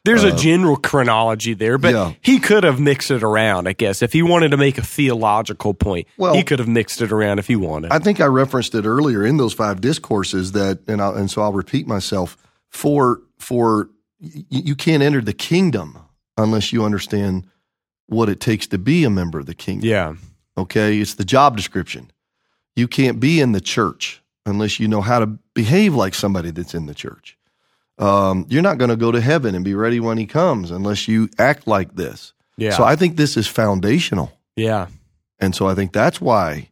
There's 0.05 0.23
a 0.23 0.35
general 0.35 0.77
chronology 0.77 1.53
there, 1.53 1.77
but 1.77 1.93
uh, 1.93 1.97
Yeah. 1.97 2.13
he 2.21 2.39
could 2.39 2.63
have 2.63 2.79
mixed 2.79 3.11
it 3.11 3.23
around, 3.23 3.67
I 3.67 3.73
guess. 3.73 4.01
If 4.01 4.13
he 4.13 4.21
wanted 4.21 4.51
to 4.51 4.57
make 4.57 4.77
a 4.77 4.81
theological 4.83 5.73
point, 5.73 6.07
Well- 6.17 6.33
he 6.35 6.43
could 6.43 6.59
have 6.59 6.67
mixed 6.67 7.01
it 7.01 7.11
around 7.11 7.39
if 7.39 7.47
he 7.47 7.55
wanted. 7.55 7.91
I 7.91 7.99
think 7.99 8.21
I 8.21 8.25
referenced 8.27 8.73
it 8.75 8.85
earlier 8.85 9.25
in 9.25 9.37
those 9.37 9.53
five 9.53 9.81
discourses 9.81 10.53
that, 10.53 10.79
and 10.87 11.01
I, 11.01 11.09
and 11.19 11.29
so 11.29 11.41
I'll 11.41 11.53
repeat 11.53 11.87
myself. 11.87 12.37
For 12.69 13.21
for 13.39 13.89
y- 14.21 14.43
you 14.49 14.75
can't 14.75 15.03
enter 15.03 15.21
the 15.21 15.33
kingdom 15.33 15.97
unless 16.37 16.71
you 16.71 16.83
understand 16.85 17.45
what 18.07 18.29
it 18.29 18.39
takes 18.39 18.67
to 18.67 18.77
be 18.77 19.03
a 19.03 19.09
member 19.09 19.39
of 19.39 19.45
the 19.45 19.55
kingdom. 19.55 19.89
yeah. 19.89 20.13
Okay, 20.57 20.99
it's 20.99 21.15
the 21.15 21.25
job 21.25 21.57
description. 21.57 22.11
You 22.75 22.87
can't 22.87 23.19
be 23.19 23.41
in 23.41 23.51
the 23.51 23.59
church 23.61 24.21
unless 24.45 24.79
you 24.79 24.87
know 24.87 25.01
how 25.01 25.19
to 25.19 25.27
behave 25.53 25.93
like 25.95 26.13
somebody 26.13 26.51
that's 26.51 26.73
in 26.75 26.85
the 26.85 26.93
church. 26.93 27.37
Um, 27.97 28.45
you're 28.49 28.61
not 28.61 28.77
going 28.77 28.89
to 28.89 28.95
go 28.97 29.11
to 29.11 29.21
heaven 29.21 29.55
and 29.55 29.63
be 29.63 29.73
ready 29.73 29.99
when 29.99 30.17
he 30.17 30.25
comes 30.25 30.69
unless 30.71 31.07
you 31.07 31.29
act 31.39 31.65
like 31.67 31.95
this. 31.95 32.33
Yeah. 32.57 32.71
So 32.71 32.83
I 32.83 32.95
think 32.95 33.15
this 33.17 33.37
is 33.37 33.47
foundational, 33.47 34.31
yeah. 34.55 34.87
and 35.39 35.53
so 35.55 35.67
I 35.67 35.75
think 35.75 35.91
that's 35.93 36.19
why 36.21 36.69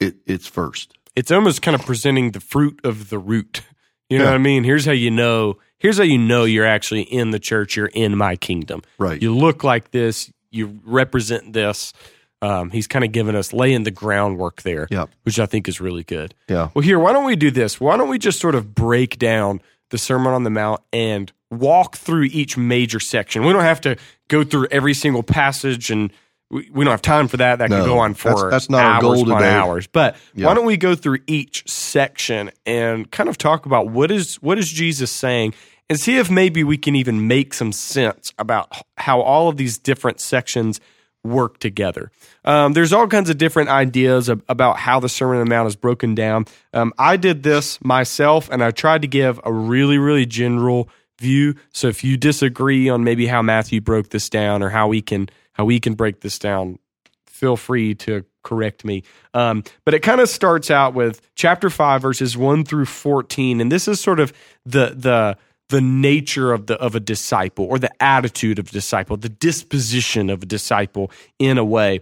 it, 0.00 0.16
it's 0.26 0.46
first. 0.46 0.94
It's 1.16 1.30
almost 1.30 1.60
kind 1.62 1.74
of 1.74 1.82
presenting 1.84 2.30
the 2.32 2.40
fruit 2.40 2.80
of 2.84 3.10
the 3.10 3.18
root. 3.18 3.62
You 4.08 4.18
know 4.18 4.24
Yeah. 4.24 4.30
what 4.30 4.36
I 4.36 4.38
mean? 4.38 4.64
Here's 4.64 4.84
how 4.86 4.92
you 4.92 5.10
know. 5.10 5.58
Here's 5.78 5.98
how 5.98 6.04
you 6.04 6.18
know 6.18 6.44
you're 6.44 6.64
actually 6.66 7.02
in 7.02 7.30
the 7.30 7.38
church. 7.38 7.76
You're 7.76 7.86
in 7.92 8.16
my 8.16 8.36
kingdom. 8.36 8.82
Right. 8.98 9.20
You 9.20 9.34
look 9.36 9.62
like 9.64 9.90
this. 9.90 10.32
You 10.50 10.80
represent 10.84 11.52
this. 11.52 11.92
Um, 12.40 12.70
he's 12.70 12.86
kind 12.86 13.04
of 13.04 13.12
giving 13.12 13.34
us 13.36 13.52
laying 13.52 13.82
the 13.82 13.90
groundwork 13.90 14.62
there, 14.62 14.86
Yep. 14.90 15.10
which 15.24 15.38
I 15.40 15.46
think 15.46 15.68
is 15.68 15.80
really 15.80 16.04
good. 16.04 16.34
Yeah. 16.48 16.70
Well, 16.72 16.82
here, 16.82 16.98
why 16.98 17.12
don't 17.12 17.24
we 17.26 17.36
do 17.36 17.50
this? 17.50 17.80
Why 17.80 17.96
don't 17.96 18.08
we 18.08 18.18
just 18.18 18.38
sort 18.40 18.54
of 18.54 18.74
break 18.74 19.18
down 19.18 19.60
the 19.90 19.98
Sermon 19.98 20.32
on 20.32 20.44
the 20.44 20.50
Mount 20.50 20.80
and 20.92 21.32
walk 21.50 21.96
through 21.96 22.24
each 22.24 22.56
major 22.56 23.00
section? 23.00 23.44
We 23.44 23.52
don't 23.52 23.62
have 23.62 23.80
to 23.82 23.96
go 24.28 24.44
through 24.44 24.68
every 24.70 24.94
single 24.94 25.22
passage, 25.22 25.90
and 25.90 26.12
we, 26.50 26.68
we 26.72 26.84
don't 26.84 26.92
have 26.92 27.02
time 27.02 27.28
for 27.28 27.36
that. 27.38 27.58
That 27.58 27.70
No, 27.70 27.80
could 27.80 27.86
go 27.86 27.98
on 27.98 28.14
for 28.14 28.28
that's- 28.28 28.50
that's 28.50 28.70
not 28.70 28.84
our 28.84 28.92
hours 28.94 29.02
goal 29.02 29.22
upon 29.30 29.42
today. 29.42 29.54
hours. 29.54 29.86
But 29.86 30.16
Yeah. 30.34 30.46
why 30.46 30.54
don't 30.54 30.66
we 30.66 30.76
go 30.76 30.94
through 30.94 31.18
each 31.26 31.64
section 31.68 32.50
and 32.66 33.10
kind 33.10 33.28
of 33.28 33.38
talk 33.38 33.66
about 33.66 33.88
what 33.88 34.10
is 34.10 34.36
what 34.36 34.58
is 34.58 34.70
Jesus 34.70 35.10
saying, 35.10 35.54
and 35.90 35.98
see 35.98 36.16
if 36.18 36.30
maybe 36.30 36.62
we 36.64 36.76
can 36.76 36.94
even 36.94 37.26
make 37.26 37.54
some 37.54 37.72
sense 37.72 38.32
about 38.38 38.70
how 38.98 39.20
all 39.20 39.48
of 39.48 39.56
these 39.56 39.78
different 39.78 40.20
sections 40.20 40.80
work 41.24 41.58
together. 41.58 42.10
Um, 42.44 42.72
there's 42.72 42.92
all 42.92 43.06
kinds 43.06 43.28
of 43.28 43.38
different 43.38 43.68
ideas 43.68 44.30
ab- 44.30 44.44
about 44.48 44.78
how 44.78 45.00
the 45.00 45.08
Sermon 45.08 45.38
on 45.38 45.44
the 45.44 45.50
Mount 45.50 45.66
is 45.66 45.76
broken 45.76 46.14
down. 46.14 46.46
Um, 46.72 46.92
I 46.98 47.16
did 47.16 47.42
this 47.42 47.78
myself, 47.82 48.48
and 48.50 48.62
I 48.62 48.70
tried 48.70 49.02
to 49.02 49.08
give 49.08 49.40
a 49.44 49.52
really, 49.52 49.98
really 49.98 50.26
general 50.26 50.88
view. 51.18 51.56
So 51.72 51.88
if 51.88 52.04
you 52.04 52.16
disagree 52.16 52.88
on 52.88 53.02
maybe 53.02 53.26
how 53.26 53.42
Matthew 53.42 53.80
broke 53.80 54.10
this 54.10 54.30
down 54.30 54.62
or 54.62 54.70
how 54.70 54.88
we 54.88 55.02
can 55.02 55.28
how 55.52 55.64
we 55.64 55.80
can 55.80 55.94
break 55.94 56.20
this 56.20 56.38
down, 56.38 56.78
feel 57.26 57.56
free 57.56 57.96
to 57.96 58.24
correct 58.44 58.84
me. 58.84 59.02
Um, 59.34 59.64
but 59.84 59.94
it 59.94 60.00
kind 60.00 60.20
of 60.20 60.28
starts 60.28 60.70
out 60.70 60.94
with 60.94 61.20
chapter 61.34 61.68
five, 61.68 62.02
verses 62.02 62.36
one 62.36 62.64
through 62.64 62.86
fourteen, 62.86 63.60
and 63.60 63.70
this 63.70 63.88
is 63.88 64.00
sort 64.00 64.20
of 64.20 64.32
the 64.64 64.94
the 64.96 65.36
the 65.68 65.80
nature 65.80 66.52
of 66.52 66.66
the 66.66 66.74
of 66.76 66.94
a 66.94 67.00
disciple 67.00 67.64
or 67.66 67.78
the 67.78 68.02
attitude 68.02 68.58
of 68.58 68.68
a 68.68 68.72
disciple, 68.72 69.16
the 69.16 69.28
disposition 69.28 70.30
of 70.30 70.42
a 70.42 70.46
disciple 70.46 71.10
in 71.38 71.58
a 71.58 71.64
way. 71.64 72.00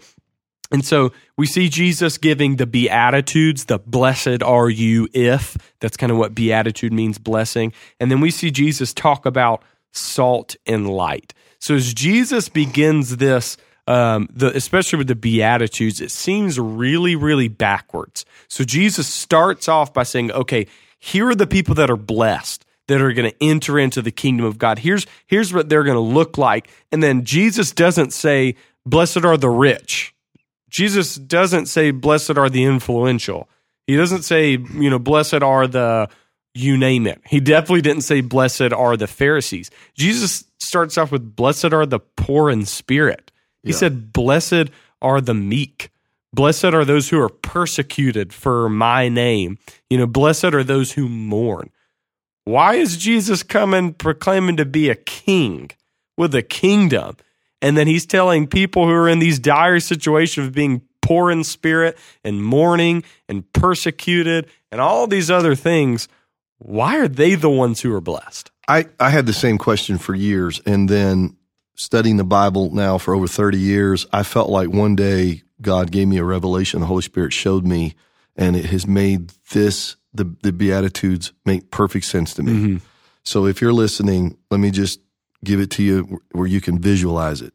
And 0.70 0.84
so 0.84 1.12
we 1.36 1.46
see 1.46 1.68
Jesus 1.68 2.18
giving 2.18 2.56
the 2.56 2.66
Beatitudes, 2.66 3.66
the 3.66 3.78
blessed 3.78 4.42
are 4.42 4.68
you 4.68 5.08
if. 5.12 5.56
That's 5.80 5.96
kind 5.96 6.10
of 6.10 6.18
what 6.18 6.34
Beatitude 6.34 6.92
means, 6.92 7.18
blessing. 7.18 7.72
And 8.00 8.10
then 8.10 8.20
we 8.20 8.30
see 8.30 8.50
Jesus 8.50 8.92
talk 8.92 9.26
about 9.26 9.62
salt 9.92 10.56
and 10.66 10.90
light. 10.90 11.32
So 11.60 11.74
as 11.74 11.94
Jesus 11.94 12.48
begins 12.48 13.18
this, 13.18 13.56
um, 13.86 14.28
the, 14.32 14.54
especially 14.56 14.98
with 14.98 15.06
the 15.06 15.14
Beatitudes, 15.14 16.00
it 16.00 16.10
seems 16.10 16.58
really, 16.58 17.14
really 17.14 17.48
backwards. 17.48 18.24
So 18.48 18.64
Jesus 18.64 19.06
starts 19.06 19.68
off 19.68 19.94
by 19.94 20.02
saying, 20.02 20.32
okay, 20.32 20.66
here 20.98 21.28
are 21.28 21.36
the 21.36 21.46
people 21.46 21.76
that 21.76 21.90
are 21.90 21.96
blessed 21.96 22.65
that 22.88 23.00
are 23.00 23.12
going 23.12 23.30
to 23.30 23.36
enter 23.42 23.78
into 23.78 24.02
the 24.02 24.10
kingdom 24.10 24.46
of 24.46 24.58
God. 24.58 24.78
Here's 24.78 25.06
here's 25.26 25.52
what 25.52 25.68
they're 25.68 25.84
going 25.84 25.96
to 25.96 26.00
look 26.00 26.38
like. 26.38 26.68
And 26.92 27.02
then 27.02 27.24
Jesus 27.24 27.72
doesn't 27.72 28.12
say, 28.12 28.56
"Blessed 28.84 29.24
are 29.24 29.36
the 29.36 29.50
rich." 29.50 30.14
Jesus 30.70 31.16
doesn't 31.16 31.66
say, 31.66 31.90
"Blessed 31.90 32.36
are 32.36 32.50
the 32.50 32.64
influential." 32.64 33.48
He 33.86 33.96
doesn't 33.96 34.22
say, 34.22 34.50
you 34.52 34.90
know, 34.90 34.98
"Blessed 34.98 35.42
are 35.42 35.66
the 35.66 36.08
you 36.54 36.76
name 36.76 37.06
it." 37.06 37.20
He 37.26 37.40
definitely 37.40 37.82
didn't 37.82 38.02
say, 38.02 38.20
"Blessed 38.20 38.72
are 38.72 38.96
the 38.96 39.06
Pharisees." 39.06 39.70
Jesus 39.96 40.44
starts 40.58 40.98
off 40.98 41.12
with, 41.12 41.36
"Blessed 41.36 41.72
are 41.72 41.86
the 41.86 42.00
poor 42.00 42.50
in 42.50 42.66
spirit." 42.66 43.30
He 43.62 43.72
said, 43.72 44.12
"Blessed 44.12 44.70
are 45.02 45.20
the 45.20 45.34
meek." 45.34 45.90
Blessed 46.32 46.66
are 46.66 46.84
those 46.84 47.08
who 47.08 47.20
are 47.20 47.30
persecuted 47.30 48.32
for 48.32 48.68
my 48.68 49.08
name. 49.08 49.58
You 49.88 49.98
know, 49.98 50.06
blessed 50.06 50.44
are 50.44 50.62
those 50.62 50.92
who 50.92 51.08
mourn. 51.08 51.70
Why 52.46 52.76
is 52.76 52.96
Jesus 52.96 53.42
coming 53.42 53.92
proclaiming 53.92 54.56
to 54.58 54.64
be 54.64 54.88
a 54.88 54.94
king 54.94 55.70
with 56.16 56.32
a 56.32 56.42
kingdom? 56.42 57.16
And 57.60 57.76
then 57.76 57.88
he's 57.88 58.06
telling 58.06 58.46
people 58.46 58.86
who 58.86 58.92
are 58.92 59.08
in 59.08 59.18
these 59.18 59.40
dire 59.40 59.80
situations 59.80 60.46
of 60.46 60.52
being 60.54 60.82
poor 61.02 61.32
in 61.32 61.42
spirit 61.42 61.98
and 62.22 62.44
mourning 62.44 63.02
and 63.28 63.52
persecuted 63.52 64.48
and 64.70 64.80
all 64.80 65.08
these 65.08 65.28
other 65.28 65.56
things. 65.56 66.06
Why 66.58 66.98
are 66.98 67.08
they 67.08 67.34
the 67.34 67.50
ones 67.50 67.80
who 67.80 67.92
are 67.92 68.00
blessed? 68.00 68.52
I, 68.68 68.86
I 69.00 69.10
had 69.10 69.26
the 69.26 69.32
same 69.32 69.58
question 69.58 69.98
for 69.98 70.14
years. 70.14 70.60
And 70.64 70.88
then 70.88 71.36
studying 71.74 72.16
the 72.16 72.22
Bible 72.24 72.70
now 72.72 72.96
for 72.96 73.12
over 73.12 73.26
30 73.26 73.58
years, 73.58 74.06
I 74.12 74.22
felt 74.22 74.50
like 74.50 74.68
one 74.68 74.94
day 74.94 75.42
God 75.60 75.90
gave 75.90 76.06
me 76.06 76.18
a 76.18 76.24
revelation. 76.24 76.78
The 76.78 76.86
Holy 76.86 77.02
Spirit 77.02 77.32
showed 77.32 77.66
me, 77.66 77.96
and 78.36 78.54
it 78.54 78.66
has 78.66 78.86
made 78.86 79.32
this, 79.50 79.96
the, 80.16 80.34
the 80.42 80.52
Beatitudes, 80.52 81.32
make 81.44 81.70
perfect 81.70 82.06
sense 82.06 82.34
to 82.34 82.42
me. 82.42 82.52
Mm-hmm. 82.52 82.76
So 83.22 83.46
if 83.46 83.60
you're 83.60 83.72
listening, 83.72 84.36
let 84.50 84.60
me 84.60 84.70
just 84.70 85.00
give 85.44 85.60
it 85.60 85.70
to 85.72 85.82
you 85.82 86.20
where 86.32 86.46
you 86.46 86.60
can 86.60 86.78
visualize 86.78 87.42
it. 87.42 87.52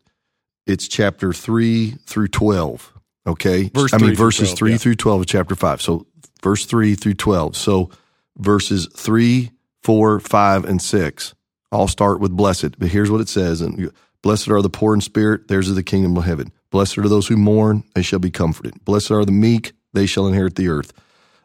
It's 0.67 0.87
chapter 0.87 1.33
3 1.33 1.91
through 2.05 2.27
12. 2.29 2.93
Okay. 3.27 3.69
Verse 3.73 3.93
I 3.93 3.97
mean, 3.97 4.15
verses 4.15 4.49
12, 4.49 4.57
3 4.57 4.71
yeah. 4.71 4.77
through 4.77 4.95
12 4.95 5.21
of 5.21 5.27
chapter 5.27 5.55
5. 5.55 5.81
So, 5.81 6.07
verse 6.41 6.65
3 6.65 6.95
through 6.95 7.15
12. 7.15 7.55
So, 7.55 7.89
verses 8.37 8.87
3, 8.95 9.51
4, 9.83 10.19
5, 10.19 10.65
and 10.65 10.81
6 10.81 11.33
all 11.71 11.87
start 11.87 12.19
with 12.19 12.35
blessed. 12.35 12.77
But 12.77 12.89
here's 12.89 13.09
what 13.09 13.21
it 13.21 13.29
says 13.29 13.61
and 13.61 13.91
Blessed 14.21 14.49
are 14.49 14.61
the 14.61 14.69
poor 14.69 14.93
in 14.93 15.01
spirit, 15.01 15.47
theirs 15.47 15.67
is 15.67 15.75
the 15.75 15.83
kingdom 15.83 16.15
of 16.15 16.25
heaven. 16.25 16.51
Blessed 16.69 16.99
are 16.99 17.09
those 17.09 17.27
who 17.27 17.37
mourn, 17.37 17.83
they 17.95 18.03
shall 18.03 18.19
be 18.19 18.29
comforted. 18.29 18.83
Blessed 18.85 19.11
are 19.11 19.25
the 19.25 19.31
meek, 19.31 19.73
they 19.93 20.05
shall 20.05 20.27
inherit 20.27 20.55
the 20.55 20.67
earth. 20.67 20.93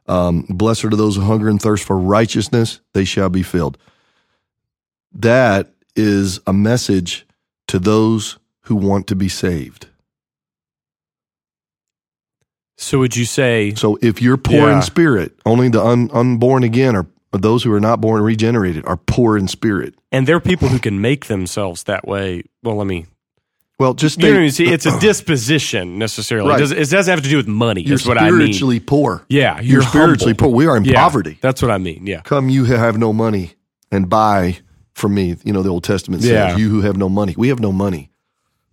Um, 0.09 0.47
blessed 0.49 0.85
are 0.85 0.91
those 0.91 1.17
who 1.17 1.23
hunger 1.23 1.49
and 1.49 1.61
thirst 1.61 1.85
for 1.85 1.99
righteousness, 1.99 2.81
they 2.95 3.05
shall 3.05 3.29
be 3.29 3.43
filled. 3.43 3.77
That 5.13 5.73
is 5.97 6.41
a 6.47 6.53
message 6.53 7.27
to 7.69 7.79
those 7.79 8.39
who 8.63 8.77
want 8.77 9.07
to 9.09 9.17
be 9.17 9.29
saved. 9.29 9.89
So 12.79 12.99
would 12.99 13.17
you 13.17 13.25
say 13.25 13.75
So 13.75 13.99
if 14.03 14.21
you're 14.21 14.37
poor 14.37 14.69
Yeah. 14.69 14.77
in 14.77 14.83
spirit, 14.83 15.33
only 15.47 15.69
the 15.69 15.83
un, 15.83 16.11
unborn 16.13 16.63
again 16.63 16.95
are, 16.95 17.07
those 17.33 17.63
who 17.65 17.73
are 17.73 17.81
not 17.81 18.01
born 18.01 18.23
regenerated 18.23 18.85
are 18.87 18.97
poor 18.97 19.37
in 19.37 19.49
spirit. 19.49 19.95
and 20.13 20.27
there 20.27 20.37
are 20.37 20.41
people 20.41 20.69
who 20.69 20.79
can 20.79 21.01
make 21.01 21.27
themselves 21.27 21.83
that 21.85 22.07
way? 22.07 22.43
Well, 22.63 22.77
let 22.77 22.87
me. 22.87 23.07
Well, 23.79 23.93
just 23.95 24.23
You 24.23 24.33
know, 24.33 24.49
see, 24.49 24.69
it's 24.73 24.87
a 24.87 24.99
disposition 25.01 25.99
necessarily. 25.99 26.49
Right. 26.49 26.57
It, 26.57 26.61
doesn't, 26.61 26.79
it 26.79 26.89
doesn't 26.91 27.13
have 27.13 27.23
to 27.23 27.29
do 27.29 27.37
with 27.37 27.47
money. 27.49 27.83
you're 27.83 27.97
Is 27.97 28.07
what 28.07 28.17
I 28.19 28.31
mean. 28.31 28.41
spiritually 28.41 28.81
poor. 28.81 29.25
Yeah, 29.29 29.57
You're, 29.61 29.81
you're, 29.81 29.83
spiritually 29.83 30.35
poor. 30.35 30.49
We 30.49 30.67
are 30.67 30.77
in 30.77 30.85
Yeah, 30.85 30.95
poverty. 30.95 31.39
That's 31.43 31.61
what 31.61 31.71
I 31.71 31.79
mean. 31.79 32.07
Yeah. 32.07 32.21
Come, 32.23 32.49
you 32.49 32.65
have 32.65 32.97
no 32.97 33.13
money, 33.13 33.53
and 33.93 34.09
buy 34.09 34.59
from 34.95 35.15
me. 35.15 35.37
You 35.45 35.53
know 35.53 35.63
the 35.63 35.69
Old 35.69 35.85
Testament 35.85 36.23
says, 36.23 36.31
Yeah. 36.33 36.57
"You 36.57 36.71
who 36.71 36.81
have 36.81 36.97
no 36.97 37.09
money." 37.11 37.35
We 37.37 37.49
have 37.49 37.61
no 37.61 37.71
money, 37.71 38.11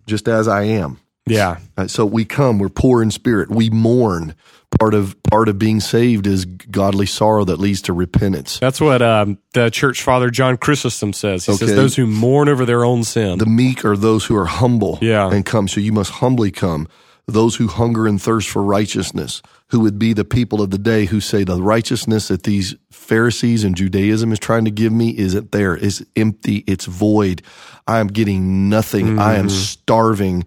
just 0.08 0.28
as 0.30 0.48
I 0.48 0.64
am. 0.64 1.00
Yeah. 1.26 1.58
Uh, 1.78 1.88
so 1.88 2.06
we 2.06 2.24
come. 2.24 2.58
We're 2.60 2.70
poor 2.70 3.02
in 3.04 3.12
spirit. 3.12 3.50
We 3.50 3.70
mourn. 3.70 4.36
Part 4.84 4.96
of 4.96 5.24
part 5.24 5.48
of 5.48 5.58
being 5.58 5.80
saved 5.80 6.28
is 6.28 6.44
godly 6.44 7.06
sorrow 7.06 7.46
that 7.46 7.58
leads 7.58 7.84
to 7.84 7.94
repentance. 7.94 8.60
That's 8.60 8.82
what 8.82 9.02
um, 9.02 9.38
the 9.54 9.70
church 9.70 10.02
father 10.02 10.30
John 10.30 10.58
Chrysostom 10.58 11.14
says. 11.14 11.46
He 11.46 11.56
says, 11.56 11.74
Those 11.74 11.96
who 11.96 12.06
mourn 12.06 12.50
over 12.50 12.66
their 12.66 12.84
own 12.84 13.06
sin. 13.06 13.38
The 13.38 13.46
meek 13.46 13.86
are 13.86 13.96
those 13.96 14.26
who 14.26 14.36
are 14.36 14.44
humble 14.44 15.00
Yeah. 15.02 15.32
and 15.32 15.46
come. 15.46 15.70
So 15.70 15.80
you 15.80 15.94
must 15.94 16.12
humbly 16.12 16.52
come. 16.52 16.90
Those 17.28 17.56
who 17.56 17.68
hunger 17.68 18.06
and 18.08 18.22
thirst 18.22 18.50
for 18.50 18.62
righteousness, 18.62 19.42
who 19.68 19.80
would 19.80 19.98
be 19.98 20.12
the 20.12 20.26
people 20.26 20.62
of 20.62 20.72
the 20.72 20.78
day 20.78 21.06
who 21.06 21.22
say 21.22 21.46
the 21.46 21.62
righteousness 21.62 22.28
that 22.28 22.44
these 22.44 22.76
Pharisees 22.92 23.64
and 23.64 23.78
Judaism 23.78 24.34
is 24.34 24.40
trying 24.40 24.66
to 24.66 24.72
give 24.72 24.92
me 24.92 25.18
isn't 25.18 25.54
there. 25.54 25.76
It's 25.78 26.04
empty. 26.18 26.66
It's 26.68 26.88
void. 26.88 27.42
I 27.88 28.00
am 28.00 28.08
getting 28.08 28.68
nothing. 28.68 29.18
I 29.18 29.36
am 29.36 29.48
starving 29.48 30.44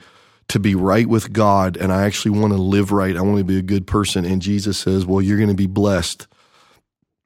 to 0.49 0.61
be 0.61 0.75
right 0.75 1.09
with 1.09 1.33
God 1.33 1.77
and 1.77 1.93
I 1.93 2.05
actually 2.05 2.39
want 2.39 2.53
to 2.53 2.59
live 2.59 2.93
right. 2.93 3.17
I 3.17 3.23
want 3.23 3.39
to 3.39 3.45
be 3.45 3.59
a 3.59 3.63
good 3.63 3.87
person. 3.87 4.25
And 4.25 4.41
Jesus 4.41 4.79
says, 4.79 5.05
well, 5.05 5.21
you're 5.21 5.39
going 5.39 5.49
to 5.49 5.55
be 5.55 5.67
blessed 5.67 6.27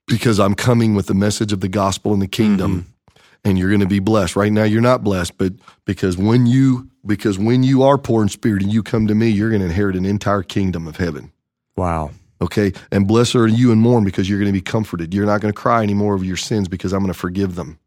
because 0.06 0.40
I'm 0.40 0.54
coming 0.54 0.94
with 0.94 1.06
the 1.06 1.14
message 1.14 1.52
of 1.52 1.60
the 1.60 1.68
gospel 1.68 2.12
and 2.12 2.22
the 2.22 2.26
kingdom 2.26 2.86
mm-hmm. 3.10 3.20
and 3.44 3.58
you're 3.58 3.68
going 3.68 3.80
to 3.80 3.86
be 3.86 3.98
blessed. 3.98 4.36
Right 4.36 4.52
now 4.52 4.64
you're 4.64 4.80
not 4.80 5.04
blessed, 5.04 5.36
but 5.36 5.52
because 5.84 6.16
when 6.16 6.46
you 6.46 6.88
because 7.04 7.38
when 7.38 7.62
you 7.62 7.82
are 7.82 7.98
poor 7.98 8.22
in 8.22 8.28
spirit 8.28 8.62
and 8.62 8.72
you 8.72 8.82
come 8.82 9.06
to 9.06 9.14
me, 9.14 9.28
you're 9.28 9.50
going 9.50 9.60
to 9.60 9.66
inherit 9.66 9.96
an 9.96 10.04
entire 10.04 10.42
kingdom 10.42 10.86
of 10.86 10.96
heaven. 10.96 11.32
wow. 11.76 12.10
Okay? 12.42 12.72
And 12.90 13.06
blessed 13.06 13.34
are 13.36 13.46
you 13.46 13.70
and 13.70 13.82
mourn 13.82 14.02
because 14.02 14.28
you're 14.28 14.38
going 14.38 14.52
to 14.52 14.58
be 14.58 14.62
comforted. 14.62 15.12
You're 15.12 15.26
not 15.26 15.42
going 15.42 15.52
to 15.52 15.58
cry 15.58 15.82
anymore 15.82 16.14
over 16.14 16.24
your 16.24 16.38
sins 16.38 16.68
because 16.68 16.94
I'm 16.94 17.00
going 17.00 17.12
to 17.12 17.18
forgive 17.18 17.54
them 17.54 17.78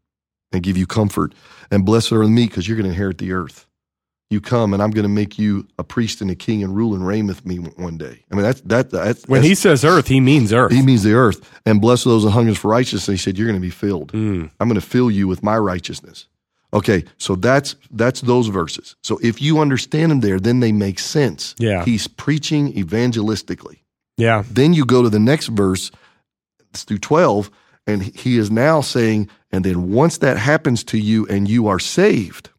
and 0.52 0.62
give 0.62 0.76
you 0.76 0.86
comfort. 0.86 1.34
And 1.72 1.84
blessed 1.84 2.12
are 2.12 2.22
the 2.22 2.30
meek 2.30 2.50
because 2.50 2.68
you're 2.68 2.76
going 2.76 2.84
to 2.84 2.90
inherit 2.90 3.18
the 3.18 3.32
earth. 3.32 3.66
You 4.34 4.40
come 4.42 4.74
and 4.74 4.82
I'm 4.82 4.90
going 4.90 5.04
to 5.04 5.08
make 5.22 5.38
you 5.38 5.66
a 5.78 5.84
priest 5.84 6.20
and 6.20 6.30
a 6.30 6.34
king 6.34 6.62
and 6.62 6.76
rule 6.76 6.94
and 6.94 7.06
reign 7.06 7.26
with 7.26 7.46
me 7.46 7.56
one 7.56 7.96
day. 7.96 8.24
I 8.30 8.34
mean 8.34 8.42
that's 8.44 8.60
that 8.62 8.90
that's 8.90 9.24
When 9.26 9.40
that's- 9.42 9.48
he 9.48 9.54
says 9.54 9.84
earth, 9.84 10.08
he 10.08 10.20
means 10.20 10.52
earth. 10.52 10.72
he 10.72 10.82
means 10.82 11.02
the 11.04 11.14
earth. 11.14 11.40
And 11.64 11.80
bless 11.80 12.04
those 12.04 12.24
who 12.24 12.28
hunger 12.30 12.54
for 12.54 12.68
righteousness. 12.68 13.06
He 13.06 13.16
said, 13.24 13.38
You're 13.38 13.48
going 13.48 13.60
to 13.60 13.66
be 13.66 13.70
filled. 13.70 14.12
Mm. 14.12 14.50
I'm 14.60 14.68
going 14.68 14.80
to 14.80 14.86
fill 14.86 15.10
you 15.10 15.26
with 15.26 15.42
my 15.42 15.56
righteousness. 15.56 16.26
Okay, 16.72 17.04
so 17.18 17.36
that's 17.36 17.76
that's 17.92 18.20
those 18.22 18.48
verses. 18.48 18.96
So 19.02 19.18
if 19.22 19.40
you 19.40 19.60
understand 19.60 20.10
them 20.10 20.20
there, 20.20 20.40
then 20.40 20.58
they 20.60 20.72
make 20.72 20.98
sense. 20.98 21.54
Yeah. 21.58 21.84
He's 21.84 22.08
preaching 22.08 22.72
evangelistically. 22.74 23.78
Yeah. 24.16 24.42
Then 24.50 24.72
you 24.74 24.84
go 24.84 25.02
to 25.02 25.08
the 25.08 25.20
next 25.20 25.46
verse, 25.48 25.90
through 26.72 26.98
12, 26.98 27.50
and 27.86 28.02
he 28.02 28.38
is 28.38 28.50
now 28.50 28.80
saying, 28.80 29.28
and 29.52 29.64
then 29.64 29.92
once 29.92 30.18
that 30.18 30.36
happens 30.36 30.82
to 30.84 30.98
you 30.98 31.26
and 31.28 31.48
you 31.48 31.68
are 31.68 31.78
saved, 31.78 32.50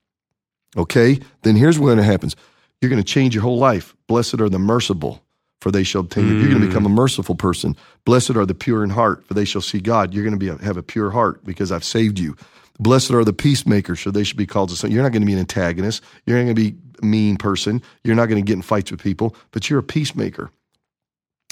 okay, 0.76 1.20
then 1.44 1.56
here's 1.56 1.80
what 1.80 1.98
it 1.98 2.04
happens. 2.04 2.36
You're 2.82 2.90
going 2.90 3.02
to 3.02 3.08
change 3.08 3.34
your 3.34 3.44
whole 3.44 3.58
life. 3.58 3.96
Blessed 4.08 4.42
are 4.42 4.50
the 4.50 4.60
merciful, 4.60 5.24
for 5.62 5.72
they 5.72 5.84
shall 5.84 6.02
obtain. 6.02 6.40
You're 6.40 6.50
going 6.50 6.62
to 6.62 6.68
become 6.68 6.86
a 6.86 6.90
mm. 6.90 6.96
merciful 6.96 7.36
person. 7.36 7.76
Blessed 8.06 8.36
are 8.36 8.46
the 8.46 8.54
pure 8.54 8.84
in 8.84 8.90
heart, 8.90 9.26
for 9.26 9.34
they 9.34 9.46
shall 9.46 9.62
see 9.62 9.80
God. 9.80 10.14
You're 10.14 10.24
going 10.24 10.38
to 10.38 10.40
be 10.40 10.50
a, 10.50 10.58
have 10.64 10.78
a 10.78 10.84
pure 10.84 11.12
heart 11.12 11.44
because 11.44 11.72
I've 11.72 11.84
saved 11.84 12.20
you. 12.20 12.36
Blessed 12.78 13.12
are 13.12 13.24
the 13.24 13.34
peacemakers, 13.34 14.02
so 14.02 14.12
they 14.12 14.24
should 14.24 14.38
be 14.38 14.46
called 14.46 14.70
to 14.70 14.76
son. 14.76 14.92
You're 14.92 15.04
not 15.04 15.14
going 15.14 15.22
to 15.22 15.28
be 15.28 15.34
an 15.34 15.40
antagonist. 15.40 16.04
You're 16.26 16.38
not 16.38 16.44
going 16.44 16.56
to 16.56 16.72
be 16.72 16.78
a 17.02 17.06
mean 17.06 17.38
person. 17.38 17.82
You're 18.04 18.16
not 18.16 18.26
going 18.26 18.44
to 18.44 18.46
get 18.46 18.54
in 18.54 18.62
fights 18.62 18.92
with 18.92 19.02
people, 19.02 19.36
but 19.52 19.70
you're 19.70 19.80
a 19.80 19.84
peacemaker 19.84 20.52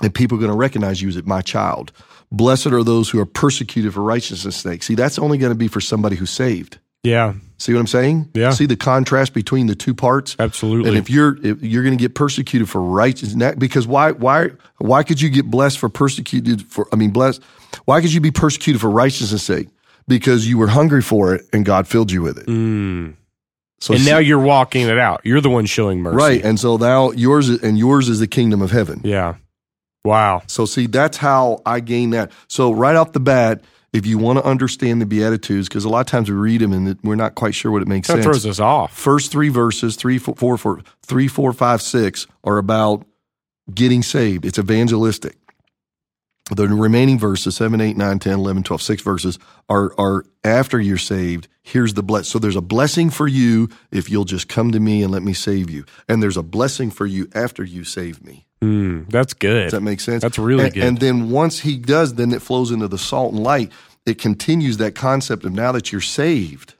and 0.01 0.13
people 0.13 0.37
are 0.37 0.41
going 0.41 0.51
to 0.51 0.57
recognize 0.57 1.01
you 1.01 1.09
as 1.09 1.23
my 1.25 1.41
child. 1.41 1.91
Blessed 2.31 2.67
are 2.67 2.83
those 2.83 3.09
who 3.09 3.19
are 3.19 3.25
persecuted 3.25 3.93
for 3.93 4.01
righteousness' 4.01 4.55
sake. 4.55 4.83
See, 4.83 4.95
that's 4.95 5.19
only 5.19 5.37
going 5.37 5.51
to 5.51 5.57
be 5.57 5.67
for 5.67 5.81
somebody 5.81 6.15
who's 6.15 6.31
saved. 6.31 6.79
Yeah. 7.03 7.33
See 7.57 7.73
what 7.73 7.79
I'm 7.79 7.87
saying? 7.87 8.29
Yeah. 8.33 8.51
See 8.51 8.65
the 8.65 8.75
contrast 8.75 9.33
between 9.33 9.67
the 9.67 9.75
two 9.75 9.93
parts. 9.93 10.35
Absolutely. 10.39 10.89
And 10.89 10.97
if 10.97 11.09
you're 11.09 11.37
if 11.45 11.61
you're 11.61 11.83
going 11.83 11.97
to 11.97 12.01
get 12.01 12.15
persecuted 12.15 12.69
for 12.69 12.81
righteousness, 12.81 13.55
because 13.57 13.87
why 13.87 14.11
why 14.11 14.49
why 14.79 15.03
could 15.03 15.21
you 15.21 15.29
get 15.29 15.45
blessed 15.45 15.79
for 15.79 15.87
persecuted 15.89 16.63
for? 16.63 16.87
I 16.91 16.95
mean, 16.97 17.11
blessed. 17.11 17.41
Why 17.85 18.01
could 18.01 18.13
you 18.13 18.19
be 18.21 18.31
persecuted 18.31 18.81
for 18.81 18.89
righteousness' 18.89 19.43
sake? 19.43 19.69
Because 20.07 20.47
you 20.47 20.57
were 20.57 20.67
hungry 20.67 21.01
for 21.01 21.33
it 21.33 21.45
and 21.53 21.65
God 21.65 21.87
filled 21.87 22.11
you 22.11 22.21
with 22.21 22.37
it. 22.37 22.47
Mm. 22.47 23.15
So 23.79 23.93
and 23.93 24.03
see- 24.03 24.09
now 24.11 24.17
you're 24.17 24.39
walking 24.39 24.87
it 24.87 24.99
out. 24.99 25.21
You're 25.23 25.41
the 25.41 25.49
one 25.49 25.65
showing 25.65 26.01
mercy. 26.01 26.17
right, 26.17 26.43
and 26.43 26.59
so 26.59 26.75
now 26.77 27.11
yours 27.11 27.49
and 27.49 27.77
yours 27.77 28.09
is 28.09 28.19
the 28.19 28.27
kingdom 28.27 28.61
of 28.61 28.71
heaven. 28.71 29.01
Yeah. 29.03 29.35
Wow. 30.05 30.43
So 30.47 30.65
see, 30.65 30.87
that's 30.87 31.17
how 31.17 31.61
I 31.65 31.79
gain 31.79 32.09
that. 32.09 32.31
So 32.49 32.71
right 32.71 32.95
off 32.95 33.13
the 33.13 33.21
bat, 33.21 33.61
if 33.93 34.07
you 34.07 34.17
want 34.17 34.39
to 34.39 34.45
understand 34.45 35.01
the 35.01 35.05
Beatitudes, 35.05 35.69
because 35.69 35.85
a 35.85 35.89
lot 35.89 36.01
of 36.01 36.07
times 36.07 36.29
we 36.29 36.35
read 36.35 36.61
them 36.61 36.73
and 36.73 36.97
we're 37.03 37.15
not 37.15 37.35
quite 37.35 37.53
sure 37.53 37.71
what 37.71 37.83
it 37.83 37.87
makes 37.87 38.07
That 38.07 38.15
sense. 38.15 38.25
That 38.25 38.31
throws 38.31 38.45
us 38.45 38.59
off. 38.59 38.91
First 38.91 39.31
three 39.31 39.49
verses, 39.49 39.95
three, 39.95 40.17
four, 40.17 40.35
four, 40.35 40.57
four, 40.57 40.81
three, 41.03 41.27
four, 41.27 41.53
five, 41.53 41.81
six, 41.81 42.25
are 42.43 42.57
about 42.57 43.05
getting 43.73 44.01
saved. 44.01 44.45
It's 44.45 44.57
evangelistic. 44.59 45.37
The 46.51 46.67
remaining 46.67 47.17
verses, 47.17 47.55
7, 47.55 47.79
8, 47.79 47.95
9, 47.95 48.19
10, 48.19 48.33
11, 48.33 48.63
12, 48.63 48.81
six 48.81 49.01
verses, 49.01 49.39
are, 49.69 49.93
are 49.97 50.25
after 50.43 50.77
you're 50.79 50.97
saved. 50.97 51.47
Here's 51.61 51.93
the 51.93 52.03
bless. 52.03 52.27
So 52.27 52.37
there's 52.37 52.57
a 52.57 52.61
blessing 52.61 53.09
for 53.09 53.29
you 53.29 53.69
if 53.91 54.09
you'll 54.09 54.25
just 54.25 54.49
come 54.49 54.73
to 54.73 54.79
me 54.79 55.03
and 55.03 55.11
let 55.11 55.23
me 55.23 55.33
save 55.33 55.69
you. 55.69 55.85
And 56.09 56.21
there's 56.21 56.35
a 56.35 56.43
blessing 56.43 56.91
for 56.91 57.05
you 57.05 57.29
after 57.33 57.63
you 57.63 57.85
save 57.85 58.25
me. 58.25 58.45
Mm. 58.63 59.09
That's 59.09 59.33
good. 59.33 59.63
Does 59.63 59.71
that 59.73 59.81
make 59.81 59.99
sense? 59.99 60.21
That's 60.21 60.39
really 60.39 60.65
and, 60.65 60.73
good. 60.73 60.83
And 60.83 60.97
then 60.99 61.29
once 61.29 61.59
he 61.59 61.77
does, 61.77 62.15
then 62.15 62.31
it 62.31 62.41
flows 62.41 62.71
into 62.71 62.87
the 62.87 62.97
salt 62.97 63.33
and 63.33 63.43
light. 63.43 63.71
It 64.05 64.17
continues 64.19 64.77
that 64.77 64.95
concept 64.95 65.43
of 65.45 65.53
now 65.53 65.71
that 65.71 65.91
you're 65.91 66.01
saved, 66.01 66.73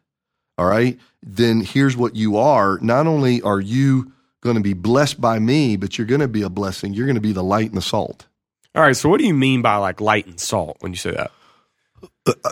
all 0.58 0.66
right, 0.66 1.00
then 1.22 1.62
here's 1.62 1.96
what 1.96 2.16
you 2.16 2.38
are. 2.38 2.78
Not 2.82 3.08
only 3.08 3.42
are 3.42 3.60
you 3.60 4.12
going 4.42 4.56
to 4.58 4.62
be 4.62 4.74
blessed 4.74 5.22
by 5.22 5.40
me, 5.40 5.78
but 5.78 5.98
you're 5.98 6.08
going 6.08 6.22
to 6.22 6.28
be 6.28 6.42
a 6.42 6.50
blessing. 6.50 6.94
You're 6.94 7.06
going 7.06 7.16
to 7.16 7.22
be 7.22 7.32
the 7.32 7.44
light 7.44 7.68
and 7.68 7.78
the 7.78 7.82
salt. 7.82 8.28
All 8.76 8.82
right. 8.82 8.96
So 8.96 9.08
what 9.08 9.20
do 9.20 9.26
you 9.26 9.34
mean 9.34 9.62
by 9.62 9.78
like 9.78 10.02
light 10.02 10.26
and 10.26 10.40
salt 10.40 10.78
when 10.82 10.92
you 10.92 10.98
say 10.98 11.12
that? 11.12 11.32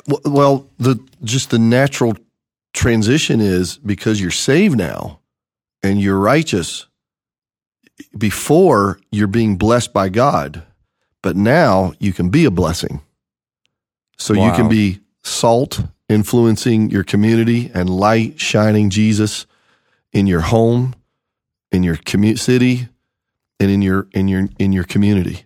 W- 0.07 0.21
Well, 0.25 0.67
the 0.77 0.99
just 1.23 1.49
the 1.49 1.59
natural 1.59 2.15
transition 2.73 3.41
is 3.41 3.77
because 3.77 4.21
you're 4.21 4.31
saved 4.31 4.77
now 4.77 5.19
and 5.83 5.99
you're 6.01 6.17
righteous. 6.17 6.85
Before 8.17 8.99
you're 9.11 9.27
being 9.27 9.57
blessed 9.57 9.93
by 9.93 10.09
God, 10.09 10.63
but 11.21 11.35
now 11.35 11.93
you 11.99 12.13
can 12.13 12.29
be 12.29 12.45
a 12.45 12.51
blessing. 12.51 13.01
So 14.17 14.33
you 14.33 14.51
can 14.51 14.69
be 14.69 14.99
salt 15.23 15.81
influencing 16.07 16.91
your 16.91 17.03
community 17.03 17.71
and 17.73 17.89
light 17.89 18.39
shining 18.39 18.89
Jesus 18.89 19.47
in 20.13 20.27
your 20.27 20.41
home, 20.41 20.93
in 21.71 21.83
your 21.83 21.95
commu- 21.95 22.37
city, 22.37 22.87
and 23.59 23.71
in 23.71 23.81
your 23.81 24.07
in 24.11 24.27
your 24.27 24.49
in 24.59 24.73
your 24.73 24.83
community. 24.83 25.45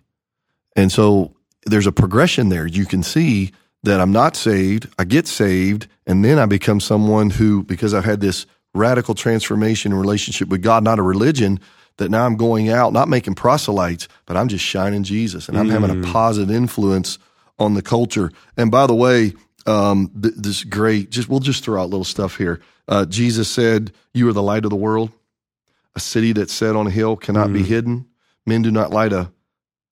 And 0.74 0.92
so 0.92 1.34
there's 1.64 1.86
a 1.86 1.92
progression 1.92 2.48
there. 2.48 2.66
You 2.66 2.84
can 2.84 3.02
see 3.02 3.52
that 3.82 4.00
I'm 4.00 4.12
not 4.12 4.36
saved, 4.36 4.88
I 4.98 5.04
get 5.04 5.26
saved, 5.26 5.86
and 6.06 6.24
then 6.24 6.38
I 6.38 6.46
become 6.46 6.80
someone 6.80 7.30
who, 7.30 7.62
because 7.62 7.94
I've 7.94 8.04
had 8.04 8.20
this 8.20 8.46
radical 8.74 9.14
transformation 9.14 9.92
in 9.92 9.98
relationship 9.98 10.48
with 10.48 10.62
God, 10.62 10.84
not 10.84 10.98
a 10.98 11.02
religion, 11.02 11.60
that 11.98 12.10
now 12.10 12.26
I'm 12.26 12.36
going 12.36 12.68
out, 12.68 12.92
not 12.92 13.08
making 13.08 13.34
proselytes, 13.34 14.08
but 14.26 14.36
I'm 14.36 14.48
just 14.48 14.64
shining 14.64 15.02
Jesus 15.02 15.48
and 15.48 15.58
I'm 15.58 15.68
having 15.70 15.90
a 15.90 16.06
positive 16.12 16.50
influence 16.54 17.18
on 17.58 17.74
the 17.74 17.82
culture. 17.82 18.30
And 18.56 18.70
by 18.70 18.86
the 18.86 18.94
way, 18.94 19.32
um, 19.66 20.10
th- 20.20 20.34
this 20.36 20.64
great. 20.64 21.10
Just 21.10 21.28
we'll 21.28 21.40
just 21.40 21.64
throw 21.64 21.80
out 21.82 21.90
little 21.90 22.04
stuff 22.04 22.36
here. 22.36 22.60
Uh, 22.88 23.04
Jesus 23.04 23.48
said, 23.48 23.92
"You 24.14 24.28
are 24.28 24.32
the 24.32 24.42
light 24.42 24.64
of 24.64 24.70
the 24.70 24.76
world. 24.76 25.10
A 25.94 26.00
city 26.00 26.32
that's 26.32 26.52
set 26.52 26.76
on 26.76 26.86
a 26.86 26.90
hill 26.90 27.16
cannot 27.16 27.52
be 27.52 27.62
hidden. 27.62 28.06
men 28.44 28.62
do 28.62 28.70
not 28.70 28.90
light 28.92 29.12
a, 29.12 29.32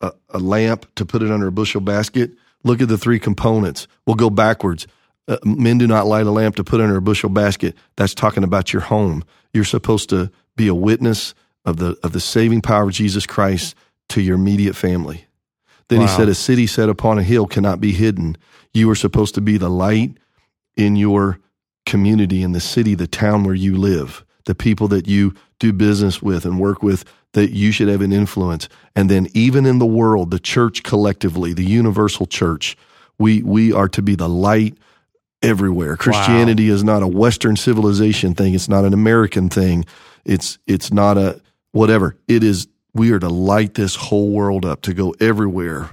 a, 0.02 0.12
a 0.30 0.38
lamp 0.38 0.86
to 0.96 1.06
put 1.06 1.22
it 1.22 1.30
under 1.30 1.46
a 1.46 1.52
bushel 1.52 1.80
basket. 1.80 2.32
Look 2.62 2.82
at 2.82 2.88
the 2.88 2.98
three 2.98 3.18
components. 3.18 3.88
We'll 4.06 4.16
go 4.16 4.28
backwards. 4.30 4.86
Uh, 5.26 5.38
men 5.44 5.78
do 5.78 5.86
not 5.86 6.06
light 6.06 6.26
a 6.26 6.30
lamp 6.30 6.56
to 6.56 6.64
put 6.64 6.80
under 6.80 6.96
a 6.96 7.02
bushel 7.02 7.30
basket. 7.30 7.74
That's 7.96 8.14
talking 8.14 8.44
about 8.44 8.72
your 8.72 8.82
home. 8.82 9.24
You're 9.54 9.64
supposed 9.64 10.10
to 10.10 10.30
be 10.56 10.68
a 10.68 10.74
witness 10.74 11.34
of 11.64 11.76
the 11.78 11.96
of 12.02 12.12
the 12.12 12.20
saving 12.20 12.60
power 12.60 12.84
of 12.84 12.92
Jesus 12.92 13.26
Christ 13.26 13.74
to 14.10 14.20
your 14.20 14.36
immediate 14.36 14.76
family. 14.76 15.26
Then 15.88 16.00
Wow. 16.00 16.06
he 16.06 16.12
said, 16.12 16.28
"A 16.28 16.34
city 16.34 16.66
set 16.66 16.88
upon 16.88 17.18
a 17.18 17.22
hill 17.22 17.46
cannot 17.46 17.80
be 17.80 17.92
hidden." 17.92 18.36
You 18.72 18.90
are 18.90 18.96
supposed 18.96 19.34
to 19.36 19.40
be 19.40 19.56
the 19.56 19.70
light 19.70 20.16
in 20.76 20.96
your 20.96 21.38
community, 21.86 22.42
in 22.42 22.52
the 22.52 22.60
city, 22.60 22.94
the 22.94 23.06
town 23.06 23.44
where 23.44 23.54
you 23.54 23.76
live, 23.76 24.24
the 24.46 24.54
people 24.54 24.88
that 24.88 25.06
you 25.06 25.34
do 25.60 25.72
business 25.72 26.20
with 26.22 26.44
and 26.44 26.58
work 26.58 26.82
with. 26.82 27.04
That 27.34 27.50
you 27.50 27.72
should 27.72 27.88
have 27.88 28.00
an 28.00 28.12
influence, 28.12 28.68
and 28.94 29.10
then 29.10 29.26
even 29.34 29.66
in 29.66 29.80
the 29.80 29.86
world, 29.86 30.30
the 30.30 30.38
church 30.38 30.84
collectively, 30.84 31.52
the 31.52 31.64
universal 31.64 32.26
church, 32.26 32.76
we 33.18 33.42
we 33.42 33.72
are 33.72 33.88
to 33.88 34.02
be 34.02 34.14
the 34.14 34.28
light 34.28 34.78
everywhere. 35.42 35.96
Christianity 35.96 36.68
is 36.68 36.84
not 36.84 37.02
a 37.02 37.08
Western 37.08 37.56
civilization 37.56 38.34
thing. 38.34 38.54
It's 38.54 38.68
not 38.68 38.84
an 38.84 38.94
American 38.94 39.48
thing. 39.48 39.84
It's 40.24 40.58
it's 40.68 40.92
not 40.92 41.18
a 41.18 41.40
whatever. 41.74 42.16
It 42.26 42.42
is. 42.42 42.66
We 42.94 43.10
are 43.12 43.18
to 43.18 43.28
light 43.28 43.74
this 43.74 43.96
whole 43.96 44.30
world 44.30 44.64
up, 44.64 44.82
to 44.82 44.94
go 44.94 45.14
everywhere, 45.20 45.90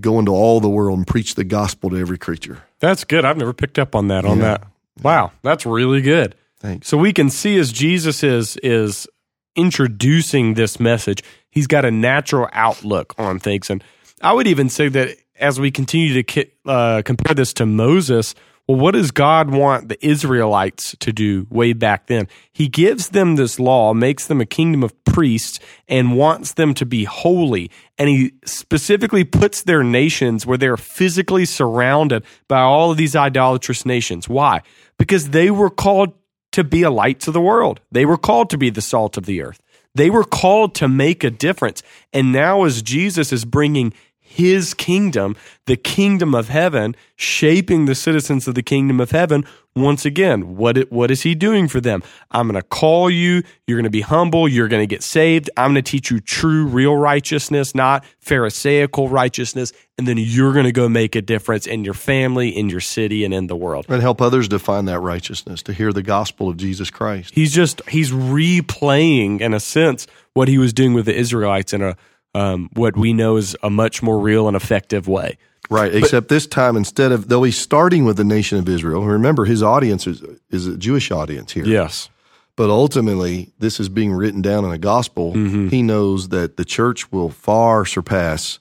go 0.00 0.18
into 0.18 0.32
all 0.32 0.58
the 0.60 0.68
world 0.68 0.98
and 0.98 1.06
preach 1.06 1.36
the 1.36 1.44
gospel 1.44 1.90
to 1.90 1.96
every 1.96 2.18
creature. 2.18 2.64
That's 2.80 3.04
good. 3.04 3.24
I've 3.24 3.36
never 3.36 3.52
picked 3.52 3.78
up 3.78 3.94
on 3.94 4.08
that. 4.08 4.24
On 4.24 4.38
Yeah. 4.38 4.42
that. 4.44 4.66
Wow, 5.02 5.30
that's 5.42 5.64
really 5.64 6.00
good. 6.00 6.34
Thanks. 6.58 6.88
So 6.88 6.98
we 6.98 7.12
can 7.12 7.30
see 7.30 7.56
as 7.58 7.70
Jesus 7.70 8.24
is 8.24 8.56
is 8.64 9.06
introducing 9.54 10.54
this 10.54 10.80
message, 10.80 11.22
he's 11.50 11.66
got 11.66 11.84
a 11.84 11.90
natural 11.90 12.48
outlook 12.52 13.14
on 13.18 13.38
things, 13.38 13.70
and 13.70 13.82
I 14.20 14.32
would 14.32 14.46
even 14.46 14.68
say 14.68 14.88
that 14.88 15.16
as 15.38 15.60
we 15.60 15.70
continue 15.70 16.20
to 16.22 16.46
uh, 16.66 17.02
compare 17.04 17.34
this 17.34 17.52
to 17.54 17.66
Moses, 17.66 18.34
well, 18.68 18.76
what 18.76 18.92
does 18.92 19.10
God 19.10 19.50
want 19.50 19.88
the 19.88 20.06
Israelites 20.06 20.94
to 21.00 21.10
do 21.10 21.46
way 21.48 21.72
back 21.72 22.06
then? 22.06 22.28
He 22.52 22.68
gives 22.68 23.08
them 23.08 23.36
this 23.36 23.58
law, 23.58 23.94
makes 23.94 24.26
them 24.26 24.42
a 24.42 24.46
kingdom 24.46 24.84
of 24.84 24.92
priests, 25.04 25.58
and 25.88 26.18
wants 26.18 26.52
them 26.52 26.74
to 26.74 26.84
be 26.84 27.04
holy. 27.04 27.70
And 27.96 28.10
he 28.10 28.32
specifically 28.44 29.24
puts 29.24 29.62
their 29.62 29.82
nations 29.82 30.44
where 30.44 30.58
they're 30.58 30.76
physically 30.76 31.46
surrounded 31.46 32.24
by 32.46 32.60
all 32.60 32.90
of 32.90 32.98
these 32.98 33.16
idolatrous 33.16 33.86
nations. 33.86 34.28
Why? 34.28 34.60
Because 34.98 35.30
they 35.30 35.50
were 35.50 35.70
called 35.70 36.12
to 36.52 36.62
be 36.62 36.82
a 36.82 36.90
light 36.90 37.20
to 37.20 37.30
the 37.30 37.40
world. 37.40 37.80
They 37.90 38.04
were 38.04 38.18
called 38.18 38.50
to 38.50 38.58
be 38.58 38.68
the 38.68 38.82
salt 38.82 39.16
of 39.16 39.24
the 39.24 39.40
earth. 39.40 39.62
They 39.94 40.10
were 40.10 40.24
called 40.24 40.74
to 40.76 40.88
make 40.88 41.24
a 41.24 41.30
difference. 41.30 41.82
And 42.12 42.32
now, 42.32 42.64
as 42.64 42.82
Jesus 42.82 43.32
is 43.32 43.46
bringing 43.46 43.94
his 44.28 44.74
kingdom, 44.74 45.36
the 45.64 45.76
kingdom 45.76 46.34
of 46.34 46.48
heaven, 46.48 46.94
shaping 47.16 47.86
the 47.86 47.94
citizens 47.94 48.46
of 48.46 48.54
the 48.54 48.62
kingdom 48.62 49.00
of 49.00 49.10
heaven, 49.10 49.44
once 49.74 50.04
again, 50.04 50.56
what, 50.56 50.76
it, 50.76 50.92
what 50.92 51.10
is 51.10 51.22
he 51.22 51.34
doing 51.34 51.66
for 51.66 51.80
them? 51.80 52.02
I'm 52.30 52.48
going 52.48 52.60
to 52.60 52.66
call 52.66 53.08
you. 53.08 53.42
You're 53.66 53.78
going 53.78 53.84
to 53.84 53.90
be 53.90 54.02
humble. 54.02 54.48
You're 54.48 54.68
going 54.68 54.82
to 54.82 54.86
get 54.86 55.02
saved. 55.02 55.50
I'm 55.56 55.72
going 55.72 55.82
to 55.82 55.90
teach 55.90 56.10
you 56.10 56.20
true, 56.20 56.66
real 56.66 56.96
righteousness, 56.96 57.74
not 57.74 58.04
Pharisaical 58.18 59.08
righteousness. 59.08 59.72
And 59.96 60.06
then 60.06 60.18
you're 60.18 60.52
going 60.52 60.66
to 60.66 60.72
go 60.72 60.88
make 60.88 61.16
a 61.16 61.22
difference 61.22 61.66
in 61.66 61.84
your 61.84 61.94
family, 61.94 62.50
in 62.50 62.68
your 62.68 62.80
city, 62.80 63.24
and 63.24 63.32
in 63.32 63.46
the 63.46 63.56
world. 63.56 63.86
And 63.88 64.02
help 64.02 64.20
others 64.20 64.48
define 64.48 64.84
that 64.86 65.00
righteousness, 65.00 65.62
to 65.62 65.72
hear 65.72 65.92
the 65.92 66.02
gospel 66.02 66.48
of 66.48 66.56
Jesus 66.56 66.90
Christ. 66.90 67.34
He's 67.34 67.52
just 67.52 67.80
he's 67.88 68.10
replaying 68.10 69.40
in 69.40 69.54
a 69.54 69.60
sense 69.60 70.06
what 70.34 70.48
he 70.48 70.58
was 70.58 70.72
doing 70.72 70.92
with 70.92 71.06
the 71.06 71.14
Israelites 71.14 71.72
in 71.72 71.82
a 71.82 71.96
um, 72.34 72.70
what 72.74 72.96
we 72.96 73.12
know 73.12 73.36
is 73.36 73.56
a 73.62 73.70
much 73.70 74.02
more 74.02 74.18
real 74.18 74.48
and 74.48 74.56
effective 74.56 75.08
way. 75.08 75.38
Right. 75.70 75.94
Except 75.94 76.28
this 76.28 76.46
time, 76.46 76.76
instead 76.76 77.12
of, 77.12 77.28
though 77.28 77.42
he's 77.42 77.58
starting 77.58 78.04
with 78.04 78.16
the 78.16 78.24
nation 78.24 78.58
of 78.58 78.68
Israel, 78.68 79.04
remember 79.04 79.44
his 79.44 79.62
audience 79.62 80.06
is, 80.06 80.22
is 80.50 80.66
a 80.66 80.78
Jewish 80.78 81.10
audience 81.10 81.52
here. 81.52 81.66
Yes. 81.66 82.08
But 82.56 82.70
ultimately, 82.70 83.52
this 83.58 83.78
is 83.78 83.88
being 83.88 84.12
written 84.12 84.40
down 84.42 84.64
in 84.64 84.72
a 84.72 84.78
gospel. 84.78 85.34
Mm-hmm. 85.34 85.68
He 85.68 85.82
knows 85.82 86.30
that 86.30 86.56
the 86.56 86.64
church 86.64 87.12
will 87.12 87.28
far 87.28 87.84
surpass 87.84 88.58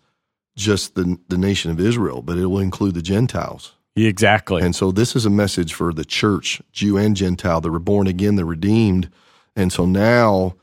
just 0.55 0.95
the, 0.95 1.17
the 1.29 1.37
nation 1.37 1.71
of 1.71 1.79
Israel, 1.79 2.21
but 2.21 2.37
it 2.37 2.47
will 2.47 2.59
include 2.59 2.93
the 2.93 3.01
Gentiles. 3.01 3.73
Exactly. 3.95 4.61
And 4.61 4.75
so 4.75 4.91
this 4.91 5.15
is 5.15 5.25
a 5.25 5.29
message 5.29 5.73
for 5.73 5.93
the 5.93 6.05
church, 6.05 6.61
Jew 6.71 6.97
and 6.97 7.15
Gentile, 7.15 7.61
the 7.61 7.71
reborn 7.71 8.05
again, 8.05 8.35
the 8.35 8.45
redeemed. 8.45 9.09
And 9.55 9.71
so 9.71 9.85
now 9.85 10.55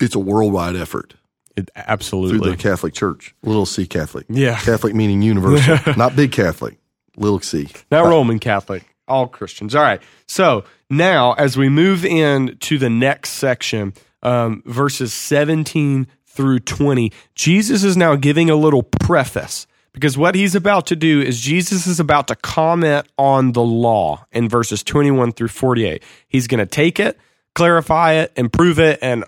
it's 0.00 0.14
a 0.14 0.18
worldwide 0.18 0.76
effort 0.76 1.14
It- 1.56 1.70
through 1.74 1.84
absolutely. 1.86 2.50
the 2.50 2.56
Catholic 2.56 2.94
Church, 2.94 3.34
little 3.42 3.66
c 3.66 3.86
Catholic. 3.86 4.26
yeah. 4.28 4.58
Catholic 4.58 4.94
meaning 4.94 5.22
universal, 5.22 5.78
not 5.96 6.16
big 6.16 6.32
Catholic, 6.32 6.78
little 7.16 7.40
c. 7.40 7.68
Not 7.90 8.06
Roman 8.06 8.38
Catholic, 8.38 8.84
all 9.06 9.28
Christians. 9.28 9.74
All 9.74 9.82
right. 9.82 10.02
So 10.26 10.64
now, 10.90 11.32
as 11.34 11.56
we 11.56 11.68
move 11.68 12.04
in 12.04 12.56
to 12.60 12.78
the 12.78 12.90
next 12.90 13.30
section, 13.30 13.94
um, 14.22 14.62
verses 14.66 15.12
17 15.12 16.06
through 16.26 16.58
20, 16.60 17.12
Jesus 17.34 17.84
is 17.84 17.96
now 17.96 18.16
giving 18.16 18.50
a 18.50 18.56
little 18.56 18.82
preface 18.82 19.66
because 19.92 20.18
what 20.18 20.34
he's 20.34 20.56
about 20.56 20.86
to 20.88 20.96
do 20.96 21.20
is 21.20 21.40
Jesus 21.40 21.86
is 21.86 22.00
about 22.00 22.26
to 22.28 22.34
comment 22.36 23.06
on 23.16 23.52
the 23.52 23.62
law 23.62 24.26
in 24.32 24.48
verses 24.48 24.82
21 24.82 25.32
through 25.32 25.48
48. 25.48 26.02
He's 26.26 26.48
going 26.48 26.58
to 26.58 26.66
take 26.66 26.98
it, 26.98 27.16
clarify 27.54 28.14
it, 28.14 28.32
improve 28.36 28.80
it, 28.80 28.98
and 29.00 29.24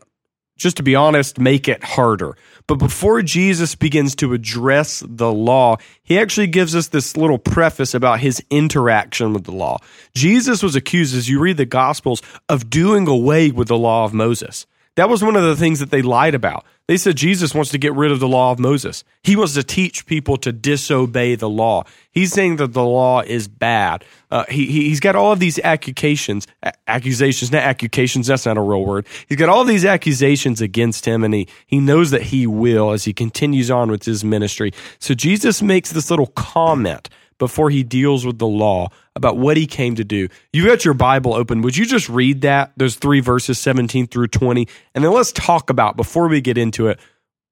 just 0.57 0.77
to 0.79 0.83
be 0.83 0.95
honest, 0.95 1.39
make 1.39 1.69
it 1.69 1.83
harder. 1.85 2.37
But 2.67 2.77
before 2.77 3.23
Jesus 3.23 3.75
begins 3.75 4.17
to 4.17 4.33
address 4.33 5.03
the 5.07 5.33
law, 5.33 5.77
he 6.03 6.19
actually 6.19 6.49
gives 6.49 6.75
us 6.75 6.89
this 6.89 7.17
little 7.17 7.39
preface 7.39 7.95
about 7.95 8.21
his 8.21 8.43
interaction 8.51 9.33
with 9.33 9.45
the 9.45 9.53
law. 9.53 9.79
Jesus 10.15 10.63
was 10.63 10.75
accused, 10.75 11.15
as 11.15 11.29
you 11.29 11.39
read 11.39 11.59
the 11.59 11.67
Gospels, 11.67 12.23
of 12.49 12.71
doing 12.71 13.07
away 13.07 13.51
with 13.51 13.69
the 13.69 13.79
law 13.79 14.05
of 14.05 14.13
Moses. 14.13 14.67
That 14.97 15.09
was 15.09 15.23
one 15.23 15.37
of 15.37 15.43
the 15.45 15.57
things 15.57 15.79
that 15.81 15.91
they 15.91 16.03
lied 16.03 16.35
about. 16.35 16.65
They 16.89 16.97
said 16.97 17.17
Jesus 17.17 17.55
wants 17.55 17.71
to 17.73 17.79
get 17.79 17.95
rid 17.95 18.13
of 18.13 18.21
the 18.21 18.29
law 18.29 18.53
of 18.53 18.59
Moses. 18.59 19.05
He 19.23 19.35
wants 19.37 19.55
to 19.55 19.63
teach 19.63 20.07
people 20.07 20.37
to 20.39 20.53
disobey 20.53 21.35
the 21.35 21.49
law. 21.49 21.85
He's 22.13 22.33
saying 22.33 22.57
that 22.57 22.73
the 22.73 22.85
law 22.85 23.21
is 23.21 23.49
bad. 23.49 24.05
Uh, 24.31 24.45
he, 24.49 24.67
he- 24.67 24.89
he's 24.89 25.01
got 25.01 25.17
all 25.17 25.33
of 25.33 25.39
these 25.41 25.59
accusations, 25.59 26.47
accusations, 26.87 27.53
not 27.53 27.63
accusations, 27.63 28.29
that's 28.29 28.47
not 28.47 28.57
a 28.57 28.61
real 28.61 28.85
word. 28.85 29.07
He's 29.29 29.39
got 29.39 29.49
all 29.49 29.65
these 29.65 29.85
accusations 29.85 30.61
against 30.61 31.05
him, 31.05 31.25
and 31.25 31.35
he, 31.35 31.49
he 31.67 31.79
knows 31.79 32.11
that 32.13 32.23
he 32.23 32.47
will 32.47 32.93
as 32.93 33.05
he 33.05 33.13
continues 33.13 33.71
on 33.71 33.91
with 33.91 34.05
his 34.05 34.25
ministry. 34.25 34.73
So 34.99 35.15
Jesus 35.15 35.61
makes 35.61 35.91
this 35.91 36.09
little 36.11 36.29
comment 36.29 37.09
before 37.39 37.71
he 37.71 37.83
deals 37.83 38.25
with 38.25 38.39
the 38.39 38.47
law 38.47 38.89
about 39.15 39.37
what 39.37 39.57
he 39.57 39.67
came 39.67 39.95
to 39.97 40.05
do. 40.05 40.29
You've 40.53 40.67
got 40.67 40.85
your 40.85 40.95
Bible 40.95 41.35
open. 41.35 41.63
Would 41.63 41.77
you 41.77 41.87
just 41.87 42.09
read 42.09 42.43
that, 42.43 42.73
those 42.77 42.97
three 42.97 43.21
verses, 43.21 43.59
17 43.59 44.07
through 44.07 44.29
20? 44.29 44.69
And 44.95 45.05
then 45.05 45.13
let's 45.13 45.33
talk 45.33 45.71
about, 45.71 45.97
before 45.97 46.29
we 46.29 46.41
get 46.41 46.59
into 46.59 46.89
it, 46.89 46.99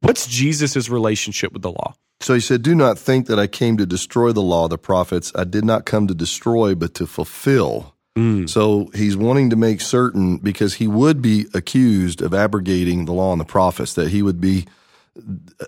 what's 0.00 0.26
Jesus' 0.26 0.88
relationship 0.88 1.52
with 1.52 1.62
the 1.62 1.72
law? 1.72 1.94
So 2.20 2.34
he 2.34 2.40
said, 2.40 2.62
Do 2.62 2.74
not 2.74 2.98
think 2.98 3.26
that 3.26 3.38
I 3.38 3.46
came 3.46 3.76
to 3.76 3.86
destroy 3.86 4.32
the 4.32 4.42
law 4.42 4.64
of 4.64 4.70
the 4.70 4.78
prophets. 4.78 5.32
I 5.34 5.44
did 5.44 5.64
not 5.64 5.84
come 5.84 6.06
to 6.06 6.14
destroy, 6.14 6.74
but 6.74 6.94
to 6.94 7.06
fulfill. 7.06 7.94
Mm. 8.16 8.48
So 8.48 8.90
he's 8.94 9.16
wanting 9.16 9.50
to 9.50 9.56
make 9.56 9.80
certain 9.80 10.38
because 10.38 10.74
he 10.74 10.86
would 10.86 11.20
be 11.20 11.46
accused 11.52 12.22
of 12.22 12.32
abrogating 12.32 13.04
the 13.04 13.12
law 13.12 13.32
and 13.32 13.40
the 13.40 13.44
prophets, 13.44 13.94
that 13.94 14.10
he 14.10 14.22
would 14.22 14.40
be 14.40 14.66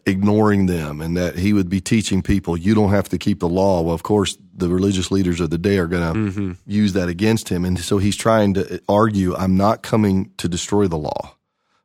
ignoring 0.07 0.67
them 0.67 1.01
and 1.01 1.17
that 1.17 1.37
he 1.37 1.53
would 1.53 1.69
be 1.69 1.81
teaching 1.81 2.23
people, 2.23 2.57
you 2.57 2.75
don't 2.75 2.91
have 2.91 3.09
to 3.11 3.19
keep 3.19 3.41
the 3.41 3.49
law. 3.49 3.81
Well, 3.83 3.95
of 3.95 4.03
course, 4.03 4.37
the 4.55 4.69
religious 4.69 5.11
leaders 5.11 5.41
of 5.41 5.51
the 5.51 5.59
day 5.59 5.79
are 5.79 5.87
going 5.87 6.13
to 6.13 6.19
mm-hmm. 6.19 6.53
use 6.67 6.93
that 6.95 7.09
against 7.09 7.49
him. 7.49 7.65
And 7.65 7.79
so 7.79 7.99
he's 7.99 8.17
trying 8.17 8.55
to 8.55 8.81
argue, 8.89 9.37
I'm 9.37 9.57
not 9.57 9.83
coming 9.83 10.33
to 10.39 10.49
destroy 10.49 10.89
the 10.89 10.99
law, 10.99 11.37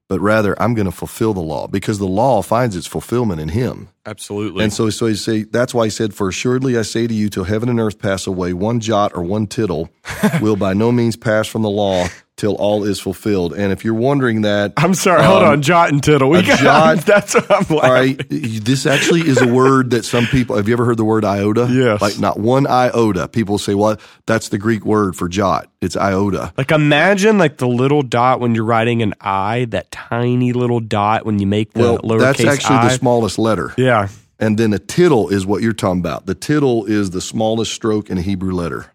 but 0.07 0.19
rather 0.19 0.59
I'm 0.61 0.73
going 0.73 0.85
to 0.85 0.91
fulfill 0.91 1.33
the 1.33 1.41
law 1.41 1.67
because 1.67 1.99
the 1.99 2.07
law 2.07 2.41
finds 2.41 2.75
its 2.75 2.87
fulfillment 2.87 3.39
in 3.39 3.49
him. 3.49 3.89
Absolutely. 4.05 4.63
And 4.63 4.73
so, 4.73 4.89
so 4.89 5.05
he 5.05 5.15
say 5.15 5.43
that's 5.43 5.73
why 5.73 5.85
he 5.85 5.91
said, 5.91 6.15
"For 6.15 6.27
assuredly 6.27 6.77
I 6.77 6.81
say 6.81 7.05
to 7.05 7.13
you, 7.13 7.29
till 7.29 7.43
heaven 7.43 7.69
and 7.69 7.79
earth 7.79 7.99
pass 7.99 8.25
away, 8.25 8.51
one 8.51 8.79
jot 8.79 9.11
or 9.15 9.21
one 9.21 9.45
tittle 9.45 9.89
will 10.41 10.55
by 10.55 10.73
no 10.73 10.91
means 10.91 11.15
pass 11.15 11.47
from 11.47 11.61
the 11.61 11.69
law 11.69 12.07
till 12.41 12.55
all 12.55 12.83
is 12.83 12.99
fulfilled." 12.99 13.53
And 13.53 13.71
if 13.71 13.85
you're 13.85 13.93
wondering 13.93 14.41
that, 14.41 14.73
I'm 14.75 14.93
sorry, 14.93 15.23
hold 15.23 15.43
on, 15.43 15.61
jot 15.61 15.91
and 15.91 16.03
tittle. 16.03 16.29
We 16.29 16.39
Um, 16.39 16.45
got, 16.45 16.59
jot- 16.59 16.97
that's 17.05 17.33
what 17.35 17.49
I'm 17.49 17.57
laughing. 17.59 17.79
all 17.79 17.93
right, 17.93 18.21
this 18.29 18.85
actually 18.85 19.21
is 19.21 19.41
a 19.41 19.47
word 19.47 19.91
that 19.91 20.03
some 20.03 20.25
people 20.25 20.57
have 20.57 20.67
you 20.67 20.73
ever 20.73 20.83
heard 20.83 20.97
the 20.97 21.05
word 21.05 21.23
iota? 21.23 21.67
Yes. 21.71 22.01
Like 22.01 22.19
not 22.19 22.39
one 22.39 22.67
iota. 22.67 23.29
People 23.29 23.57
say, 23.57 23.75
"Well, 23.75 23.95
that's 24.25 24.49
the 24.49 24.57
Greek 24.57 24.83
word 24.85 25.15
for 25.15 25.29
jot. 25.29 25.69
It's 25.79 25.95
iota." 25.95 26.51
Like 26.57 26.71
imagine 26.71 27.37
like 27.37 27.57
the 27.57 27.67
little 27.67 28.01
dot 28.01 28.39
when 28.41 28.55
you're 28.55 28.65
writing 28.65 29.01
an 29.01 29.13
I, 29.21 29.65
that 29.69 29.91
tiny 29.91 30.51
little 30.51 30.79
dot 30.81 31.25
when 31.25 31.39
you 31.39 31.47
make 31.47 31.71
the 31.73 31.79
Well, 31.81 31.97
lowercase 31.99 32.19
that's 32.19 32.43
actually 32.45 32.75
I. 32.77 32.83
the 32.89 32.93
smallest 32.95 33.39
letter. 33.39 33.73
yeah. 33.77 34.07
And 34.39 34.57
then 34.57 34.73
a 34.73 34.79
tittle 34.79 35.29
is 35.29 35.45
what 35.45 35.61
you're 35.61 35.71
talking 35.71 35.99
about. 35.99 36.25
The 36.25 36.33
tittle 36.33 36.85
is 36.85 37.11
the 37.11 37.21
smallest 37.21 37.71
stroke 37.73 38.09
in 38.09 38.17
a 38.17 38.21
Hebrew 38.23 38.51
letter. 38.53 38.87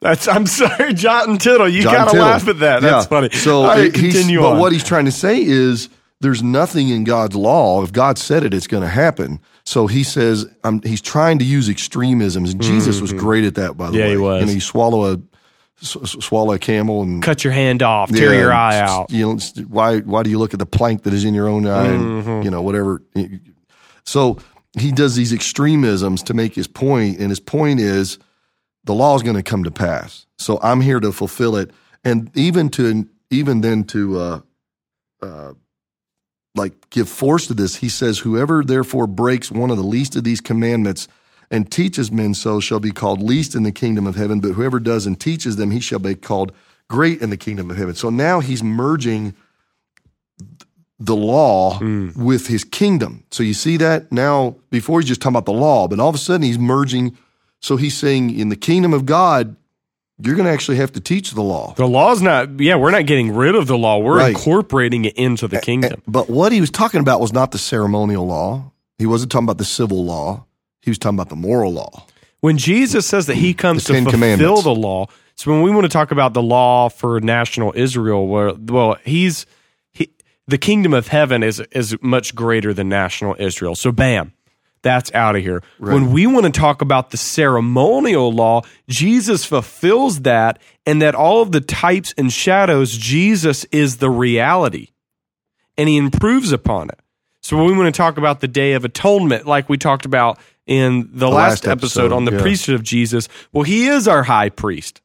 That's 0.00 0.28
I'm 0.28 0.46
sorry, 0.60 0.92
jot 0.94 1.28
and 1.28 1.40
tittle. 1.40 1.68
You 1.68 1.82
John 1.82 1.94
gotta 1.94 2.10
Tittle. 2.12 2.26
laugh 2.26 2.48
at 2.48 2.58
that. 2.60 2.82
That's 2.82 3.04
Yeah. 3.04 3.08
funny. 3.08 3.30
So 3.30 3.64
right, 3.66 3.92
continue 3.92 4.40
but 4.40 4.58
what 4.58 4.72
he's 4.72 4.84
trying 4.84 5.06
to 5.06 5.12
say 5.12 5.42
is 5.42 5.88
there's 6.20 6.42
nothing 6.42 6.88
in 6.88 7.04
God's 7.04 7.36
law. 7.36 7.82
If 7.82 7.92
God 7.92 8.18
said 8.18 8.44
it, 8.44 8.54
it's 8.54 8.66
going 8.66 8.82
to 8.82 8.88
happen. 8.88 9.40
So 9.64 9.86
he 9.86 10.02
says 10.02 10.46
um, 10.62 10.80
he's 10.82 11.00
trying 11.00 11.38
to 11.38 11.44
use 11.44 11.68
extremisms. 11.68 12.52
And 12.52 12.62
Jesus 12.62 13.00
was 13.00 13.12
great 13.12 13.44
at 13.44 13.54
that, 13.56 13.76
by 13.76 13.90
the 13.90 13.92
Mm-hmm. 13.92 13.98
Yeah, 13.98 14.04
way. 14.06 14.10
he 14.12 14.16
was. 14.18 14.42
And 14.42 14.50
he 14.50 14.60
swallow 14.60 15.12
a 15.14 15.18
swallow 15.82 16.52
a 16.54 16.58
camel 16.58 17.02
and 17.02 17.22
Cut 17.22 17.42
your 17.44 17.52
hand 17.52 17.82
off, 17.82 18.10
tear 18.10 18.32
Yeah, 18.32 18.40
your 18.40 18.52
eye 18.52 18.78
out. 18.78 19.10
You 19.10 19.26
know, 19.34 19.38
why 19.68 19.98
why 20.00 20.22
do 20.22 20.30
you 20.30 20.38
look 20.38 20.52
at 20.54 20.58
the 20.58 20.66
plank 20.66 21.02
that 21.02 21.12
is 21.12 21.24
in 21.24 21.34
your 21.34 21.48
own 21.48 21.66
eye? 21.66 21.86
Mm-hmm. 21.88 22.30
And, 22.30 22.44
you 22.44 22.50
know, 22.50 22.62
whatever. 22.62 23.02
So 24.04 24.38
he 24.78 24.92
does 24.92 25.16
these 25.16 25.32
extremisms 25.32 26.22
to 26.24 26.34
make 26.34 26.54
his 26.54 26.66
point, 26.66 27.18
and 27.18 27.30
his 27.30 27.40
point 27.40 27.80
is 27.80 28.18
the 28.84 28.94
law 28.94 29.16
is 29.16 29.22
going 29.22 29.36
to 29.36 29.42
come 29.42 29.64
to 29.64 29.70
pass. 29.70 30.26
So 30.38 30.58
I'm 30.62 30.80
here 30.80 31.00
to 31.00 31.12
fulfill 31.12 31.56
it, 31.56 31.70
and 32.04 32.30
even 32.36 32.68
to 32.70 33.08
even 33.30 33.60
then 33.60 33.84
to 33.84 34.18
uh, 34.18 34.40
uh, 35.22 35.54
like 36.54 36.90
give 36.90 37.08
force 37.08 37.46
to 37.48 37.54
this, 37.54 37.76
he 37.76 37.88
says, 37.88 38.20
"Whoever 38.20 38.62
therefore 38.62 39.06
breaks 39.06 39.50
one 39.50 39.70
of 39.70 39.76
the 39.76 39.82
least 39.82 40.16
of 40.16 40.24
these 40.24 40.40
commandments." 40.40 41.08
And 41.50 41.70
teaches 41.70 42.10
men 42.10 42.32
so 42.34 42.58
shall 42.58 42.80
be 42.80 42.90
called 42.90 43.22
least 43.22 43.54
in 43.54 43.64
the 43.64 43.70
kingdom 43.70 44.06
of 44.06 44.16
heaven, 44.16 44.40
but 44.40 44.52
whoever 44.52 44.80
does 44.80 45.06
and 45.06 45.20
teaches 45.20 45.56
them, 45.56 45.70
he 45.70 45.78
shall 45.78 45.98
be 45.98 46.14
called 46.14 46.52
great 46.88 47.20
in 47.20 47.30
the 47.30 47.36
kingdom 47.36 47.70
of 47.70 47.76
heaven. 47.76 47.94
So 47.94 48.08
now 48.08 48.40
he's 48.40 48.62
merging 48.62 49.34
the 50.98 51.14
law 51.14 51.78
with 52.16 52.46
his 52.46 52.64
kingdom. 52.64 53.24
So 53.30 53.42
you 53.42 53.52
see 53.54 53.76
that 53.76 54.10
now, 54.10 54.56
before 54.70 55.00
he's 55.00 55.08
just 55.08 55.20
talking 55.20 55.34
about 55.34 55.44
the 55.44 55.52
law, 55.52 55.86
but 55.86 56.00
all 56.00 56.08
of 56.08 56.14
a 56.14 56.18
sudden 56.18 56.42
he's 56.42 56.58
merging. 56.58 57.16
So 57.64 57.78
he's 57.78 57.96
saying 57.96 58.38
in 58.38 58.50
the 58.50 58.56
kingdom 58.56 58.92
of 58.92 59.06
God, 59.06 59.56
you're 60.20 60.34
going 60.34 60.44
to 60.44 60.52
actually 60.52 60.76
have 60.76 60.92
to 60.92 61.00
teach 61.00 61.30
the 61.30 61.40
law. 61.40 61.72
The 61.78 61.88
law's 61.88 62.20
not, 62.20 62.60
yeah, 62.60 62.76
we're 62.76 62.90
not 62.90 63.06
getting 63.06 63.34
rid 63.34 63.54
of 63.54 63.66
the 63.68 63.78
law. 63.78 63.96
We're 63.96 64.18
Right. 64.18 64.36
incorporating 64.36 65.06
it 65.06 65.14
into 65.16 65.48
the 65.48 65.60
kingdom. 65.60 66.02
But 66.06 66.28
what 66.28 66.52
he 66.52 66.60
was 66.60 66.70
talking 66.70 67.00
about 67.00 67.22
was 67.22 67.32
not 67.32 67.52
the 67.52 67.58
ceremonial 67.58 68.26
law. 68.26 68.70
He 68.98 69.06
wasn't 69.06 69.32
talking 69.32 69.46
about 69.46 69.56
the 69.56 69.64
civil 69.64 70.04
law. 70.04 70.44
He 70.82 70.90
was 70.90 70.98
talking 70.98 71.16
about 71.16 71.30
the 71.30 71.36
moral 71.36 71.72
law. 71.72 72.04
When 72.40 72.58
Jesus 72.58 73.06
says 73.06 73.24
that 73.28 73.36
he 73.36 73.54
comes 73.54 73.84
to 73.84 74.02
fulfill 74.02 74.60
the 74.60 74.74
law, 74.74 75.06
so 75.34 75.50
when 75.50 75.62
we 75.62 75.70
want 75.70 75.84
to 75.84 75.88
talk 75.88 76.10
about 76.10 76.34
the 76.34 76.42
law 76.42 76.90
for 76.90 77.18
national 77.22 77.72
Israel, 77.74 78.26
where 78.26 78.52
well, 78.52 78.98
he's 79.06 79.46
he, 79.90 80.10
the 80.46 80.58
kingdom 80.58 80.92
of 80.92 81.08
heaven 81.08 81.42
is 81.42 81.60
is 81.72 81.96
much 82.02 82.34
greater 82.34 82.74
than 82.74 82.90
national 82.90 83.36
Israel. 83.38 83.74
So 83.74 83.90
bam, 83.90 84.34
that's 84.84 85.12
out 85.14 85.34
of 85.34 85.42
here. 85.42 85.62
When 85.78 86.12
we 86.12 86.28
want 86.28 86.44
to 86.46 86.52
talk 86.52 86.80
about 86.80 87.10
the 87.10 87.16
ceremonial 87.16 88.32
law, 88.32 88.62
Jesus 88.88 89.44
fulfills 89.44 90.20
that, 90.20 90.60
and 90.86 91.02
that 91.02 91.16
all 91.16 91.42
of 91.42 91.50
the 91.50 91.60
types 91.60 92.14
and 92.16 92.32
shadows, 92.32 92.96
Jesus 92.96 93.64
is 93.72 93.96
the 93.96 94.10
reality, 94.10 94.90
and 95.76 95.88
he 95.88 95.96
improves 95.96 96.52
upon 96.52 96.90
it. 96.90 97.00
So 97.40 97.56
when 97.56 97.66
we 97.66 97.76
want 97.76 97.92
to 97.92 97.98
talk 97.98 98.16
about 98.16 98.40
the 98.40 98.48
day 98.48 98.74
of 98.74 98.84
atonement, 98.84 99.46
like 99.46 99.68
we 99.68 99.76
talked 99.76 100.04
about 100.04 100.38
in 100.66 101.10
the, 101.12 101.28
last, 101.28 101.64
last 101.64 101.66
episode, 101.66 102.04
episode, 102.04 102.12
on 102.12 102.24
the 102.24 102.32
yeah. 102.32 102.40
priesthood 102.40 102.76
of 102.76 102.82
Jesus, 102.82 103.28
well, 103.52 103.64
he 103.64 103.88
is 103.88 104.06
our 104.06 104.22
high 104.22 104.48
priest, 104.48 105.00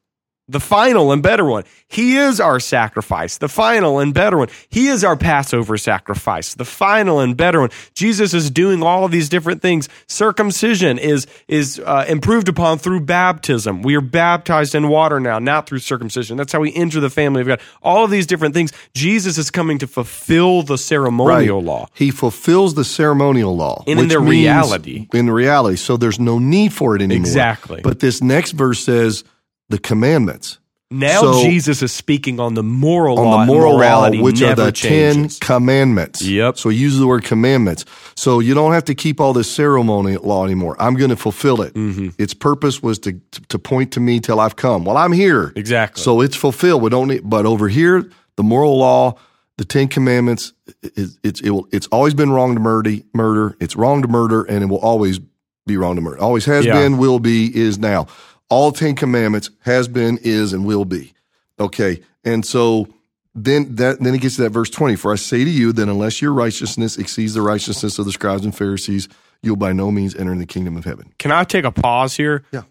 the 0.50 0.60
final 0.60 1.12
and 1.12 1.22
better 1.22 1.44
one. 1.44 1.64
He 1.88 2.16
is 2.16 2.40
our 2.40 2.60
sacrifice, 2.60 3.38
the 3.38 3.48
final 3.48 3.98
and 3.98 4.12
better 4.14 4.38
one. 4.38 4.48
He 4.68 4.88
is 4.88 5.02
our 5.02 5.16
Passover 5.16 5.76
sacrifice, 5.76 6.54
the 6.54 6.64
final 6.64 7.20
and 7.20 7.36
better 7.36 7.60
one. 7.60 7.70
Jesus 7.94 8.34
is 8.34 8.50
doing 8.50 8.82
all 8.82 9.04
of 9.04 9.10
these 9.10 9.28
different 9.28 9.62
things. 9.62 9.88
Circumcision 10.06 10.98
is 10.98 11.26
is 11.48 11.80
uh, 11.84 12.04
improved 12.08 12.48
upon 12.48 12.78
through 12.78 13.00
baptism. 13.00 13.82
We 13.82 13.96
are 13.96 14.00
baptized 14.00 14.74
in 14.74 14.88
water 14.88 15.20
now, 15.20 15.38
not 15.38 15.66
through 15.66 15.80
circumcision. 15.80 16.36
That's 16.36 16.52
how 16.52 16.60
we 16.60 16.72
enter 16.74 17.00
the 17.00 17.10
family 17.10 17.40
of 17.42 17.46
God. 17.48 17.60
All 17.82 18.04
of 18.04 18.10
these 18.10 18.26
different 18.26 18.54
things. 18.54 18.72
Jesus 18.94 19.38
is 19.38 19.50
coming 19.50 19.78
to 19.78 19.86
fulfill 19.86 20.62
the 20.62 20.78
ceremonial 20.78 21.60
law. 21.62 21.88
He 21.94 22.10
fulfills 22.10 22.74
the 22.74 22.84
ceremonial 22.84 23.56
law. 23.56 23.84
And 23.86 23.98
in 23.98 24.08
their 24.08 24.20
reality. 24.20 25.08
In 25.12 25.30
reality. 25.30 25.76
So 25.76 25.96
there's 25.96 26.20
no 26.20 26.38
need 26.38 26.72
for 26.72 26.96
it 26.96 27.02
anymore. 27.02 27.20
Exactly. 27.20 27.80
But 27.82 28.00
this 28.00 28.22
next 28.22 28.52
verse 28.52 28.84
says 28.84 29.24
the 29.70 29.78
commandments. 29.78 30.58
Now 30.92 31.20
So- 31.20 31.42
Jesus 31.44 31.82
is 31.82 31.92
speaking 31.92 32.40
on 32.40 32.54
the 32.54 32.64
moral 32.64 33.16
on 33.20 33.24
law. 33.24 33.40
the 33.40 33.46
moral 33.46 33.78
morality 33.78 34.18
law, 34.18 34.24
which 34.24 34.42
are 34.42 34.56
the 34.56 34.72
changes. 34.72 35.38
Ten 35.38 35.46
Commandments. 35.46 36.20
Yep. 36.20 36.58
So 36.58 36.68
he 36.68 36.78
uses 36.78 36.98
the 36.98 37.06
word 37.06 37.22
commandments. 37.22 37.84
So 38.16 38.40
you 38.40 38.54
don't 38.54 38.72
have 38.72 38.84
to 38.86 38.94
keep 38.96 39.20
all 39.20 39.32
this 39.32 39.48
ceremony 39.48 40.16
law 40.16 40.44
anymore. 40.44 40.74
I'm 40.80 40.94
going 40.96 41.10
to 41.10 41.16
fulfill 41.16 41.62
it. 41.62 41.74
Mm-hmm. 41.74 42.08
Its 42.18 42.34
purpose 42.34 42.82
was 42.82 42.98
to 43.00 43.12
to 43.50 43.58
point 43.58 43.92
to 43.92 44.00
me 44.00 44.18
till 44.18 44.40
I've 44.40 44.56
come. 44.56 44.84
Well, 44.84 44.96
I'm 44.96 45.12
here. 45.12 45.52
Exactly. 45.54 46.02
So 46.02 46.20
it's 46.22 46.34
fulfilled. 46.34 46.82
We 46.82 46.90
don't 46.90 47.06
need, 47.06 47.20
but 47.22 47.46
over 47.46 47.68
here, 47.68 48.10
the 48.36 48.42
moral 48.42 48.76
law, 48.76 49.14
the 49.58 49.64
Ten 49.64 49.86
Commandments, 49.86 50.52
it, 50.82 51.10
it's 51.22 51.40
it 51.40 51.50
will, 51.50 51.68
it's 51.70 51.86
always 51.92 52.14
been 52.14 52.32
wrong 52.32 52.54
to 52.56 52.60
murder. 52.60 52.96
Murder. 53.14 53.56
It's 53.60 53.76
wrong 53.76 54.02
to 54.02 54.08
murder, 54.08 54.42
and 54.42 54.64
it 54.64 54.66
will 54.66 54.78
always 54.80 55.20
be 55.66 55.76
wrong 55.76 55.94
to 55.94 56.00
murder. 56.02 56.18
Always 56.20 56.46
has 56.46 56.64
Yeah. 56.66 56.72
been, 56.80 56.98
will 56.98 57.20
be, 57.20 57.56
is 57.56 57.78
now. 57.78 58.08
All 58.50 58.72
Ten 58.72 58.94
Commandments 58.94 59.50
has 59.60 59.88
been, 59.88 60.18
is, 60.22 60.52
and 60.52 60.66
will 60.66 60.84
be. 60.84 61.14
Okay, 61.58 62.02
and 62.24 62.44
so 62.44 62.88
then 63.34 63.76
that 63.76 64.00
then 64.00 64.14
it 64.14 64.20
gets 64.20 64.36
to 64.36 64.42
that 64.42 64.50
verse 64.50 64.68
twenty. 64.68 64.96
For 64.96 65.12
I 65.12 65.16
say 65.16 65.44
to 65.44 65.50
you 65.50 65.72
that 65.72 65.88
unless 65.88 66.20
your 66.20 66.32
righteousness 66.32 66.98
exceeds 66.98 67.34
the 67.34 67.42
righteousness 67.42 67.98
of 67.98 68.04
the 68.04 68.12
scribes 68.12 68.44
and 68.44 68.54
Pharisees, 68.54 69.08
you'll 69.42 69.56
by 69.56 69.72
no 69.72 69.90
means 69.90 70.14
enter 70.14 70.32
in 70.32 70.38
the 70.38 70.46
kingdom 70.46 70.76
of 70.76 70.84
heaven. 70.84 71.12
Can 71.18 71.30
I 71.32 71.44
take 71.44 71.64
a 71.64 71.70
pause 71.70 72.16
here? 72.16 72.44
Yeah. 72.50 72.62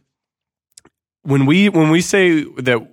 When 1.23 1.45
we 1.45 1.69
when 1.69 1.91
we 1.91 2.01
say 2.01 2.43
that 2.57 2.85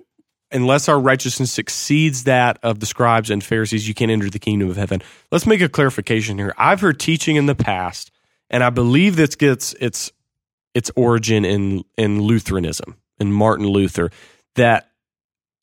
unless 0.52 0.88
our 0.88 1.00
righteousness 1.00 1.58
exceeds 1.58 2.24
that 2.24 2.58
of 2.62 2.78
the 2.78 2.86
scribes 2.86 3.30
and 3.30 3.42
Pharisees, 3.42 3.88
you 3.88 3.94
can't 3.94 4.10
enter 4.10 4.30
the 4.30 4.38
kingdom 4.38 4.70
of 4.70 4.76
heaven. 4.76 5.02
Let's 5.32 5.46
make 5.46 5.60
a 5.60 5.68
clarification 5.68 6.38
here. 6.38 6.54
I've 6.56 6.80
heard 6.80 7.00
teaching 7.00 7.36
in 7.36 7.46
the 7.46 7.54
past, 7.54 8.12
and 8.48 8.62
I 8.62 8.70
believe 8.70 9.16
this 9.16 9.34
gets 9.34 9.72
its 9.80 10.12
its 10.76 10.90
origin 10.94 11.46
in 11.46 11.82
in 11.96 12.20
Lutheranism 12.20 12.96
in 13.18 13.32
Martin 13.32 13.66
Luther 13.66 14.10
that 14.56 14.90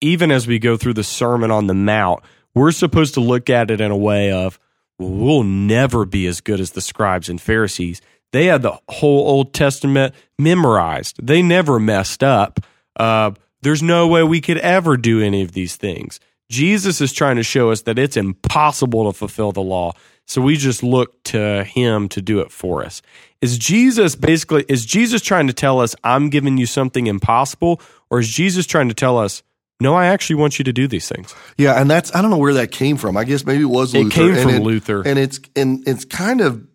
even 0.01 0.31
as 0.31 0.47
we 0.47 0.57
go 0.57 0.75
through 0.75 0.95
the 0.95 1.03
Sermon 1.03 1.51
on 1.51 1.67
the 1.67 1.75
Mount, 1.75 2.23
we're 2.55 2.71
supposed 2.71 3.13
to 3.13 3.19
look 3.21 3.47
at 3.49 3.69
it 3.69 3.79
in 3.79 3.91
a 3.91 3.97
way 3.97 4.31
of 4.31 4.59
we'll 4.97 5.43
never 5.43 6.03
be 6.03 6.25
as 6.25 6.41
good 6.41 6.59
as 6.59 6.71
the 6.71 6.81
scribes 6.81 7.29
and 7.29 7.39
Pharisees. 7.39 8.01
They 8.31 8.47
had 8.47 8.63
the 8.63 8.79
whole 8.89 9.27
Old 9.27 9.53
Testament 9.53 10.15
memorized. 10.39 11.25
They 11.25 11.43
never 11.43 11.79
messed 11.79 12.23
up. 12.23 12.59
Uh, 12.95 13.31
there's 13.61 13.83
no 13.83 14.07
way 14.07 14.23
we 14.23 14.41
could 14.41 14.57
ever 14.57 14.97
do 14.97 15.21
any 15.21 15.43
of 15.43 15.51
these 15.51 15.75
things. 15.75 16.19
Jesus 16.49 17.01
is 17.01 17.13
trying 17.13 17.35
to 17.35 17.43
show 17.43 17.69
us 17.69 17.83
that 17.83 17.99
it's 17.99 18.17
impossible 18.17 19.11
to 19.11 19.17
fulfill 19.17 19.51
the 19.51 19.61
law. 19.61 19.93
So 20.25 20.41
we 20.41 20.55
just 20.55 20.83
look 20.83 21.21
to 21.25 21.63
him 21.63 22.07
to 22.09 22.21
do 22.21 22.39
it 22.39 22.51
for 22.51 22.83
us. 22.85 23.01
Is 23.41 23.57
Jesus 23.57 24.15
basically, 24.15 24.65
is 24.69 24.85
Jesus 24.85 25.21
trying 25.21 25.47
to 25.47 25.53
tell 25.53 25.79
us, 25.81 25.95
I'm 26.03 26.29
giving 26.29 26.57
you 26.57 26.65
something 26.65 27.07
impossible? 27.07 27.81
Or 28.09 28.19
is 28.19 28.29
Jesus 28.29 28.65
trying 28.65 28.87
to 28.87 28.93
tell 28.93 29.17
us, 29.17 29.43
no, 29.81 29.95
I 29.95 30.05
actually 30.07 30.37
want 30.37 30.59
you 30.59 30.65
to 30.65 30.71
do 30.73 30.87
these 30.87 31.09
things? 31.09 31.35
Yeah, 31.57 31.73
and 31.79 31.89
that's 31.91 32.15
I 32.15 32.21
don't 32.21 32.31
know 32.31 32.37
where 32.37 32.53
that 32.53 32.71
came 32.71 32.95
from. 32.95 33.17
I 33.17 33.25
guess 33.25 33.45
maybe 33.45 33.63
it 33.63 33.65
was 33.65 33.93
It 33.93 34.03
Luther. 34.03 34.11
came 34.15 34.33
and 34.33 34.41
from 34.41 34.51
it- 34.55 34.61
Luther. 34.63 35.01
and 35.05 35.19
it's 35.19 35.39
and 35.57 35.85
it's 35.87 36.05
kind 36.05 36.39
of 36.39 36.65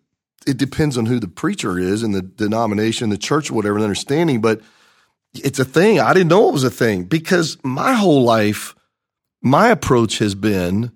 it 0.45 0.57
depends 0.57 0.97
on 0.97 1.05
who 1.07 1.19
the 1.19 1.27
preacher 1.27 1.79
is 1.79 2.03
and 2.03 2.13
the 2.13 2.21
denomination, 2.21 3.09
the 3.09 3.17
church, 3.17 3.49
or 3.49 3.55
whatever, 3.55 3.79
the 3.79 3.83
understanding. 3.85 4.41
But 4.41 4.61
it's 5.33 5.59
a 5.59 5.65
thing. 5.65 5.99
I 5.99 6.13
didn't 6.13 6.29
know 6.29 6.49
it 6.49 6.53
was 6.53 6.63
a 6.63 6.69
thing 6.69 7.05
because 7.05 7.57
my 7.63 7.93
whole 7.93 8.23
life, 8.23 8.75
my 9.41 9.69
approach 9.69 10.19
has 10.19 10.35
been 10.35 10.91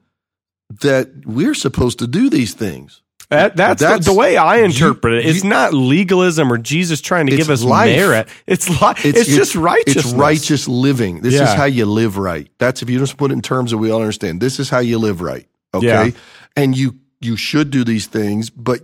that 0.81 1.09
we're 1.25 1.53
supposed 1.53 1.99
to 1.99 2.07
do 2.07 2.29
these 2.29 2.53
things. 2.53 3.01
That, 3.29 3.55
that's, 3.55 3.81
That's- 3.81 4.05
the, 4.05 4.11
the 4.11 4.17
way 4.17 4.37
I 4.37 4.57
interpret 4.57 5.13
it. 5.15 5.25
you- 5.25 5.31
It's 5.31 5.43
not 5.43 5.73
legalism 5.73 6.51
or 6.53 6.57
Jesus 6.59 7.01
trying 7.01 7.25
to 7.27 7.35
give 7.35 7.49
us 7.49 7.63
life. 7.63 7.95
merit. 7.95 8.27
It's 8.45 8.69
li- 8.69 8.93
it's, 9.03 9.27
just 9.27 9.55
righteousness. 9.55 10.05
It's 10.05 10.13
righteous 10.13 10.67
living. 10.67 11.21
This 11.21 11.33
is 11.35 11.53
how 11.55 11.65
you 11.65 11.85
live 11.85 12.17
right. 12.17 12.47
That's 12.59 12.83
if 12.83 12.89
you 12.91 12.99
just 12.99 13.17
put 13.17 13.31
it 13.31 13.33
in 13.33 13.41
terms 13.41 13.71
that 13.71 13.77
we 13.77 13.89
all 13.89 14.01
understand. 14.01 14.39
This 14.39 14.59
is 14.59 14.69
how 14.69 14.79
you 14.79 14.99
live 14.99 15.21
right. 15.21 15.47
Okay. 15.73 15.87
Yeah. 15.87 16.09
And 16.55 16.77
you 16.77 16.99
you 17.21 17.35
should 17.37 17.71
do 17.71 17.83
these 17.83 18.05
things, 18.05 18.49
but 18.51 18.81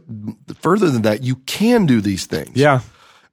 further 0.61 0.89
than 0.89 1.03
that, 1.03 1.22
you 1.24 1.36
can 1.45 1.86
do 1.86 2.01
these 2.01 2.26
things. 2.26 2.55
Yeah. 2.55 2.80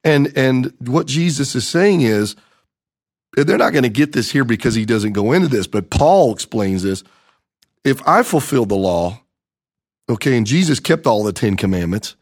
And 0.03 0.31
and 0.37 0.71
what 0.79 1.07
Jesus 1.07 1.55
is 1.55 1.65
saying 1.67 2.01
is 2.01 2.35
they're 3.35 3.57
not 3.57 3.71
going 3.71 3.83
to 3.83 3.89
get 3.89 4.11
this 4.13 4.29
here 4.31 4.43
because 4.43 4.75
he 4.75 4.85
doesn't 4.85 5.13
go 5.13 5.31
into 5.31 5.47
this, 5.47 5.65
but 5.65 5.89
Paul 5.89 6.31
explains 6.33 6.83
this. 6.83 7.03
If 7.87 8.05
I 8.05 8.21
fulfill 8.23 8.65
the 8.65 8.75
law, 8.75 9.21
okay, 10.09 10.35
and 10.35 10.45
Jesus 10.45 10.81
kept 10.81 11.07
all 11.07 11.23
the 11.23 11.31
10 11.31 11.55
commandments, 11.55 12.17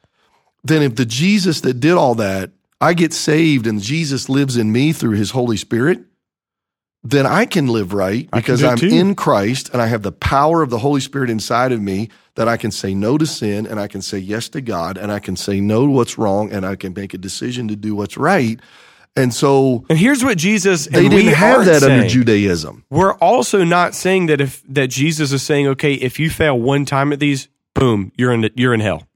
then 0.63 0.83
if 0.83 0.95
the 0.95 1.05
Jesus 1.05 1.61
that 1.61 1.79
did 1.79 1.93
all 1.93 2.13
that, 2.15 2.51
I 2.79 2.93
get 2.93 3.13
saved 3.13 3.65
and 3.65 3.81
Jesus 3.81 4.29
lives 4.29 4.57
in 4.57 4.71
me 4.71 4.93
through 4.93 5.15
his 5.15 5.31
Holy 5.31 5.57
Spirit, 5.57 6.01
then 7.03 7.25
I 7.25 7.45
can 7.45 7.67
live 7.67 7.93
right 7.93 8.29
because 8.29 8.63
I'm 8.63 8.77
too. 8.77 8.89
in 8.89 9.15
Christ 9.15 9.69
and 9.73 9.81
I 9.81 9.87
have 9.87 10.03
the 10.03 10.11
power 10.11 10.61
of 10.61 10.69
the 10.69 10.79
Holy 10.79 11.01
Spirit 11.01 11.31
inside 11.31 11.71
of 11.71 11.81
me 11.81 12.09
that 12.35 12.47
I 12.47 12.57
can 12.57 12.69
say 12.69 12.93
no 12.93 13.17
to 13.17 13.25
sin 13.25 13.65
and 13.65 13.79
I 13.79 13.87
can 13.87 14.03
say 14.03 14.19
yes 14.19 14.49
to 14.49 14.61
God 14.61 14.99
and 14.99 15.11
I 15.11 15.19
can 15.19 15.35
say 15.35 15.59
no 15.61 15.87
to 15.87 15.91
what's 15.91 16.17
wrong 16.19 16.51
and 16.51 16.63
I 16.63 16.75
can 16.75 16.93
make 16.93 17.15
a 17.15 17.17
decision 17.17 17.67
to 17.69 17.75
do 17.75 17.95
what's 17.95 18.17
right. 18.17 18.59
And 19.15 19.33
so 19.33 19.85
And 19.89 19.97
here's 19.97 20.23
what 20.23 20.37
Jesus 20.37 20.87
they 20.87 21.05
and 21.05 21.13
we 21.13 21.23
didn't 21.23 21.35
have 21.35 21.65
that 21.65 21.83
under. 21.83 22.07
Judaism. 22.07 22.83
We're 22.89 23.13
also 23.15 23.63
not 23.63 23.95
saying 23.95 24.25
that 24.25 24.41
if 24.41 24.61
that 24.67 24.87
Jesus 24.87 25.31
is 25.31 25.41
saying, 25.41 25.67
okay, 25.67 25.93
if 25.93 26.19
you 26.19 26.29
fail 26.29 26.59
one 26.59 26.85
time 26.85 27.13
at 27.13 27.19
these, 27.19 27.47
boom, 27.73 28.11
you're 28.17 28.33
in 28.33 28.49
you're 28.55 28.73
in 28.73 28.81
hell. 28.81 29.07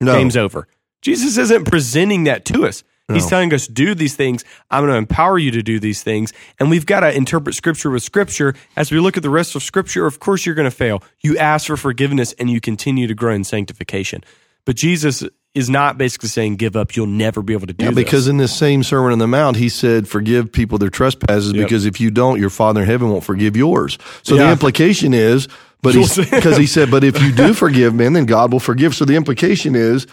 No. 0.00 0.14
Game's 0.14 0.36
over. 0.36 0.66
Jesus 1.00 1.36
isn't 1.38 1.64
presenting 1.66 2.24
that 2.24 2.44
to 2.46 2.66
us. 2.66 2.82
He's 3.12 3.22
No. 3.24 3.28
telling 3.30 3.54
us, 3.54 3.68
do 3.68 3.94
these 3.94 4.16
things. 4.16 4.42
I'm 4.68 4.82
going 4.82 4.92
to 4.92 4.98
empower 4.98 5.38
you 5.38 5.52
to 5.52 5.62
do 5.62 5.78
these 5.78 6.02
things. 6.02 6.32
And 6.58 6.68
we've 6.68 6.84
got 6.86 7.00
to 7.00 7.16
interpret 7.16 7.54
scripture 7.54 7.88
with 7.88 8.02
scripture. 8.02 8.52
As 8.76 8.90
we 8.90 8.98
look 8.98 9.16
at 9.16 9.22
the 9.22 9.30
rest 9.30 9.54
of 9.54 9.62
scripture, 9.62 10.06
of 10.06 10.18
course, 10.18 10.44
you're 10.44 10.56
going 10.56 10.68
to 10.68 10.76
fail. 10.76 11.04
You 11.20 11.38
ask 11.38 11.68
for 11.68 11.76
forgiveness 11.76 12.32
and 12.40 12.50
you 12.50 12.60
continue 12.60 13.06
to 13.06 13.14
grow 13.14 13.32
in 13.32 13.44
sanctification. 13.44 14.24
But 14.64 14.74
Jesus 14.74 15.22
is 15.56 15.70
not 15.70 15.96
basically 15.98 16.28
saying, 16.28 16.56
give 16.56 16.76
up. 16.76 16.94
You'll 16.94 17.06
never 17.06 17.42
be 17.42 17.54
able 17.54 17.66
to 17.66 17.72
do 17.72 17.84
Yeah, 17.86 17.90
this. 17.90 18.04
because 18.04 18.28
in 18.28 18.36
this 18.36 18.54
same 18.54 18.82
Sermon 18.82 19.12
on 19.12 19.18
the 19.18 19.26
Mount, 19.26 19.56
he 19.56 19.68
said, 19.68 20.06
"Forgive 20.06 20.52
people 20.52 20.78
their 20.78 20.90
trespasses, 20.90 21.52
Yep. 21.52 21.64
because 21.64 21.86
if 21.86 22.00
you 22.00 22.10
don't, 22.10 22.38
your 22.38 22.50
Father 22.50 22.82
in 22.82 22.86
heaven 22.86 23.08
won't 23.08 23.24
forgive 23.24 23.56
yours." 23.56 23.96
So 24.22 24.36
the 24.36 24.50
implication 24.50 25.14
is, 25.14 25.48
but 25.82 25.94
You'll 25.94 26.02
he's 26.04 26.12
see. 26.12 26.24
because 26.30 26.56
he 26.56 26.66
said, 26.66 26.90
"But 26.90 27.02
if 27.04 27.20
you 27.22 27.32
do 27.32 27.54
forgive 27.54 27.94
men, 27.94 28.12
then 28.12 28.26
God 28.26 28.52
will 28.52 28.60
forgive." 28.60 28.94
So 28.94 29.04
the 29.04 29.16
implication 29.16 29.74
is 29.74 30.06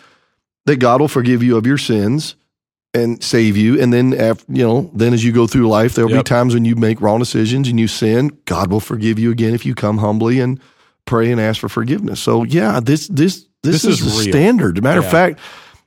that 0.66 0.78
God 0.78 1.02
will 1.02 1.08
forgive 1.10 1.44
you 1.44 1.58
of 1.58 1.68
your 1.68 1.78
sins 1.78 2.36
and 2.94 3.22
save 3.24 3.58
you, 3.58 3.82
and 3.82 3.92
then 3.92 4.14
after, 4.14 4.46
you 4.48 4.64
know, 4.64 4.92
then 4.94 5.14
as 5.14 5.24
you 5.26 5.32
go 5.32 5.48
through 5.48 5.68
life, 5.68 5.96
there'll 5.96 6.12
Yep. 6.12 6.20
be 6.26 6.30
times 6.30 6.54
when 6.54 6.64
you 6.64 6.76
make 6.76 7.02
wrong 7.02 7.20
decisions 7.20 7.68
and 7.68 7.80
you 7.80 7.88
sin. 7.88 8.32
God 8.46 8.72
will 8.72 8.80
forgive 8.80 9.18
you 9.20 9.32
again 9.32 9.54
if 9.56 9.66
you 9.66 9.74
come 9.76 9.98
humbly 9.98 10.40
and 10.40 10.60
pray 11.06 11.32
and 11.32 11.42
ask 11.42 11.60
for 11.60 11.68
forgiveness. 11.70 12.20
So 12.22 12.44
yeah, 12.44 12.80
this 12.80 13.08
this 13.08 13.46
this, 13.64 13.82
This 13.82 13.86
is, 13.86 14.02
is 14.02 14.16
the 14.18 14.24
real. 14.24 14.34
standard. 14.34 14.84
Matter 14.84 15.00
Yeah. 15.02 15.06
of 15.06 15.12
fact, 15.12 15.40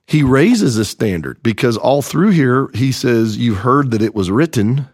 he 0.07 0.23
raises 0.23 0.77
the 0.77 0.85
standard 0.85 1.43
because 1.43 1.77
all 1.77 2.03
through 2.03 2.31
here 2.31 2.69
he 2.75 2.91
says, 2.93 3.37
"You 3.37 3.55
heard 3.55 3.91
that 3.93 4.03
it 4.03 4.15
was 4.15 4.31
written, 4.31 4.89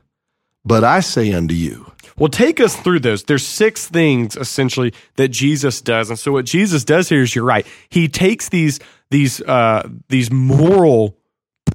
but 0.64 0.84
I 0.84 1.00
say 1.00 1.32
unto 1.32 1.54
you." 1.54 1.86
Well, 2.18 2.28
take 2.28 2.60
us 2.60 2.76
through 2.76 3.00
those. 3.00 3.22
There's 3.24 3.46
six 3.46 3.86
things 3.86 4.36
essentially 4.36 4.92
that 5.16 5.28
Jesus 5.28 5.80
does, 5.80 6.10
and 6.10 6.18
so 6.18 6.32
what 6.32 6.44
Jesus 6.44 6.84
does 6.84 7.08
here 7.08 7.22
is 7.22 7.34
you're 7.34 7.44
right. 7.44 7.66
He 7.88 8.08
takes 8.08 8.48
these 8.50 8.78
these 9.10 9.40
uh, 9.42 9.88
these 10.08 10.30
moral 10.30 11.16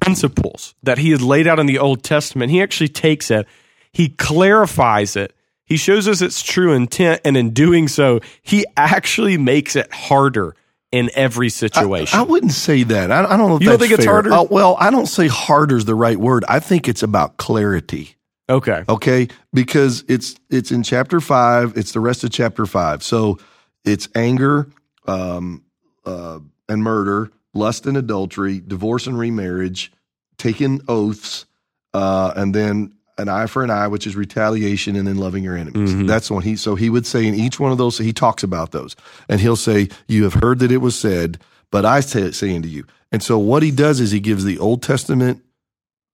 principles 0.00 0.74
that 0.82 0.98
he 0.98 1.10
had 1.10 1.22
laid 1.22 1.46
out 1.46 1.58
in 1.58 1.66
the 1.66 1.78
Old 1.78 2.02
Testament. 2.02 2.50
He 2.50 2.62
actually 2.62 2.88
takes 2.88 3.30
it, 3.30 3.46
he 3.92 4.10
clarifies 4.10 5.16
it, 5.16 5.34
he 5.64 5.76
shows 5.76 6.06
us 6.08 6.22
its 6.22 6.42
true 6.42 6.72
intent, 6.72 7.20
and 7.24 7.36
in 7.36 7.50
doing 7.50 7.88
so, 7.88 8.20
he 8.42 8.64
actually 8.76 9.36
makes 9.38 9.74
it 9.76 9.92
harder 9.92 10.54
in 10.92 11.10
every 11.14 11.50
situation. 11.50 12.18
I 12.18 12.22
wouldn't 12.22 12.52
say 12.52 12.82
that. 12.84 13.10
I, 13.10 13.24
I 13.24 13.36
don't 13.36 13.48
know 13.48 13.56
if 13.56 13.62
You 13.62 13.68
don't 13.70 13.78
think 13.78 13.92
it's 13.92 14.04
harder? 14.04 14.32
Uh, 14.32 14.44
well, 14.44 14.76
I 14.78 14.90
don't 14.90 15.06
say 15.06 15.28
harder 15.28 15.76
is 15.76 15.84
the 15.84 15.94
right 15.94 16.16
word. 16.16 16.44
I 16.48 16.60
think 16.60 16.88
it's 16.88 17.02
about 17.02 17.36
clarity. 17.36 18.16
okay, 18.48 18.84
Okay, 18.88 19.28
because 19.52 20.04
it's 20.08 20.36
it's 20.50 20.70
in 20.70 20.82
chapter 20.82 21.20
five. 21.20 21.76
It's 21.76 21.92
the 21.92 22.00
rest 22.00 22.24
of 22.24 22.30
chapter 22.30 22.64
five. 22.66 23.02
So 23.02 23.38
it's 23.84 24.08
anger, 24.14 24.68
um, 25.06 25.64
uh, 26.04 26.40
and 26.68 26.82
murder, 26.82 27.30
lust 27.54 27.86
and 27.86 27.96
adultery, 27.96 28.60
divorce 28.60 29.06
and 29.06 29.18
remarriage, 29.18 29.92
taking 30.38 30.80
oaths, 30.88 31.44
uh, 31.92 32.32
and 32.36 32.54
then 32.54 32.94
an 33.18 33.28
eye 33.28 33.46
for 33.46 33.62
an 33.64 33.70
eye, 33.70 33.88
which 33.88 34.06
is 34.06 34.14
retaliation, 34.16 34.94
and 34.96 35.06
then 35.06 35.16
loving 35.18 35.42
your 35.44 35.56
enemies. 35.56 35.92
Mhm. 35.92 36.06
That's 36.06 36.30
what 36.30 36.44
he. 36.44 36.56
So 36.56 36.74
he 36.76 36.88
would 36.88 37.06
say 37.06 37.26
in 37.26 37.34
each 37.34 37.58
one 37.60 37.72
of 37.72 37.78
those, 37.78 37.98
he 37.98 38.12
talks 38.12 38.42
about 38.42 38.70
those, 38.72 38.94
and 39.28 39.40
he'll 39.40 39.56
say, 39.56 39.88
"You 40.06 40.24
have 40.24 40.34
heard 40.34 40.58
that 40.60 40.70
it 40.72 40.78
was 40.78 40.94
said, 40.96 41.38
but 41.70 41.84
I 41.84 42.00
say, 42.00 42.30
say 42.30 42.54
unto 42.54 42.68
you." 42.68 42.84
And 43.10 43.22
so 43.22 43.38
what 43.38 43.62
he 43.62 43.70
does 43.70 44.00
is 44.00 44.10
he 44.10 44.20
gives 44.20 44.44
the 44.44 44.58
Old 44.58 44.82
Testament 44.82 45.42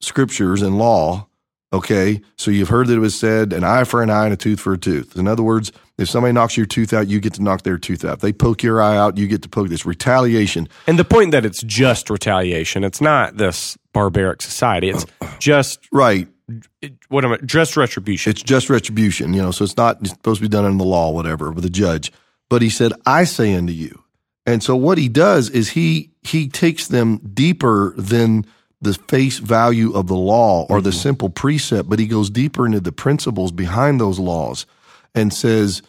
scriptures 0.01 0.63
and 0.63 0.79
law. 0.79 1.27
Okay, 1.73 2.21
so 2.37 2.53
you've 2.53 2.69
heard 2.69 2.87
that 2.87 2.95
it 2.95 3.01
was 3.01 3.19
said, 3.19 3.53
an 3.53 3.65
eye 3.65 3.83
for 3.83 4.01
an 4.01 4.09
eye 4.09 4.25
and 4.27 4.33
a 4.33 4.37
tooth 4.37 4.61
for 4.61 4.75
a 4.75 4.79
tooth. 4.79 5.17
In 5.17 5.27
other 5.27 5.43
words, 5.43 5.73
if 5.99 6.09
somebody 6.09 6.33
knocks 6.33 6.57
your 6.57 6.67
tooth 6.67 6.93
out, 6.93 7.09
you 7.09 7.19
get 7.19 7.35
to 7.35 7.43
knock 7.43 7.63
their 7.65 7.79
tooth 7.79 8.05
out. 8.05 8.15
If 8.15 8.21
they 8.21 8.33
poke 8.33 8.63
your 8.63 8.81
eye 8.81 8.97
out, 8.97 9.19
you 9.19 9.27
get 9.27 9.43
to 9.43 9.49
poke 9.49 9.69
this 9.71 9.85
retaliation. 9.85 10.69
and 10.87 11.01
the 11.01 11.05
point 11.05 11.33
that 11.33 11.45
it's 11.45 11.65
just 11.65 12.11
retaliation. 12.11 12.85
It's 12.85 13.01
not 13.01 13.39
this 13.39 13.77
barbaric 13.93 14.41
society. 14.41 14.91
It's 14.91 15.05
just 15.41 15.81
Right. 15.91 16.29
What 17.09 17.25
am 17.25 17.33
I? 17.33 17.37
Just 17.39 17.77
retribution. 17.77 18.31
It's 18.31 18.43
just 18.43 18.69
retribution, 18.69 19.33
you 19.33 19.43
know, 19.43 19.51
so 19.51 19.65
it's 19.65 19.77
not 19.77 20.07
supposed 20.07 20.41
to 20.41 20.49
be 20.49 20.49
done 20.49 20.67
in 20.67 20.79
the 20.79 20.85
law, 20.85 21.11
whatever, 21.11 21.51
with 21.51 21.65
a 21.65 21.71
judge. 21.71 22.13
But 22.51 22.63
he 22.63 22.69
said, 22.69 22.93
I 23.07 23.25
say 23.25 23.55
unto 23.55 23.73
you. 23.73 24.03
And 24.47 24.63
so 24.63 24.77
what 24.77 24.99
he 24.99 25.09
does 25.09 25.49
is 25.49 25.71
he 25.71 26.11
he 26.23 26.49
takes 26.49 26.89
them 26.89 27.19
deeper 27.19 27.95
than 27.97 28.45
the 28.83 28.95
face 28.95 29.39
value 29.39 29.93
of 29.95 30.07
the 30.07 30.17
law 30.17 30.67
or 30.69 30.83
the 30.83 30.93
simple 30.93 31.31
precept, 31.31 31.89
but 31.89 31.99
he 31.99 32.07
goes 32.07 32.29
deeper 32.29 32.67
into 32.67 32.81
the 32.81 32.93
principles 32.93 33.51
behind 33.51 33.99
those 33.99 34.19
laws 34.19 34.67
and 35.15 35.33
says, 35.33 35.81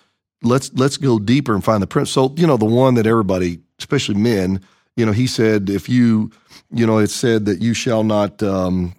let's 0.41 0.71
let's 0.73 0.95
go 0.95 1.19
deeper 1.19 1.53
and 1.53 1.63
find 1.63 1.83
the 1.83 1.87
principle. 1.87 2.29
So, 2.29 2.35
you 2.37 2.47
know, 2.47 2.55
the 2.55 2.65
one 2.65 2.93
that 2.95 3.05
everybody, 3.05 3.59
especially 3.79 4.15
men, 4.15 4.61
you 4.95 5.05
know, 5.05 5.11
he 5.11 5.27
said, 5.27 5.69
if 5.69 5.89
you, 5.89 6.31
you 6.71 6.87
know, 6.87 6.99
it 6.99 7.09
said 7.09 7.45
that 7.45 7.61
you 7.61 7.73
shall 7.73 8.05
not 8.05 8.41
um 8.41 8.95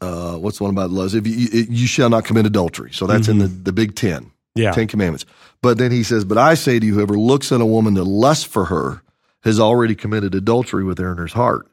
uh, 0.00 0.36
what's 0.36 0.58
the 0.58 0.64
one 0.64 0.72
about 0.72 0.90
lust? 0.90 1.14
If 1.14 1.26
you, 1.26 1.66
you 1.68 1.86
shall 1.86 2.10
not 2.10 2.24
commit 2.24 2.46
adultery. 2.46 2.92
So 2.92 3.06
that's 3.06 3.28
in 3.28 3.38
the, 3.38 3.46
the 3.46 3.72
big 3.72 3.94
10, 3.94 4.30
yeah. 4.54 4.72
10 4.72 4.86
commandments. 4.88 5.26
But 5.62 5.78
then 5.78 5.90
he 5.92 6.02
says, 6.02 6.24
but 6.24 6.38
I 6.38 6.54
say 6.54 6.78
to 6.78 6.86
you, 6.86 6.94
whoever 6.94 7.18
looks 7.18 7.52
at 7.52 7.60
a 7.60 7.66
woman 7.66 7.94
to 7.96 8.04
lust 8.04 8.46
for 8.46 8.66
her 8.66 9.02
has 9.42 9.60
already 9.60 9.94
committed 9.94 10.34
adultery 10.34 10.84
with 10.84 10.98
her 10.98 11.12
in 11.12 11.18
his 11.18 11.32
heart. 11.32 11.66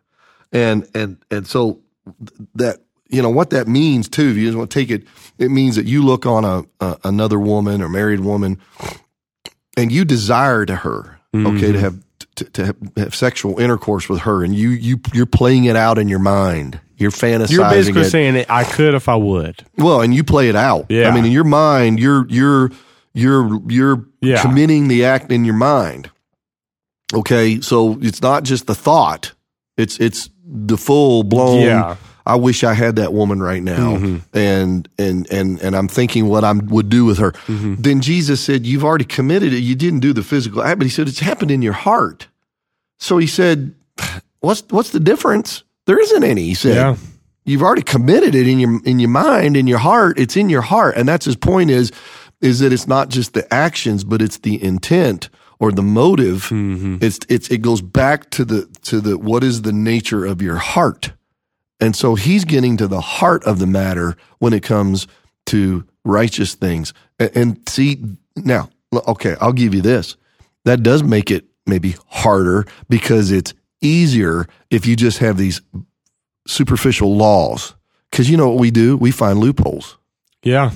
And, 0.51 0.87
and, 0.93 1.17
and 1.29 1.47
so 1.47 1.81
that, 2.55 2.79
you 3.09 3.21
know, 3.21 3.29
what 3.29 3.49
that 3.51 3.67
means 3.67 4.09
too, 4.09 4.29
if 4.29 4.37
you 4.37 4.45
just 4.45 4.57
want 4.57 4.71
to 4.71 4.79
take 4.79 4.89
it, 4.89 5.07
it 5.37 5.49
means 5.49 5.75
that 5.77 5.85
you 5.85 6.03
look 6.03 6.25
on 6.25 6.43
a, 6.43 6.63
a 6.79 6.97
another 7.05 7.39
woman 7.39 7.81
or 7.81 7.87
married 7.89 8.19
woman 8.21 8.59
and 9.77 9.91
you 9.91 10.03
desire 10.05 10.65
to 10.65 10.75
her, 10.75 11.19
okay, 11.33 11.71
to 11.71 11.79
have, 11.79 12.03
to, 12.37 12.45
to 12.45 12.65
have, 12.67 12.75
have 12.95 13.15
sexual 13.15 13.59
intercourse 13.59 14.09
with 14.09 14.21
her 14.21 14.43
and 14.43 14.55
you, 14.55 14.69
you, 14.69 14.99
you're 15.13 15.25
playing 15.25 15.65
it 15.65 15.75
out 15.75 15.97
in 15.97 16.07
your 16.07 16.19
mind. 16.19 16.79
You're 16.95 17.11
fantasizing 17.11 17.51
You're 17.51 17.69
basically 17.69 18.01
it. 18.01 18.09
saying 18.09 18.35
it, 18.37 18.49
I 18.49 18.63
could 18.63 18.95
if 18.95 19.07
I 19.07 19.15
would. 19.15 19.63
Well, 19.77 20.01
and 20.01 20.15
you 20.15 20.23
play 20.23 20.49
it 20.49 20.55
out. 20.55 20.87
Yeah. 20.89 21.09
I 21.09 21.13
mean, 21.13 21.25
in 21.25 21.31
your 21.31 21.43
mind, 21.43 21.99
you're 21.99 22.25
you're 22.27 22.71
you're 23.13 23.61
you're 23.69 24.05
Yeah. 24.19 24.41
committing 24.41 24.87
the 24.87 25.05
act 25.05 25.31
in 25.31 25.45
your 25.45 25.53
mind. 25.53 26.09
Okay, 27.13 27.61
so 27.61 27.97
it's 28.01 28.21
not 28.21 28.43
just 28.43 28.65
the 28.67 28.73
thought; 28.75 29.33
it's 29.77 29.99
it's 29.99 30.29
the 30.43 30.75
full 30.77 31.23
blown. 31.23 31.61
Yeah. 31.61 31.95
I 32.27 32.35
wish 32.35 32.63
I 32.63 32.73
had 32.73 32.97
that 32.97 33.13
woman 33.13 33.41
right 33.41 33.63
now, 33.63 33.95
mm-hmm. 33.95 34.37
and 34.37 34.87
and 34.99 35.31
and 35.31 35.61
and 35.61 35.75
I'm 35.75 35.87
thinking 35.87 36.27
what 36.27 36.43
I 36.43 36.51
would 36.51 36.89
do 36.89 37.05
with 37.05 37.17
her. 37.19 37.31
Mm-hmm. 37.31 37.75
Then 37.75 38.01
Jesus 38.01 38.41
said, 38.41 38.65
"You've 38.65 38.83
already 38.83 39.05
committed 39.05 39.53
it. 39.53 39.59
You 39.59 39.75
didn't 39.75 40.01
do 40.01 40.13
the 40.13 40.23
physical 40.23 40.61
act, 40.61 40.79
but 40.79 40.85
He 40.85 40.91
said 40.91 41.07
it's 41.07 41.19
happened 41.19 41.51
in 41.51 41.61
your 41.61 41.73
heart." 41.73 42.27
So 42.99 43.17
He 43.17 43.27
said, 43.27 43.73
"What's 44.41 44.63
what's 44.69 44.91
the 44.91 44.99
difference? 44.99 45.63
There 45.85 45.99
isn't 45.99 46.23
any." 46.23 46.43
He 46.43 46.53
said, 46.53 46.75
Yeah. 46.75 46.95
you've 47.45 47.63
already 47.63 47.81
committed 47.81 48.35
it 48.35 48.47
in 48.47 48.59
your 48.59 48.81
in 48.83 48.99
your 48.99 49.09
mind 49.09 49.57
in 49.57 49.65
your 49.65 49.79
heart 49.79 50.19
it's 50.19 50.35
in 50.35 50.49
your 50.49 50.61
heart 50.61 50.95
and 50.97 51.07
that's 51.07 51.25
his 51.25 51.35
point 51.35 51.71
is 51.71 51.91
is 52.41 52.59
that 52.59 52.71
it's 52.71 52.87
not 52.87 53.09
just 53.09 53.33
the 53.33 53.51
actions 53.51 54.03
but 54.03 54.21
it's 54.21 54.39
the 54.39 54.61
intent 54.61 55.29
or 55.59 55.71
the 55.71 55.81
motive 55.81 56.49
mm-hmm. 56.49 56.97
it's 57.01 57.19
it's 57.29 57.49
it 57.49 57.59
goes 57.59 57.81
back 57.81 58.29
to 58.29 58.45
the 58.45 58.67
to 58.83 58.99
the 58.99 59.17
what 59.17 59.43
is 59.43 59.63
the 59.63 59.71
nature 59.71 60.25
of 60.25 60.41
your 60.41 60.57
heart 60.57 61.13
and 61.79 61.95
so 61.95 62.15
he's 62.15 62.45
getting 62.45 62.77
to 62.77 62.87
the 62.87 63.01
heart 63.01 63.43
of 63.45 63.59
the 63.59 63.67
matter 63.67 64.15
when 64.39 64.53
it 64.53 64.63
comes 64.63 65.07
to 65.45 65.85
righteous 66.03 66.55
things 66.55 66.93
and, 67.19 67.31
and 67.35 67.69
see 67.69 68.03
now 68.35 68.69
okay 69.07 69.35
i'll 69.41 69.53
give 69.53 69.73
you 69.73 69.81
this 69.81 70.15
that 70.65 70.83
does 70.83 71.03
make 71.03 71.31
it 71.31 71.45
maybe 71.65 71.95
harder 72.07 72.65
because 72.89 73.31
it's 73.31 73.53
easier 73.81 74.47
if 74.69 74.85
you 74.85 74.95
just 74.95 75.19
have 75.19 75.37
these 75.37 75.61
superficial 76.47 77.15
laws. 77.15 77.75
Because 78.09 78.29
you 78.29 78.37
know 78.37 78.49
what 78.49 78.59
we 78.59 78.71
do? 78.71 78.97
We 78.97 79.11
find 79.11 79.39
loopholes. 79.39 79.97
Yeah. 80.43 80.71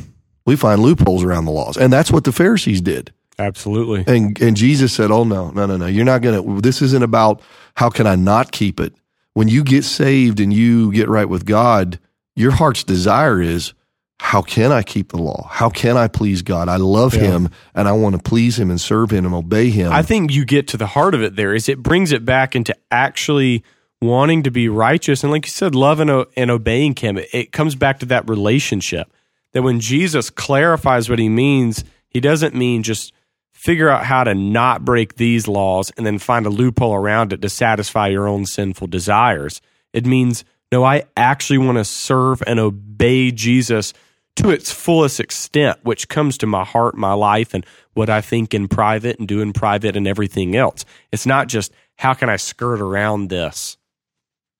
We 0.46 0.56
find 0.56 0.82
loopholes 0.82 1.24
around 1.24 1.46
the 1.46 1.52
laws. 1.52 1.78
And 1.78 1.92
that's 1.92 2.12
what 2.12 2.26
the 2.26 2.32
Pharisees 2.32 2.82
did. 2.82 3.14
Absolutely. 3.40 4.04
And 4.14 4.40
and 4.42 4.56
Jesus 4.56 4.94
said, 4.94 5.10
Oh 5.10 5.24
no, 5.24 5.50
no, 5.52 5.66
no, 5.66 5.78
no. 5.78 5.88
You're 5.88 6.06
not 6.06 6.22
gonna 6.22 6.62
this 6.62 6.82
isn't 6.82 7.02
about 7.02 7.42
how 7.76 7.90
can 7.90 8.06
I 8.06 8.16
not 8.16 8.52
keep 8.52 8.80
it. 8.80 8.94
When 9.34 9.48
you 9.48 9.64
get 9.64 9.84
saved 9.84 10.40
and 10.40 10.52
you 10.54 10.92
get 10.92 11.08
right 11.10 11.28
with 11.30 11.46
God, 11.46 12.00
your 12.36 12.52
heart's 12.52 12.84
desire 12.84 13.42
is 13.42 13.74
how 14.20 14.42
can 14.42 14.72
I 14.72 14.84
keep 14.84 15.10
the 15.10 15.18
law? 15.22 15.48
How 15.50 15.70
can 15.70 15.98
I 15.98 16.08
please 16.08 16.42
God? 16.42 16.70
I 16.70 16.76
love 16.76 17.16
Yeah. 17.16 17.22
him 17.22 17.50
and 17.74 17.88
I 17.88 17.94
want 17.94 18.16
to 18.16 18.22
please 18.22 18.60
him 18.60 18.70
and 18.70 18.80
serve 18.80 19.12
him 19.12 19.26
and 19.26 19.34
obey 19.34 19.70
him. 19.70 19.92
I 19.92 20.04
think 20.04 20.32
you 20.32 20.46
get 20.46 20.68
to 20.70 20.78
the 20.78 20.86
heart 20.88 21.16
of 21.16 21.24
it 21.24 21.36
there 21.36 21.56
is 21.56 21.68
it 21.68 21.82
brings 21.82 22.12
it 22.12 22.24
back 22.26 22.56
into 22.56 22.76
actually 22.92 23.64
wanting 24.02 24.44
to 24.44 24.52
be 24.52 24.68
righteous 24.68 25.24
and 25.24 25.32
like 25.32 25.46
you 25.46 25.52
said 25.52 25.76
loving 25.76 26.10
and 26.36 26.50
obeying 26.52 26.96
him 26.96 27.20
it 27.34 27.52
comes 27.52 27.76
back 27.76 28.00
to 28.00 28.06
that 28.08 28.28
relationship 28.30 29.12
that 29.54 29.62
when 29.62 29.80
Jesus 29.80 30.30
clarifies 30.32 31.10
what 31.10 31.20
he 31.20 31.30
means 31.30 31.84
he 32.10 32.20
doesn't 32.20 32.56
mean 32.56 32.82
just 32.84 33.14
figure 33.62 33.90
out 33.90 34.04
how 34.06 34.24
to 34.24 34.34
not 34.34 34.84
break 34.84 35.16
these 35.16 35.48
laws 35.48 35.92
and 35.96 36.06
then 36.06 36.18
find 36.18 36.46
a 36.46 36.50
loophole 36.50 36.96
around 36.96 37.32
it 37.32 37.42
to 37.42 37.50
satisfy 37.50 38.08
your 38.08 38.28
own 38.28 38.46
sinful 38.46 38.88
desires 38.88 39.62
it 39.94 40.06
means 40.06 40.44
no 40.72 40.84
I 40.84 41.04
actually 41.16 41.60
want 41.60 41.78
to 41.78 41.86
serve 41.86 42.42
and 42.48 42.60
obey 42.60 43.32
Jesus 43.32 43.94
to 44.38 44.50
its 44.50 44.72
fullest 44.72 45.20
extent, 45.20 45.80
which 45.84 46.08
comes 46.08 46.38
to 46.38 46.48
my 46.48 46.64
heart, 46.64 46.96
my 46.96 47.14
life, 47.14 47.54
and 47.54 47.66
what 47.94 48.10
I 48.10 48.22
think 48.22 48.54
in 48.54 48.70
private 48.70 49.20
and 49.20 49.28
do 49.28 49.42
in 49.42 49.52
private 49.52 49.98
and 49.98 50.08
everything 50.08 50.56
else. 50.56 50.86
It's 51.12 51.26
not 51.26 51.48
just 51.50 51.74
how 51.98 52.14
can 52.14 52.30
I 52.30 52.38
skirt 52.38 52.80
around 52.80 53.28
this 53.28 53.78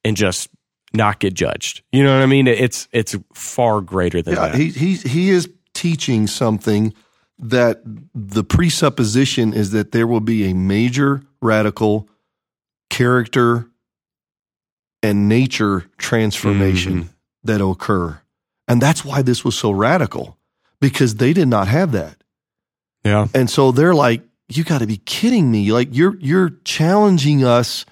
and 0.04 0.18
just 0.18 0.50
not 0.94 1.20
get 1.20 1.34
judged. 1.34 1.84
You 1.94 2.04
know 2.04 2.14
what 2.14 2.22
I 2.22 2.26
mean? 2.26 2.48
It's 2.48 2.88
it's 2.92 3.16
far 3.34 3.80
greater 3.82 4.22
than 4.22 4.36
Yeah, 4.36 4.50
that. 4.50 4.56
he 4.56 4.70
he 4.70 4.96
he 4.96 5.30
is 5.30 5.50
teaching 5.74 6.28
something 6.28 6.94
that 7.42 7.82
the 8.14 8.44
presupposition 8.44 9.52
is 9.54 9.72
that 9.72 9.92
there 9.92 10.06
will 10.08 10.20
be 10.22 10.46
a 10.50 10.54
major 10.54 11.22
radical 11.42 12.08
character 12.90 13.68
and 15.04 15.28
nature 15.28 15.86
transformation 15.98 17.04
Mhm. 17.06 17.10
that'll 17.44 17.72
occur. 17.72 18.20
And 18.68 18.82
that's 18.82 19.04
why 19.04 19.22
this 19.22 19.44
was 19.44 19.56
so 19.56 19.72
radical 19.72 20.38
because 20.80 21.16
they 21.16 21.34
did 21.34 21.48
not 21.48 21.68
have 21.68 21.92
that. 21.94 22.18
yeah. 23.04 23.28
And 23.34 23.50
so 23.50 23.72
they're 23.72 23.96
like, 23.96 24.22
you 24.48 24.64
got 24.64 24.80
to 24.80 24.86
be 24.88 24.98
kidding 24.98 25.50
me. 25.50 25.72
Like 25.72 25.90
you're 25.92 26.16
you're 26.20 26.52
challenging 26.64 27.44
us 27.44 27.86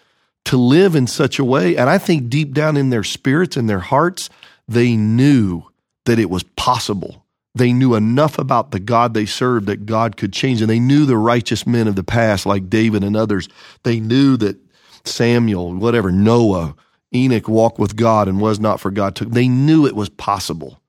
to 0.46 0.58
live 0.58 0.94
in 0.96 1.08
such 1.08 1.40
a 1.40 1.44
way. 1.44 1.76
And 1.76 1.90
I 1.90 1.98
think 1.98 2.30
deep 2.30 2.54
down 2.54 2.78
in 2.78 2.90
their 2.92 3.04
spirits 3.04 3.58
and 3.58 3.68
their 3.68 3.80
hearts, 3.80 4.30
they 4.68 4.96
knew 4.96 5.64
that 6.06 6.20
it 6.20 6.30
was 6.30 6.44
possible. 6.44 7.26
They 7.60 7.74
knew 7.74 7.94
enough 7.94 8.40
about 8.40 8.72
the 8.72 8.80
God 8.80 9.14
they 9.14 9.26
served 9.26 9.68
that 9.68 9.86
God 9.86 10.18
could 10.18 10.34
change. 10.34 10.62
And 10.62 10.70
they 10.70 10.80
knew 10.80 11.06
the 11.06 11.18
righteous 11.18 11.68
men 11.68 11.88
of 11.88 11.96
the 11.96 12.04
past, 12.04 12.46
like 12.46 12.70
David 12.70 13.04
and 13.04 13.16
others. 13.16 13.48
They 13.84 14.00
knew 14.00 14.38
that 14.38 14.58
Samuel, 15.06 15.76
whatever, 15.76 16.12
Noah, 16.12 16.76
Enoch 17.14 17.48
walked 17.48 17.80
with 17.80 17.96
God 17.96 18.28
and 18.28 18.40
was 18.40 18.60
not 18.60 18.80
for 18.80 18.92
God. 18.92 19.16
They 19.16 19.48
knew 19.48 19.86
it 19.86 19.96
was 19.96 20.10
possible, 20.10 20.80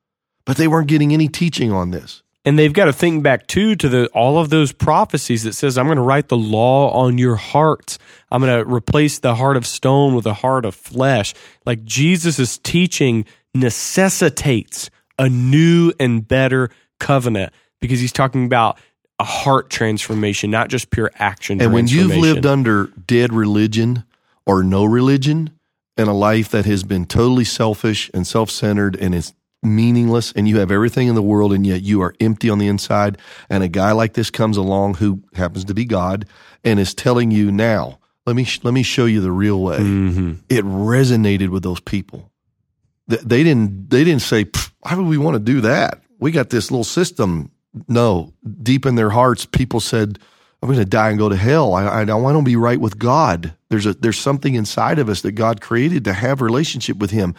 but 0.45 0.57
they 0.57 0.69
weren't 0.69 0.89
getting 0.89 1.13
any 1.13 1.29
teaching 1.29 1.73
on 1.73 1.91
this. 1.91 2.23
And 2.45 2.59
they've 2.59 2.73
got 2.73 2.87
to 2.87 2.93
think 2.93 3.23
back 3.23 3.47
too 3.49 3.77
to 3.77 3.89
the 3.89 4.07
all 4.09 4.39
of 4.39 4.49
those 4.49 4.73
prophecies 4.73 5.43
that 5.43 5.53
says, 5.55 5.77
I'm 5.77 5.87
going 5.87 5.97
to 5.97 6.03
write 6.03 6.29
the 6.29 6.39
law 6.39 6.91
on 6.91 7.19
your 7.19 7.37
hearts. 7.37 7.99
I'm 8.31 8.41
going 8.41 8.65
to 8.65 8.71
replace 8.71 9.19
the 9.19 9.35
heart 9.35 9.57
of 9.57 9.67
stone 9.67 10.15
with 10.15 10.27
a 10.27 10.35
heart 10.35 10.65
of 10.65 10.75
flesh. 10.75 11.35
Like 11.67 11.85
Jesus' 11.85 12.57
teaching 12.59 13.27
necessitates 13.55 14.89
a 15.21 15.29
new 15.29 15.93
and 16.01 16.27
better 16.27 16.71
covenant 16.99 17.53
because 17.81 18.01
he's 18.01 18.13
talking 18.13 18.47
about 18.47 18.79
a 19.19 19.25
heart 19.25 19.69
transformation, 19.69 20.51
not 20.51 20.69
just 20.69 20.91
pure 20.91 21.11
action. 21.17 21.61
And 21.61 21.73
when 21.73 21.87
you've 21.87 22.17
lived 22.17 22.47
under 22.47 22.87
dead 23.07 23.33
religion 23.33 24.05
or 24.47 24.63
no 24.63 24.85
religion 24.85 25.51
and 25.97 26.09
a 26.09 26.13
life 26.13 26.49
that 26.51 26.65
has 26.65 26.83
been 26.85 27.05
totally 27.05 27.45
selfish 27.45 28.11
and 28.15 28.27
self 28.27 28.51
centered 28.51 28.97
and 28.97 29.15
is 29.15 29.35
meaningless, 29.63 30.33
and 30.33 30.49
you 30.49 30.59
have 30.59 30.71
everything 30.71 31.07
in 31.09 31.15
the 31.15 31.23
world, 31.23 31.53
and 31.53 31.67
yet 31.67 31.83
you 31.83 32.01
are 32.01 32.15
empty 32.19 32.49
on 32.49 32.59
the 32.59 32.67
inside, 32.67 33.19
and 33.51 33.63
a 33.63 33.69
guy 33.69 33.93
like 33.93 34.15
this 34.15 34.31
comes 34.31 34.57
along 34.57 34.95
who 34.95 35.23
happens 35.35 35.67
to 35.67 35.75
be 35.75 35.85
God 35.85 36.25
and 36.65 36.81
is 36.81 36.95
telling 36.95 37.31
you 37.31 37.53
now, 37.53 37.99
let 38.25 38.37
me, 38.37 38.47
let 38.63 38.73
me 38.73 38.83
show 38.83 39.05
you 39.05 39.21
the 39.21 39.31
real 39.33 39.61
way. 39.61 39.77
Mhm. 39.79 40.39
It 40.49 40.65
resonated 40.65 41.51
with 41.51 41.63
those 41.63 41.81
people. 41.81 42.31
They 43.07 43.43
didn't, 43.45 43.91
they 43.91 44.05
didn't 44.05 44.23
say, 44.23 44.45
"Pff, 44.45 44.70
why 44.81 44.95
would 44.95 45.07
we 45.07 45.19
want 45.19 45.35
to 45.35 45.41
do 45.41 45.61
that? 45.63 46.03
We 46.19 46.31
got 46.31 46.51
this 46.51 46.71
little 46.71 46.85
system. 46.85 47.51
No, 47.89 48.33
deep 48.63 48.85
in 48.85 48.97
their 48.97 49.11
hearts, 49.11 49.47
people 49.47 49.81
said, 49.81 50.19
I'm 50.63 50.69
going 50.69 50.79
to 50.79 50.85
die 50.85 51.11
and 51.11 51.19
go 51.19 51.29
to 51.29 51.37
hell. 51.37 51.75
I, 51.75 51.85
I, 51.85 52.01
I 52.03 52.15
want 52.15 52.37
to 52.37 52.43
be 52.43 52.57
right 52.57 52.81
with 52.81 52.99
God. 52.99 53.55
There's 53.71 53.87
a 53.87 53.95
there's 53.95 54.19
something 54.19 54.55
inside 54.55 54.99
of 54.99 55.09
us 55.09 55.23
that 55.23 55.33
God 55.33 55.61
created 55.61 56.05
to 56.05 56.13
have 56.13 56.41
relationship 56.41 56.99
with 56.99 57.11
Him, 57.11 57.35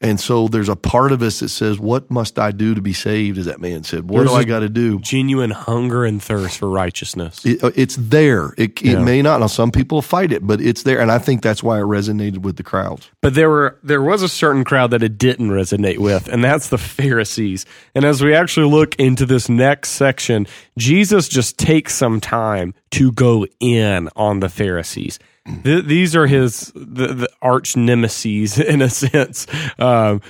and 0.00 0.18
so 0.20 0.48
there's 0.48 0.68
a 0.68 0.76
part 0.76 1.12
of 1.12 1.22
us 1.22 1.40
that 1.40 1.48
says, 1.48 1.78
"What 1.78 2.10
must 2.10 2.38
I 2.38 2.50
do 2.52 2.74
to 2.74 2.80
be 2.80 2.92
saved?" 2.92 3.38
As 3.38 3.46
that 3.46 3.60
man 3.60 3.84
said, 3.84 4.08
"What 4.08 4.18
There's 4.20 4.30
do 4.30 4.36
I 4.36 4.44
got 4.44 4.60
to 4.60 4.68
do?" 4.68 4.98
genuine 5.00 5.50
hunger 5.50 6.04
and 6.04 6.22
thirst 6.22 6.58
for 6.58 6.68
righteousness. 6.68 7.44
It, 7.44 7.62
uh, 7.62 7.70
it's 7.74 7.96
there. 7.96 8.54
It, 8.58 8.80
it 8.82 8.84
Yeah. 8.84 8.98
may 9.02 9.22
not. 9.22 9.40
Now, 9.40 9.46
some 9.46 9.70
people 9.70 10.02
fight 10.02 10.32
it, 10.32 10.46
but 10.46 10.60
it's 10.60 10.82
there, 10.82 11.00
and 11.00 11.10
I 11.10 11.18
think 11.18 11.42
that's 11.42 11.62
why 11.62 11.78
it 11.78 11.84
resonated 11.84 12.38
with 12.38 12.56
the 12.56 12.62
crowds. 12.62 13.08
But 13.22 13.34
there 13.34 13.48
were 13.50 13.78
there 13.82 14.02
was 14.02 14.22
a 14.22 14.28
certain 14.28 14.64
crowd 14.64 14.90
that 14.90 15.02
it 15.02 15.18
didn't 15.18 15.50
resonate 15.50 15.98
with, 15.98 16.28
and 16.28 16.42
that's 16.44 16.68
the 16.68 16.78
Pharisees. 16.78 17.64
And 17.94 18.04
as 18.04 18.22
we 18.22 18.34
actually 18.34 18.68
look 18.68 18.94
into 18.96 19.26
this 19.26 19.48
next 19.48 19.90
section, 19.90 20.46
Jesus 20.78 21.28
just 21.28 21.58
takes 21.58 21.94
some 21.94 22.20
time 22.20 22.74
to 22.94 23.10
go 23.10 23.46
in 23.58 24.08
on 24.14 24.38
the 24.40 24.48
Pharisees. 24.48 25.18
Th- 25.64 25.84
these 25.84 26.14
are 26.14 26.26
his 26.26 26.72
the, 26.74 27.08
the 27.08 27.28
arch 27.42 27.76
nemesis 27.76 28.58
in 28.58 28.80
a 28.80 28.88
sense, 28.88 29.46
um, 29.78 30.20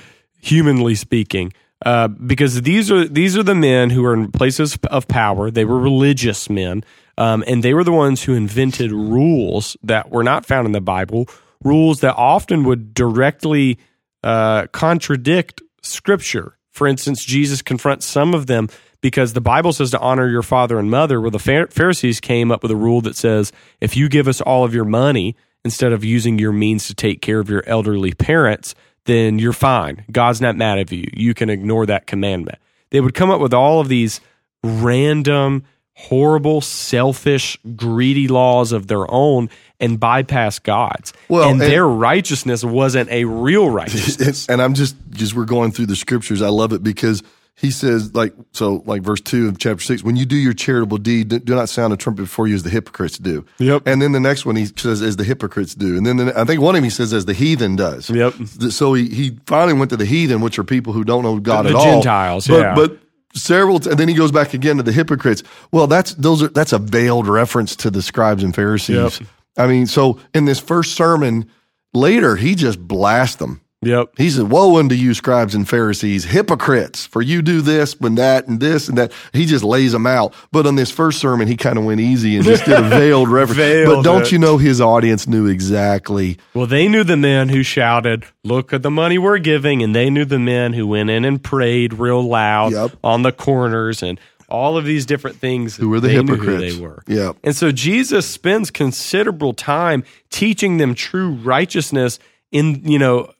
humanly 0.41 0.95
speaking. 0.95 1.53
Uh, 1.85 2.07
because 2.07 2.61
these 2.63 2.89
are 2.91 3.07
these 3.07 3.37
are 3.37 3.43
the 3.43 3.53
men 3.53 3.91
who 3.91 4.03
are 4.03 4.13
in 4.13 4.31
places 4.31 4.77
of 4.89 5.07
power. 5.07 5.51
They 5.51 5.65
were 5.65 5.79
religious 5.79 6.49
men, 6.49 6.83
um, 7.17 7.43
and 7.45 7.61
they 7.61 7.73
were 7.73 7.83
the 7.83 7.91
ones 7.91 8.23
who 8.23 8.33
invented 8.33 8.91
rules 8.91 9.77
that 9.83 10.09
were 10.09 10.23
not 10.23 10.45
found 10.45 10.65
in 10.65 10.71
the 10.71 10.81
Bible. 10.81 11.27
Rules 11.63 11.99
that 11.99 12.15
often 12.15 12.63
would 12.63 12.93
directly 12.93 13.77
uh, 14.23 14.67
contradict 14.67 15.61
Scripture. 15.81 16.57
For 16.71 16.87
instance, 16.87 17.23
Jesus 17.23 17.61
confronts 17.61 18.05
some 18.05 18.33
of 18.33 18.47
them 18.47 18.69
because 19.05 19.33
the 19.33 19.39
Bible 19.41 19.71
says 19.71 19.91
to 19.91 19.99
honor 19.99 20.27
your 20.27 20.41
father 20.41 20.79
and 20.79 20.89
mother. 20.89 21.21
Well, 21.21 21.29
the 21.29 21.67
Pharisees 21.69 22.19
came 22.19 22.51
up 22.51 22.63
with 22.63 22.71
a 22.71 22.75
rule 22.75 23.01
that 23.01 23.15
says 23.15 23.51
if 23.79 23.95
you 23.95 24.09
give 24.09 24.27
us 24.27 24.41
all 24.41 24.63
of 24.63 24.73
your 24.73 24.83
money 24.83 25.35
instead 25.63 25.93
of 25.93 26.03
using 26.03 26.39
your 26.39 26.51
means 26.51 26.87
to 26.87 26.95
take 26.95 27.21
care 27.21 27.39
of 27.39 27.47
your 27.47 27.63
elderly 27.67 28.13
parents, 28.13 28.73
then 29.03 29.37
you're 29.37 29.53
fine. 29.53 30.05
God's 30.11 30.41
not 30.41 30.55
mad 30.55 30.79
at 30.79 30.91
you. 30.91 31.07
You 31.13 31.35
can 31.35 31.51
ignore 31.51 31.85
that 31.85 32.07
commandment. 32.07 32.57
They 32.89 32.99
would 32.99 33.13
come 33.13 33.29
up 33.29 33.39
with 33.39 33.53
all 33.53 33.79
of 33.79 33.89
these 33.89 34.21
random, 34.63 35.65
horrible, 35.93 36.61
selfish, 36.61 37.59
greedy 37.75 38.27
laws 38.27 38.71
of 38.71 38.87
their 38.87 39.05
own 39.11 39.51
and 39.79 39.99
bypass 39.99 40.57
God's. 40.57 41.13
Well, 41.29 41.47
and, 41.47 41.61
and- 41.61 41.71
their 41.71 41.87
righteousness 41.87 42.63
wasn't 42.63 43.11
a 43.11 43.25
real 43.25 43.69
righteousness. 43.69 44.47
and 44.49 44.63
I'm 44.63 44.73
just 44.73 44.95
just 45.11 45.35
we're 45.35 45.45
going 45.45 45.73
through 45.73 45.85
the 45.85 45.95
scriptures. 45.95 46.41
I 46.41 46.49
love 46.49 46.73
it 46.73 46.81
because 46.81 47.21
he 47.57 47.71
says 47.71 48.13
like 48.13 48.33
so 48.51 48.83
like 48.85 49.01
verse 49.01 49.21
two 49.21 49.47
of 49.47 49.57
chapter 49.57 49.81
six. 49.81 50.03
When 50.03 50.15
you 50.15 50.25
do 50.25 50.35
your 50.35 50.53
charitable 50.53 50.97
deed, 50.97 51.29
do 51.29 51.55
not 51.55 51.69
sound 51.69 51.93
a 51.93 51.97
trumpet 51.97 52.23
before 52.23 52.47
you 52.47 52.55
as 52.55 52.63
the 52.63 52.69
hypocrites 52.69 53.17
do. 53.17 53.45
Yep. 53.59 53.83
And 53.87 54.01
then 54.01 54.11
the 54.11 54.19
next 54.19 54.45
one 54.45 54.55
he 54.55 54.65
says 54.65 55.01
as 55.01 55.15
the 55.15 55.23
hypocrites 55.23 55.73
do. 55.73 55.95
And 55.97 56.05
then 56.05 56.17
the, 56.17 56.37
I 56.39 56.43
think 56.43 56.61
one 56.61 56.75
of 56.75 56.79
them 56.79 56.83
he 56.83 56.89
says 56.89 57.13
as 57.13 57.25
the 57.25 57.33
heathen 57.33 57.75
does. 57.75 58.09
Yep. 58.09 58.33
So 58.69 58.93
he 58.93 59.07
he 59.07 59.39
finally 59.45 59.77
went 59.77 59.89
to 59.91 59.97
the 59.97 60.05
heathen, 60.05 60.41
which 60.41 60.59
are 60.59 60.65
people 60.65 60.91
who 60.93 61.03
don't 61.03 61.23
know 61.23 61.39
God 61.39 61.65
The 61.65 61.69
at 61.69 61.75
all. 61.75 61.83
Gentiles, 61.83 62.47
But, 62.47 62.59
yeah. 62.59 62.75
But 62.75 62.99
several 63.35 63.79
t- 63.79 63.89
and 63.89 63.99
then 63.99 64.09
he 64.09 64.15
goes 64.15 64.31
back 64.31 64.53
again 64.53 64.77
to 64.77 64.83
the 64.83 64.91
hypocrites. 64.91 65.41
Well, 65.71 65.87
that's 65.87 66.13
those 66.15 66.43
are 66.43 66.49
that's 66.49 66.73
a 66.73 66.79
veiled 66.79 67.27
reference 67.27 67.75
to 67.77 67.89
the 67.89 68.01
scribes 68.01 68.43
and 68.43 68.53
Pharisees. 68.53 69.19
Yep. 69.19 69.29
I 69.57 69.67
mean, 69.67 69.87
so 69.87 70.19
in 70.33 70.43
this 70.43 70.59
first 70.59 70.95
sermon 70.95 71.49
later, 71.93 72.35
he 72.35 72.55
just 72.55 72.79
blasts 72.79 73.37
them. 73.37 73.61
Yep. 73.85 74.13
He 74.17 74.29
said, 74.29 74.49
Woe 74.49 74.77
unto 74.77 74.95
you, 74.95 75.13
scribes 75.13 75.53
and 75.55 75.67
Pharisees, 75.69 76.25
hypocrites, 76.25 77.05
for 77.05 77.21
you 77.21 77.41
do 77.41 77.61
this 77.61 77.93
and 78.01 78.17
that 78.17 78.47
and 78.47 78.59
this 78.59 78.89
and 78.89 78.97
that. 78.97 79.11
He 79.31 79.45
just 79.45 79.63
lays 79.63 79.91
them 79.91 80.07
out. 80.07 80.33
But 80.51 80.65
on 80.65 80.75
this 80.75 80.89
first 80.91 81.19
sermon, 81.19 81.47
he 81.47 81.55
kind 81.55 81.77
of 81.77 81.85
went 81.85 82.01
easy 82.01 82.35
and 82.35 82.43
just 82.43 82.65
did 82.65 82.79
a 82.79 82.81
veiled 82.89 83.29
reference. 83.29 83.57
Veiled 83.57 83.95
but 83.97 84.01
don't 84.03 84.23
it. 84.23 84.31
you 84.31 84.39
know 84.39 84.57
his 84.57 84.81
audience 84.81 85.27
knew 85.27 85.45
exactly? 85.45 86.37
Well, 86.53 86.65
they 86.67 86.87
knew 86.87 87.03
the 87.03 87.17
men 87.17 87.49
who 87.49 87.61
shouted, 87.63 88.25
Look 88.43 88.73
at 88.73 88.81
the 88.83 88.91
money 88.91 89.17
we're 89.17 89.37
giving. 89.39 89.83
And 89.83 89.95
they 89.95 90.09
knew 90.09 90.25
the 90.25 90.39
men 90.39 90.73
who 90.73 90.87
went 90.87 91.09
in 91.09 91.23
and 91.25 91.41
prayed 91.43 91.93
real 91.93 92.23
loud 92.27 92.71
Yep. 92.73 92.91
on 93.03 93.21
the 93.21 93.31
corners 93.31 94.01
and 94.01 94.19
all 94.49 94.77
of 94.77 94.85
these 94.85 95.05
different 95.05 95.37
things. 95.37 95.75
Who 95.75 95.89
were 95.89 95.99
the 95.99 96.07
they 96.09 96.21
knew 96.23 96.33
hypocrites. 96.33 96.75
they 96.75 96.81
were. 96.81 97.03
Yep. 97.07 97.37
And 97.43 97.55
so 97.55 97.71
Jesus 97.71 98.27
spends 98.27 98.71
considerable 98.71 99.53
time 99.53 100.03
teaching 100.29 100.77
them 100.77 100.93
true 100.95 101.31
righteousness 101.31 102.19
in, 102.51 102.81
you 102.87 102.99
know, 102.99 103.31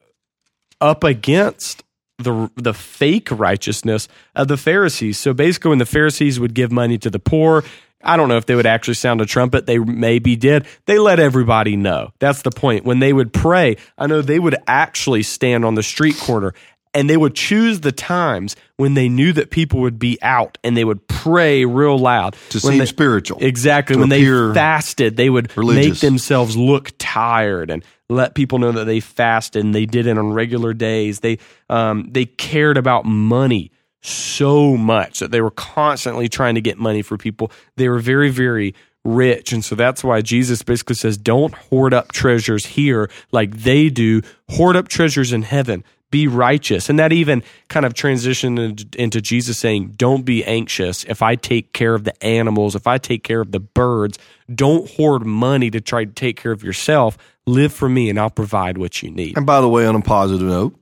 up 0.81 1.03
against 1.03 1.83
the 2.17 2.49
the 2.55 2.73
fake 2.73 3.29
righteousness 3.31 4.07
of 4.35 4.47
the 4.47 4.57
Pharisees. 4.57 5.17
So 5.17 5.33
basically 5.33 5.69
when 5.69 5.79
the 5.79 5.85
Pharisees 5.85 6.39
would 6.39 6.53
give 6.53 6.71
money 6.71 6.97
to 6.99 7.09
the 7.09 7.19
poor, 7.19 7.63
I 8.03 8.15
don't 8.17 8.29
know 8.29 8.37
if 8.37 8.45
they 8.45 8.55
would 8.55 8.65
actually 8.65 8.93
sound 8.93 9.19
a 9.19 9.25
trumpet. 9.25 9.65
They 9.65 9.79
maybe 9.79 10.35
did. 10.35 10.65
They 10.85 10.97
let 10.99 11.19
everybody 11.19 11.75
know. 11.75 12.11
That's 12.19 12.41
the 12.43 12.51
point. 12.51 12.85
When 12.85 12.99
they 12.99 13.11
would 13.11 13.33
pray, 13.33 13.77
I 13.97 14.07
know 14.07 14.21
they 14.21 14.39
would 14.39 14.55
actually 14.67 15.23
stand 15.23 15.65
on 15.65 15.75
the 15.75 15.83
street 15.83 16.17
corner 16.17 16.53
and 16.93 17.09
they 17.09 17.17
would 17.17 17.35
choose 17.35 17.81
the 17.81 17.91
times 17.91 18.55
when 18.77 18.93
they 18.93 19.09
knew 19.09 19.33
that 19.33 19.49
people 19.51 19.81
would 19.81 19.99
be 19.99 20.17
out 20.21 20.57
and 20.63 20.77
they 20.77 20.85
would 20.85 21.05
pray 21.07 21.65
real 21.65 21.97
loud 21.97 22.37
To 22.51 22.59
When 22.59 22.73
seem 22.73 22.77
they- 22.79 22.85
spiritual. 22.85 23.39
Exactly. 23.41 23.97
When 23.97 24.07
they 24.07 24.23
fasted, 24.53 25.17
they 25.17 25.29
would 25.29 25.51
make 25.57 25.95
themselves 25.95 26.55
look 26.55 26.91
tired 26.97 27.69
and 27.69 27.83
let 28.09 28.35
people 28.35 28.59
know 28.59 28.71
that 28.71 28.85
they 28.85 28.99
fasted 28.99 29.63
and 29.63 29.73
they 29.73 29.85
did 29.85 30.07
it 30.07 30.17
on 30.17 30.33
regular 30.33 30.73
days. 30.73 31.21
They 31.21 31.39
um, 31.69 32.09
they 32.11 32.25
cared 32.25 32.77
about 32.77 33.05
money 33.05 33.71
so 34.01 34.77
much 34.77 35.19
that 35.19 35.31
they 35.31 35.41
were 35.41 35.51
constantly 35.51 36.29
trying 36.29 36.55
to 36.55 36.61
get 36.61 36.77
money 36.77 37.01
for 37.01 37.17
people. 37.17 37.51
They 37.75 37.89
were 37.89 37.99
very, 37.99 38.29
very 38.29 38.75
rich. 39.03 39.51
And 39.51 39.63
so 39.63 39.75
that's 39.75 40.03
why 40.03 40.21
Jesus 40.21 40.61
basically 40.61 40.95
says, 40.95 41.17
don't 41.17 41.53
hoard 41.53 41.93
up 41.93 42.11
treasures 42.11 42.65
here 42.65 43.09
like 43.31 43.57
they 43.57 43.89
do. 43.89 44.21
Hoard 44.51 44.75
up 44.75 44.87
treasures 44.87 45.31
in 45.31 45.43
heaven 45.43 45.83
be 46.15 46.27
righteous. 46.29 46.87
And 46.87 46.97
that 46.97 47.11
even 47.11 47.43
kind 47.67 47.85
of 47.85 47.93
transitioned 47.93 48.95
into 48.95 49.19
Jesus 49.19 49.57
saying, 49.57 49.95
Don't 49.97 50.23
be 50.23 50.45
anxious. 50.45 51.03
If 51.03 51.21
I 51.21 51.35
take 51.35 51.73
care 51.73 51.93
of 51.93 52.05
the 52.05 52.23
animals, 52.23 52.73
if 52.73 52.87
I 52.87 52.97
take 52.97 53.25
care 53.25 53.41
of 53.41 53.51
the 53.51 53.59
birds, 53.59 54.17
don't 54.53 54.89
hoard 54.91 55.25
money 55.25 55.69
to 55.71 55.81
try 55.81 56.05
to 56.05 56.11
take 56.11 56.37
care 56.37 56.53
of 56.53 56.63
yourself. 56.63 57.17
Live 57.45 57.73
for 57.73 57.89
me 57.89 58.09
and 58.09 58.17
I'll 58.17 58.29
provide 58.29 58.77
what 58.77 59.03
you 59.03 59.11
need. 59.11 59.35
And 59.35 59.45
by 59.45 59.59
the 59.59 59.67
way, 59.67 59.85
on 59.85 59.93
a 59.93 60.01
positive 60.01 60.47
note, 60.47 60.79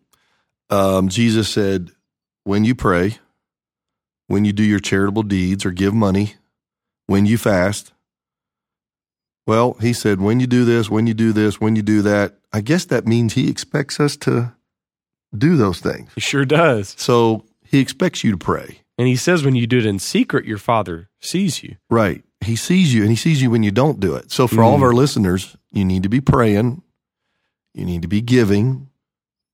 um, 0.69 1.09
Jesus 1.09 1.49
said, 1.49 1.89
when 2.43 2.63
you 2.63 2.75
pray, 2.75 3.17
when 4.27 4.45
you 4.45 4.53
do 4.53 4.63
your 4.63 4.79
charitable 4.79 5.23
deeds 5.23 5.65
or 5.65 5.71
give 5.71 5.95
money, 5.95 6.36
when 7.07 7.25
you 7.25 7.39
fast, 7.39 7.91
well, 9.47 9.73
he 9.81 9.93
said, 9.93 10.21
when 10.21 10.39
you 10.39 10.45
do 10.45 10.63
this, 10.63 10.91
when 10.91 11.07
you 11.07 11.15
do 11.15 11.34
this, 11.34 11.59
when 11.59 11.75
you 11.75 11.81
do 11.81 12.03
that, 12.03 12.36
I 12.53 12.61
guess 12.61 12.86
that 12.86 13.07
means 13.07 13.34
he 13.34 13.49
expects 13.49 13.99
us 13.99 14.15
to 14.17 14.53
do 15.38 15.55
those 15.57 15.79
things. 15.79 16.09
He 16.15 16.21
sure 16.21 16.45
does. 16.45 16.95
So 16.97 17.43
he 17.65 17.79
expects 17.79 18.23
you 18.23 18.31
to 18.31 18.38
pray. 18.38 18.79
And 18.97 19.07
he 19.07 19.15
says, 19.15 19.43
when 19.43 19.55
you 19.55 19.65
do 19.65 19.79
it 19.79 19.86
in 19.86 19.97
secret, 19.99 20.45
your 20.45 20.59
father 20.59 21.09
sees 21.19 21.63
you. 21.63 21.77
Right. 21.89 22.23
He 22.41 22.55
sees 22.55 22.93
you 22.93 23.01
and 23.01 23.09
he 23.09 23.15
sees 23.15 23.41
you 23.41 23.49
when 23.49 23.63
you 23.63 23.71
don't 23.71 23.99
do 23.99 24.15
it. 24.15 24.31
So 24.31 24.47
for 24.47 24.61
all 24.63 24.75
of 24.75 24.81
Mm. 24.81 24.84
our 24.84 24.93
listeners, 24.93 25.55
you 25.71 25.84
need 25.86 26.03
to 26.03 26.09
be 26.09 26.21
praying, 26.21 26.84
you 27.73 27.86
need 27.86 28.01
to 28.03 28.07
be 28.07 28.21
giving, 28.21 28.89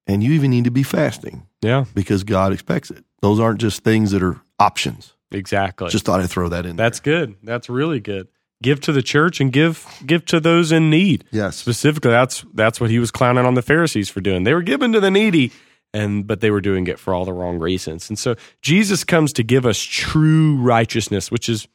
and 0.08 0.24
you 0.24 0.34
even 0.34 0.52
need 0.52 0.66
to 0.66 0.72
be 0.72 0.84
fasting 0.84 1.44
Yeah, 1.62 1.86
because 1.94 2.24
God 2.24 2.52
expects 2.52 2.90
it. 2.92 3.06
Those 3.22 3.40
aren't 3.40 3.62
just 3.62 3.84
things 3.84 4.12
that 4.12 4.24
are 4.24 4.42
options. 4.60 5.14
exactly. 5.32 5.90
Just 5.90 6.06
thought 6.06 6.20
I'd 6.20 6.30
throw 6.30 6.50
that 6.50 6.66
in. 6.66 6.76
there. 6.76 6.86
That's 6.88 7.00
good. 7.00 7.36
That's 7.44 7.70
really 7.70 8.00
good. 8.00 8.28
Give 8.62 8.82
to 8.82 8.92
the 8.92 9.02
church 9.04 9.40
and 9.40 9.54
give 9.54 9.86
give 10.06 10.26
to 10.26 10.40
those 10.42 10.74
in 10.74 10.90
need. 10.90 11.24
yes. 11.32 11.56
Specifically, 11.56 12.12
that's 12.12 12.44
that's 12.54 12.82
what 12.82 12.90
he 12.90 13.00
was 13.00 13.10
clowning 13.12 13.46
on 13.46 13.54
the 13.54 13.62
Pharisees 13.62 14.10
for 14.10 14.20
doing. 14.20 14.44
They 14.44 14.54
were 14.54 14.64
giving 14.64 14.92
to 14.94 15.00
the 15.00 15.10
needy, 15.12 15.54
and 15.94 16.28
but 16.28 16.42
they 16.42 16.52
were 16.52 16.62
doing 16.62 16.88
it 16.88 17.00
for 17.00 17.14
all 17.14 17.26
the 17.26 17.34
wrong 17.34 17.60
reasons. 17.60 18.10
And 18.10 18.18
so 18.18 18.36
Jesus 18.62 19.04
comes 19.04 19.34
to 19.34 19.44
give 19.44 19.66
us 19.66 19.80
true 19.80 20.58
righteousness, 20.58 21.32
which 21.32 21.50
is 21.50 21.68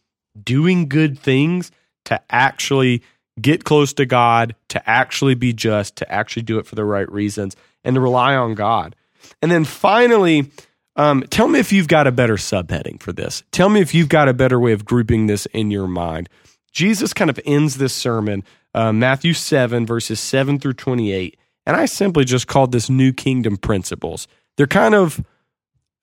doing 0.43 0.89
good 0.89 1.19
things 1.19 1.71
to 2.07 2.21
actually 2.31 3.03
get 3.41 3.65
close 3.65 3.93
to 3.95 4.07
God, 4.07 4.55
to 4.69 4.89
actually 4.89 5.35
be 5.35 5.53
just, 5.53 5.97
to 5.97 6.11
actually 6.11 6.43
do 6.43 6.59
it 6.59 6.67
for 6.67 6.75
the 6.75 6.85
right 6.85 7.11
reasons, 7.11 7.57
and 7.83 7.95
to 7.95 8.01
rely 8.01 8.35
on 8.35 8.55
God. 8.55 8.95
And 9.43 9.51
then 9.51 9.65
finally, 9.65 10.51
um, 10.97 11.25
tell 11.31 11.49
me 11.49 11.59
if 11.59 11.73
you've 11.73 11.89
got 11.89 12.07
a 12.07 12.13
better 12.13 12.37
subheading 12.37 13.01
for 13.01 13.13
this. 13.13 13.43
Tell 13.51 13.69
me 13.69 13.81
if 13.81 13.95
you've 13.95 14.09
got 14.09 14.29
a 14.29 14.35
better 14.35 14.61
way 14.61 14.73
of 14.73 14.85
grouping 14.85 15.27
this 15.27 15.47
in 15.47 15.71
your 15.71 15.89
mind. 15.89 16.29
Jesus 16.73 17.13
kind 17.13 17.31
of 17.31 17.41
ends 17.45 17.77
this 17.77 17.95
sermon, 17.95 18.45
uh, 18.75 18.93
Matthew 18.93 19.33
7, 19.33 19.87
verses 19.87 20.21
7 20.21 20.59
through 20.59 20.75
28. 20.75 21.37
And 21.67 21.77
I 21.77 21.87
simply 21.87 22.25
just 22.25 22.47
called 22.47 22.73
this 22.73 22.91
New 22.91 23.13
Kingdom 23.13 23.57
principles. 23.57 24.29
They're 24.57 24.67
kind 24.67 24.95
of, 24.95 25.25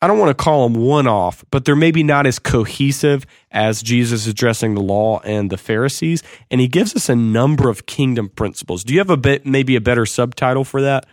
I 0.01 0.07
don't 0.07 0.17
want 0.17 0.35
to 0.35 0.43
call 0.43 0.67
them 0.67 0.81
one 0.81 1.07
off, 1.07 1.45
but 1.51 1.65
they're 1.65 1.75
maybe 1.75 2.03
not 2.03 2.25
as 2.25 2.39
cohesive 2.39 3.25
as 3.51 3.83
Jesus 3.83 4.27
addressing 4.27 4.73
the 4.73 4.81
law 4.81 5.19
and 5.19 5.49
the 5.49 5.57
Pharisees. 5.57 6.23
And 6.49 6.59
he 6.59 6.67
gives 6.67 6.95
us 6.95 7.09
a 7.09 7.15
number 7.15 7.69
of 7.69 7.85
kingdom 7.85 8.29
principles. 8.29 8.83
Do 8.83 8.93
you 8.93 8.99
have 8.99 9.11
a 9.11 9.17
bit, 9.17 9.45
maybe 9.45 9.75
a 9.75 9.81
better 9.81 10.05
subtitle 10.05 10.63
for 10.63 10.81
that? 10.81 11.05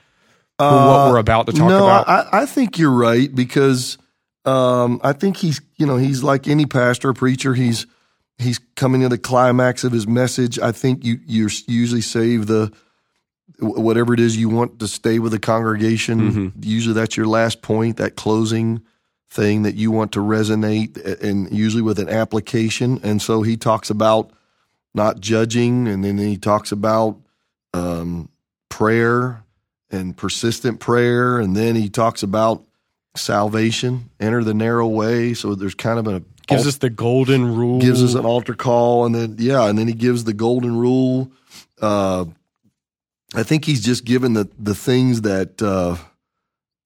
For 0.58 0.64
what 0.64 1.12
we're 1.12 1.18
about 1.18 1.46
to 1.46 1.52
talk 1.52 1.68
no, 1.68 1.84
about? 1.84 2.08
I, 2.08 2.42
I 2.42 2.46
think 2.46 2.78
you're 2.78 2.90
right 2.90 3.32
because 3.32 3.96
um, 4.44 5.00
I 5.04 5.12
think 5.12 5.36
he's, 5.36 5.60
you 5.76 5.86
know, 5.86 5.98
he's 5.98 6.24
like 6.24 6.48
any 6.48 6.66
pastor, 6.66 7.10
or 7.10 7.14
preacher. 7.14 7.54
He's 7.54 7.86
he's 8.38 8.58
coming 8.74 9.02
to 9.02 9.08
the 9.08 9.18
climax 9.18 9.84
of 9.84 9.92
his 9.92 10.08
message. 10.08 10.58
I 10.58 10.72
think 10.72 11.04
you 11.04 11.20
you 11.24 11.48
usually 11.68 12.00
save 12.00 12.48
the 12.48 12.72
whatever 13.60 14.14
it 14.14 14.20
is 14.20 14.36
you 14.36 14.48
want 14.48 14.78
to 14.80 14.88
stay 14.88 15.18
with 15.18 15.32
the 15.32 15.38
congregation. 15.38 16.20
Mm-hmm. 16.20 16.48
Usually 16.62 16.94
that's 16.94 17.16
your 17.16 17.26
last 17.26 17.62
point, 17.62 17.96
that 17.96 18.16
closing 18.16 18.82
thing 19.30 19.62
that 19.62 19.74
you 19.74 19.90
want 19.90 20.12
to 20.12 20.20
resonate, 20.20 21.22
and 21.22 21.52
usually 21.52 21.82
with 21.82 21.98
an 21.98 22.08
application. 22.08 23.00
And 23.02 23.20
so 23.20 23.42
he 23.42 23.56
talks 23.56 23.90
about 23.90 24.30
not 24.94 25.20
judging, 25.20 25.86
and 25.86 26.04
then 26.04 26.18
he 26.18 26.36
talks 26.36 26.72
about 26.72 27.18
um, 27.74 28.28
prayer 28.68 29.42
and 29.90 30.16
persistent 30.16 30.80
prayer, 30.80 31.38
and 31.38 31.56
then 31.56 31.74
he 31.74 31.88
talks 31.88 32.22
about 32.22 32.64
salvation, 33.16 34.10
enter 34.20 34.44
the 34.44 34.54
narrow 34.54 34.86
way. 34.86 35.34
So 35.34 35.54
there's 35.54 35.74
kind 35.74 35.98
of 35.98 36.06
a 36.06 36.22
gives 36.46 36.66
us 36.66 36.78
the 36.78 36.90
golden 36.90 37.54
rule. 37.54 37.80
gives 37.80 38.02
us 38.02 38.14
an 38.14 38.24
altar 38.24 38.54
call, 38.54 39.04
and 39.04 39.14
then 39.14 39.36
yeah, 39.38 39.68
and 39.68 39.78
then 39.78 39.88
he 39.88 39.94
gives 39.94 40.24
the 40.24 40.32
golden 40.32 40.76
rule. 40.76 41.30
Uh, 41.80 42.26
I 43.34 43.42
think 43.42 43.64
he's 43.64 43.84
just 43.84 44.04
given 44.04 44.32
the 44.32 44.48
the 44.58 44.74
things 44.74 45.22
that 45.22 45.60
uh, 45.62 45.96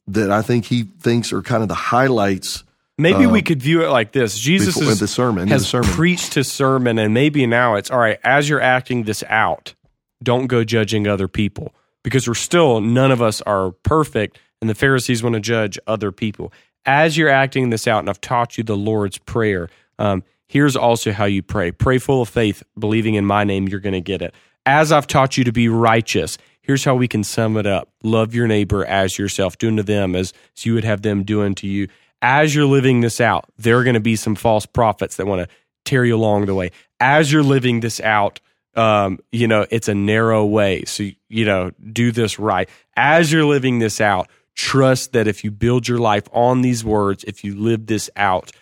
that 0.09 0.31
I 0.31 0.43
think 0.43 0.67
he 0.67 0.83
thinks 0.83 1.33
are 1.33 1.43
kind 1.43 1.63
of 1.63 1.69
the 1.69 1.75
highlights 1.75 2.65
Maybe 2.99 3.25
uh, 3.25 3.31
we 3.31 3.43
could 3.43 3.63
view 3.63 3.83
it 3.83 3.89
like 3.89 4.13
this: 4.13 4.39
Jesus 4.39 4.77
before 4.77 4.93
is, 4.93 5.01
the 5.01 5.09
sermon. 5.09 5.49
has 5.49 5.63
the 5.63 5.69
sermon. 5.69 5.91
preached 5.91 6.35
his 6.35 6.51
sermon, 6.51 6.99
and 6.99 7.15
maybe 7.15 7.47
now 7.47 7.75
it's 7.75 7.91
all 7.91 7.99
right. 7.99 8.19
As 8.23 8.49
you're 8.49 8.61
acting 8.61 9.05
this 9.05 9.25
out, 9.29 9.75
don't 10.23 10.47
go 10.47 10.63
judging 10.63 11.09
other 11.09 11.27
people 11.27 11.75
because 12.03 12.29
we're 12.29 12.35
still 12.35 12.81
none 12.81 13.11
of 13.11 13.23
us 13.23 13.41
are 13.43 13.71
perfect, 13.71 14.39
and 14.61 14.69
the 14.69 14.75
Pharisees 14.75 15.23
want 15.23 15.35
to 15.35 15.41
judge 15.41 15.79
other 15.87 16.13
people. 16.13 16.53
As 16.85 17.17
you're 17.17 17.31
acting 17.31 17.71
this 17.71 17.89
out, 17.89 18.01
and 18.01 18.11
I've 18.11 18.21
taught 18.21 18.59
you 18.59 18.65
the 18.65 18.77
Lord's 18.77 19.17
prayer. 19.19 19.71
Um, 19.99 20.23
here's 20.47 20.77
also 20.77 21.13
how 21.13 21.25
you 21.25 21.43
pray: 21.43 21.73
pray 21.73 21.97
full 21.97 22.21
of 22.21 22.29
faith, 22.29 22.63
believing 22.79 23.15
in 23.15 23.25
my 23.25 23.45
name. 23.45 23.69
You're 23.69 23.81
going 23.81 23.95
to 23.95 24.01
get 24.01 24.21
it. 24.21 24.35
As 24.67 24.93
I've 24.93 25.07
taught 25.07 25.37
you 25.37 25.45
to 25.45 25.53
be 25.53 25.69
righteous. 25.69 26.39
Here's 26.61 26.85
how 26.85 26.95
we 26.95 27.09
can 27.09 27.25
sum 27.25 27.57
it 27.57 27.67
up: 27.67 27.89
love 28.03 28.35
your 28.35 28.47
neighbor 28.47 28.85
as 28.85 29.19
yourself, 29.19 29.59
doing 29.59 29.77
to 29.77 29.83
them 29.83 30.15
as, 30.15 30.33
as 30.57 30.65
you 30.65 30.75
would 30.75 30.85
have 30.85 31.03
them 31.03 31.25
doing 31.25 31.55
to 31.57 31.67
you 31.67 31.89
as 32.23 32.55
you're 32.55 32.65
living 32.65 33.01
this 33.01 33.21
out, 33.21 33.47
there 33.59 33.79
are 33.79 33.85
going 33.85 33.95
to 33.95 34.01
be 34.01 34.17
some 34.17 34.37
false 34.37 34.65
prophets 34.65 35.17
that 35.17 35.27
want 35.27 35.43
to 35.43 35.55
tear 35.85 36.05
you 36.05 36.15
along 36.15 36.47
the 36.47 36.55
way. 36.55 36.71
As 37.01 37.33
you're 37.33 37.43
living 37.43 37.81
this 37.81 38.01
out, 38.01 38.41
um, 38.75 39.19
you 39.33 39.49
know, 39.49 39.67
it's 39.71 39.89
a 39.89 39.95
narrow 39.95 40.47
way. 40.47 40.85
So, 40.85 41.11
you 41.29 41.45
know, 41.45 41.73
do 41.93 42.13
this 42.13 42.39
right. 42.39 42.71
As 42.97 43.31
you're 43.33 43.45
living 43.45 43.81
this 43.81 44.01
out, 44.01 44.31
trust 44.55 45.13
that 45.13 45.27
if 45.27 45.43
you 45.43 45.51
build 45.51 45.89
your 45.89 45.99
life 45.99 46.29
on 46.33 46.63
these 46.63 46.85
words, 46.85 47.25
if 47.25 47.43
you 47.43 47.57
live 47.57 47.87
this 47.87 48.09
out, 48.17 48.53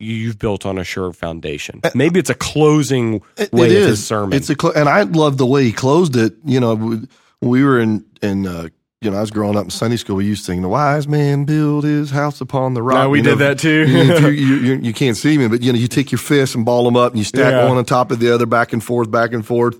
you've 0.00 0.38
built 0.38 0.64
on 0.64 0.78
a 0.78 0.84
sure 0.84 1.12
foundation. 1.12 1.80
Maybe 1.94 2.20
it's 2.20 2.30
a 2.30 2.34
closing 2.34 3.22
It- 3.36 3.52
way 3.52 3.66
it 3.66 3.72
of 3.72 3.78
is. 3.82 3.86
his 3.88 4.06
sermon. 4.06 4.36
It's 4.36 4.48
a 4.50 4.54
cl- 4.60 4.74
and 4.74 4.88
I 4.88 5.02
love 5.02 5.38
the 5.38 5.46
way 5.46 5.64
he 5.64 5.72
closed 5.72 6.16
it. 6.16 6.34
You 6.44 6.60
know, 6.60 6.74
we, 6.74 7.00
we 7.40 7.64
were 7.64 7.78
in 7.80 8.04
in 8.22 8.46
uh, 8.46 8.68
you 9.00 9.10
know 9.10 9.16
I 9.16 9.20
was 9.20 9.30
growing 9.30 9.56
up 9.56 9.64
in 9.64 9.70
Sunday 9.70 9.96
school. 9.96 10.16
We 10.16 10.24
used 10.26 10.44
to 10.46 10.52
sing 10.52 10.62
the 10.62 10.68
wise 10.68 11.06
man 11.08 11.44
build 11.44 11.84
his 11.84 12.10
house 12.10 12.40
upon 12.40 12.74
the 12.74 12.82
rock. 12.82 12.96
No, 12.98 13.08
we 13.10 13.18
You 13.18 13.24
did 13.24 13.30
know, 13.38 13.44
that 13.46 13.58
too. 13.58 13.86
you, 13.88 14.02
you, 14.02 14.28
you, 14.28 14.54
you, 14.56 14.74
you 14.82 14.92
can't 14.92 15.16
see 15.16 15.36
me, 15.38 15.48
but 15.48 15.62
you 15.62 15.72
know 15.72 15.78
you 15.78 15.88
take 15.88 16.12
your 16.12 16.18
fists 16.18 16.54
and 16.54 16.64
ball 16.64 16.84
them 16.84 16.96
up, 16.96 17.12
and 17.12 17.18
you 17.18 17.24
stack 17.24 17.52
Yeah. 17.52 17.68
one 17.68 17.76
on 17.76 17.84
top 17.84 18.10
of 18.10 18.18
the 18.20 18.32
other, 18.32 18.46
back 18.46 18.72
and 18.72 18.82
forth, 18.82 19.10
back 19.10 19.32
and 19.32 19.44
forth. 19.46 19.76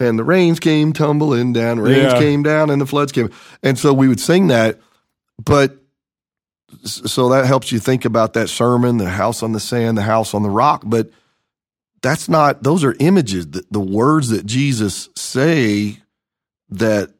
And 0.00 0.16
the 0.18 0.22
rains 0.24 0.60
came 0.60 0.92
tumbling 0.92 1.52
down, 1.52 1.80
rains 1.80 2.12
Yeah. 2.12 2.18
came 2.20 2.42
down, 2.44 2.70
and 2.70 2.80
the 2.80 2.86
floods 2.86 3.10
came. 3.10 3.30
And 3.64 3.76
so 3.78 3.92
we 3.92 4.06
would 4.06 4.20
sing 4.20 4.46
that, 4.46 4.78
but 5.44 5.76
so 6.84 7.30
that 7.30 7.46
helps 7.46 7.72
you 7.72 7.78
think 7.78 8.04
about 8.04 8.34
that 8.34 8.48
sermon, 8.48 8.98
the 8.98 9.08
house 9.08 9.42
on 9.42 9.52
the 9.52 9.60
sand, 9.60 9.96
the 9.96 10.02
house 10.02 10.34
on 10.34 10.42
the 10.42 10.50
rock. 10.50 10.82
But 10.84 11.10
that's 12.02 12.28
not; 12.28 12.62
those 12.62 12.84
are 12.84 12.94
images. 13.00 13.50
The, 13.50 13.64
the 13.70 13.80
words 13.80 14.28
that 14.30 14.46
Jesus 14.46 15.08
say 15.16 15.98
that 16.70 17.10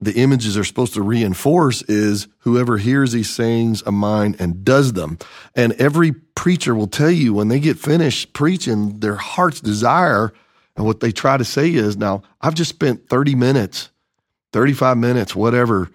the 0.00 0.14
images 0.14 0.58
are 0.58 0.64
supposed 0.64 0.94
to 0.94 1.02
reinforce 1.02 1.82
is 1.82 2.28
whoever 2.40 2.76
hears 2.76 3.12
these 3.12 3.30
sayings 3.30 3.80
of 3.82 3.94
mine 3.94 4.36
and 4.38 4.64
does 4.64 4.92
them. 4.92 5.18
And 5.54 5.72
every 5.74 6.12
preacher 6.12 6.74
will 6.74 6.86
tell 6.86 7.10
you 7.10 7.32
when 7.32 7.48
they 7.48 7.60
get 7.60 7.78
finished 7.78 8.34
preaching, 8.34 9.00
their 9.00 9.16
heart's 9.16 9.60
desire 9.60 10.32
and 10.76 10.84
what 10.84 11.00
they 11.00 11.12
try 11.12 11.36
to 11.36 11.44
say 11.44 11.72
is, 11.72 11.96
now 11.96 12.22
I've 12.40 12.54
just 12.54 12.70
spent 12.70 13.08
30 13.08 13.34
minutes, 13.34 13.90
35 14.52 14.98
minutes, 14.98 15.34
whatever, 15.34 15.90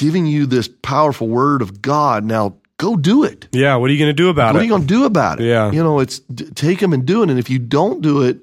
giving 0.00 0.26
you 0.26 0.46
this 0.46 0.68
powerful 0.82 1.28
word 1.28 1.62
of 1.62 1.82
God. 1.82 2.24
Now 2.24 2.56
go 2.78 2.96
do 2.96 3.24
it. 3.24 3.46
yeah. 3.52 3.76
What 3.76 3.90
are 3.90 3.92
you 3.92 3.98
going 3.98 4.08
to 4.16 4.22
do 4.22 4.28
about 4.30 4.50
it? 4.50 4.54
What 4.54 4.60
are 4.62 4.64
you 4.64 4.70
going 4.70 4.82
to 4.82 4.86
do 4.86 5.04
about 5.04 5.40
it? 5.40 5.44
Yeah. 5.46 5.70
You 5.70 5.82
know, 5.82 6.00
it's 6.00 6.20
d- 6.20 6.46
take 6.54 6.78
them 6.80 6.92
and 6.92 7.04
do 7.06 7.22
it. 7.22 7.30
And 7.30 7.38
if 7.38 7.50
you 7.50 7.58
don't 7.58 8.00
do 8.00 8.22
it, 8.22 8.38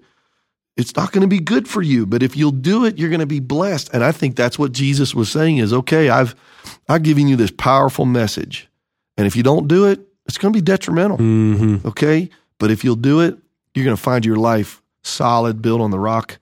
it's 0.75 0.95
not 0.95 1.11
going 1.11 1.23
to 1.23 1.27
be 1.27 1.39
good 1.39 1.67
for 1.67 1.81
you. 1.81 2.05
But 2.05 2.21
if 2.21 2.37
you'll 2.37 2.51
do 2.51 2.85
it, 2.85 2.99
you're 2.99 3.09
going 3.09 3.19
to 3.19 3.25
be 3.25 3.39
blessed. 3.39 3.89
And 3.93 4.03
I 4.03 4.11
think 4.11 4.35
that's 4.35 4.59
what 4.59 4.71
Jesus 4.73 5.15
was 5.15 5.31
saying 5.31 5.57
is, 5.57 5.73
okay, 5.73 6.09
I've, 6.09 6.35
I've 6.87 7.01
given 7.01 7.27
you 7.27 7.35
this 7.35 7.49
powerful 7.49 8.05
message. 8.05 8.67
And 9.17 9.25
if 9.25 9.35
you 9.35 9.41
don't 9.41 9.67
do 9.67 9.85
it, 9.85 9.99
it's 10.27 10.37
going 10.37 10.53
to 10.53 10.57
be 10.57 10.61
detrimental. 10.61 11.17
hmm 11.17 11.77
Okay. 11.83 12.29
But 12.59 12.69
if 12.69 12.83
you'll 12.83 12.95
do 12.95 13.21
it, 13.21 13.37
you're 13.73 13.85
going 13.85 13.97
to 13.97 14.01
find 14.01 14.23
your 14.23 14.35
life 14.37 14.83
solid, 15.03 15.61
built 15.63 15.81
on 15.81 15.89
the 15.89 15.99
rock. 15.99 16.37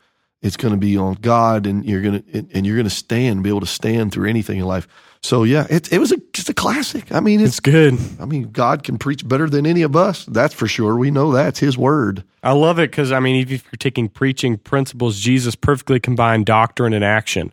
It's 0.45 0.57
going 0.57 0.73
to 0.73 0.79
be 0.79 0.95
on 0.95 1.15
God, 1.15 1.65
and 1.65 1.83
you're 1.83 2.01
going 2.01 2.21
to 2.21 2.45
and 2.53 2.67
you're 2.67 2.75
going 2.75 2.87
to 2.87 2.93
stand, 2.93 3.41
be 3.41 3.49
able 3.49 3.61
to 3.61 3.65
stand 3.65 4.11
through 4.11 4.29
anything 4.29 4.59
in 4.59 4.65
life. 4.65 4.87
So 5.23 5.43
yeah, 5.43 5.65
it 5.71 5.91
it 5.91 5.97
was 5.97 6.11
a, 6.11 6.17
just 6.33 6.49
a 6.49 6.53
classic. 6.53 7.11
I 7.11 7.19
mean, 7.19 7.39
it's 7.39 7.57
It's 7.57 7.59
good. 7.59 7.97
I 8.19 8.25
mean, 8.25 8.51
God 8.51 8.83
can 8.83 8.99
preach 8.99 9.27
better 9.27 9.49
than 9.49 9.65
any 9.65 9.81
of 9.81 9.95
us. 9.95 10.23
That's 10.25 10.53
for 10.53 10.67
sure. 10.67 10.97
We 10.97 11.09
know 11.09 11.31
that's 11.31 11.57
His 11.59 11.79
word. 11.79 12.23
I 12.43 12.51
love 12.51 12.77
it 12.77 12.91
because 12.91 13.11
I 13.11 13.19
mean, 13.19 13.41
if 13.41 13.49
you're 13.49 13.61
taking 13.79 14.07
preaching 14.07 14.57
principles, 14.57 15.19
Jesus 15.19 15.55
perfectly 15.55 15.99
combined 15.99 16.45
doctrine 16.45 16.93
and 16.93 17.03
action. 17.03 17.51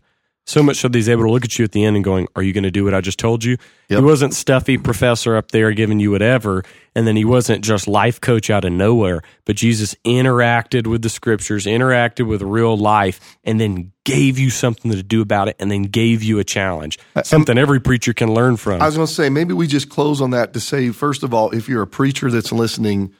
So 0.52 0.62
much 0.62 0.76
so 0.76 0.88
that 0.88 0.94
he's 0.94 1.08
able 1.08 1.22
to 1.22 1.30
look 1.30 1.46
at 1.46 1.58
you 1.58 1.64
at 1.64 1.72
the 1.72 1.82
end 1.82 1.96
and 1.96 2.04
going, 2.04 2.28
Are 2.36 2.42
you 2.42 2.52
going 2.52 2.64
to 2.64 2.70
do 2.70 2.84
what 2.84 2.92
I 2.92 3.00
just 3.00 3.18
told 3.18 3.42
you? 3.42 3.56
Yep. 3.88 4.00
He 4.00 4.04
wasn't 4.04 4.34
stuffy 4.34 4.76
professor 4.76 5.34
up 5.34 5.50
there 5.50 5.72
giving 5.72 5.98
you 5.98 6.10
whatever. 6.10 6.62
And 6.94 7.06
then 7.06 7.16
he 7.16 7.24
wasn't 7.24 7.64
just 7.64 7.88
life 7.88 8.20
coach 8.20 8.50
out 8.50 8.66
of 8.66 8.72
nowhere, 8.74 9.22
but 9.46 9.56
Jesus 9.56 9.94
interacted 10.04 10.86
with 10.86 11.00
the 11.00 11.08
scriptures, 11.08 11.64
interacted 11.64 12.26
with 12.26 12.42
real 12.42 12.76
life, 12.76 13.38
and 13.44 13.58
then 13.58 13.92
gave 14.04 14.38
you 14.38 14.50
something 14.50 14.90
to 14.90 15.02
do 15.02 15.22
about 15.22 15.48
it 15.48 15.56
and 15.58 15.70
then 15.70 15.84
gave 15.84 16.22
you 16.22 16.38
a 16.38 16.44
challenge. 16.44 16.98
Uh, 17.16 17.22
something 17.22 17.56
every 17.56 17.80
preacher 17.80 18.12
can 18.12 18.34
learn 18.34 18.58
from. 18.58 18.82
I 18.82 18.84
was 18.84 18.96
going 18.96 19.06
to 19.06 19.14
say, 19.14 19.30
maybe 19.30 19.54
we 19.54 19.66
just 19.66 19.88
close 19.88 20.20
on 20.20 20.32
that 20.32 20.52
to 20.52 20.60
say, 20.60 20.90
first 20.90 21.22
of 21.22 21.32
all, 21.32 21.50
if 21.52 21.66
you're 21.66 21.80
a 21.80 21.86
preacher 21.86 22.30
that's 22.30 22.52
listening, 22.52 23.14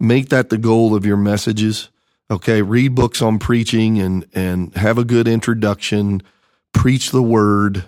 make 0.00 0.30
that 0.30 0.50
the 0.50 0.58
goal 0.58 0.96
of 0.96 1.06
your 1.06 1.16
messages. 1.16 1.90
Okay, 2.28 2.60
read 2.60 2.96
books 2.96 3.22
on 3.22 3.38
preaching 3.38 4.00
and 4.00 4.26
and 4.34 4.74
have 4.74 4.98
a 4.98 5.04
good 5.04 5.28
introduction. 5.28 6.22
Preach 6.72 7.10
the 7.10 7.22
word. 7.22 7.84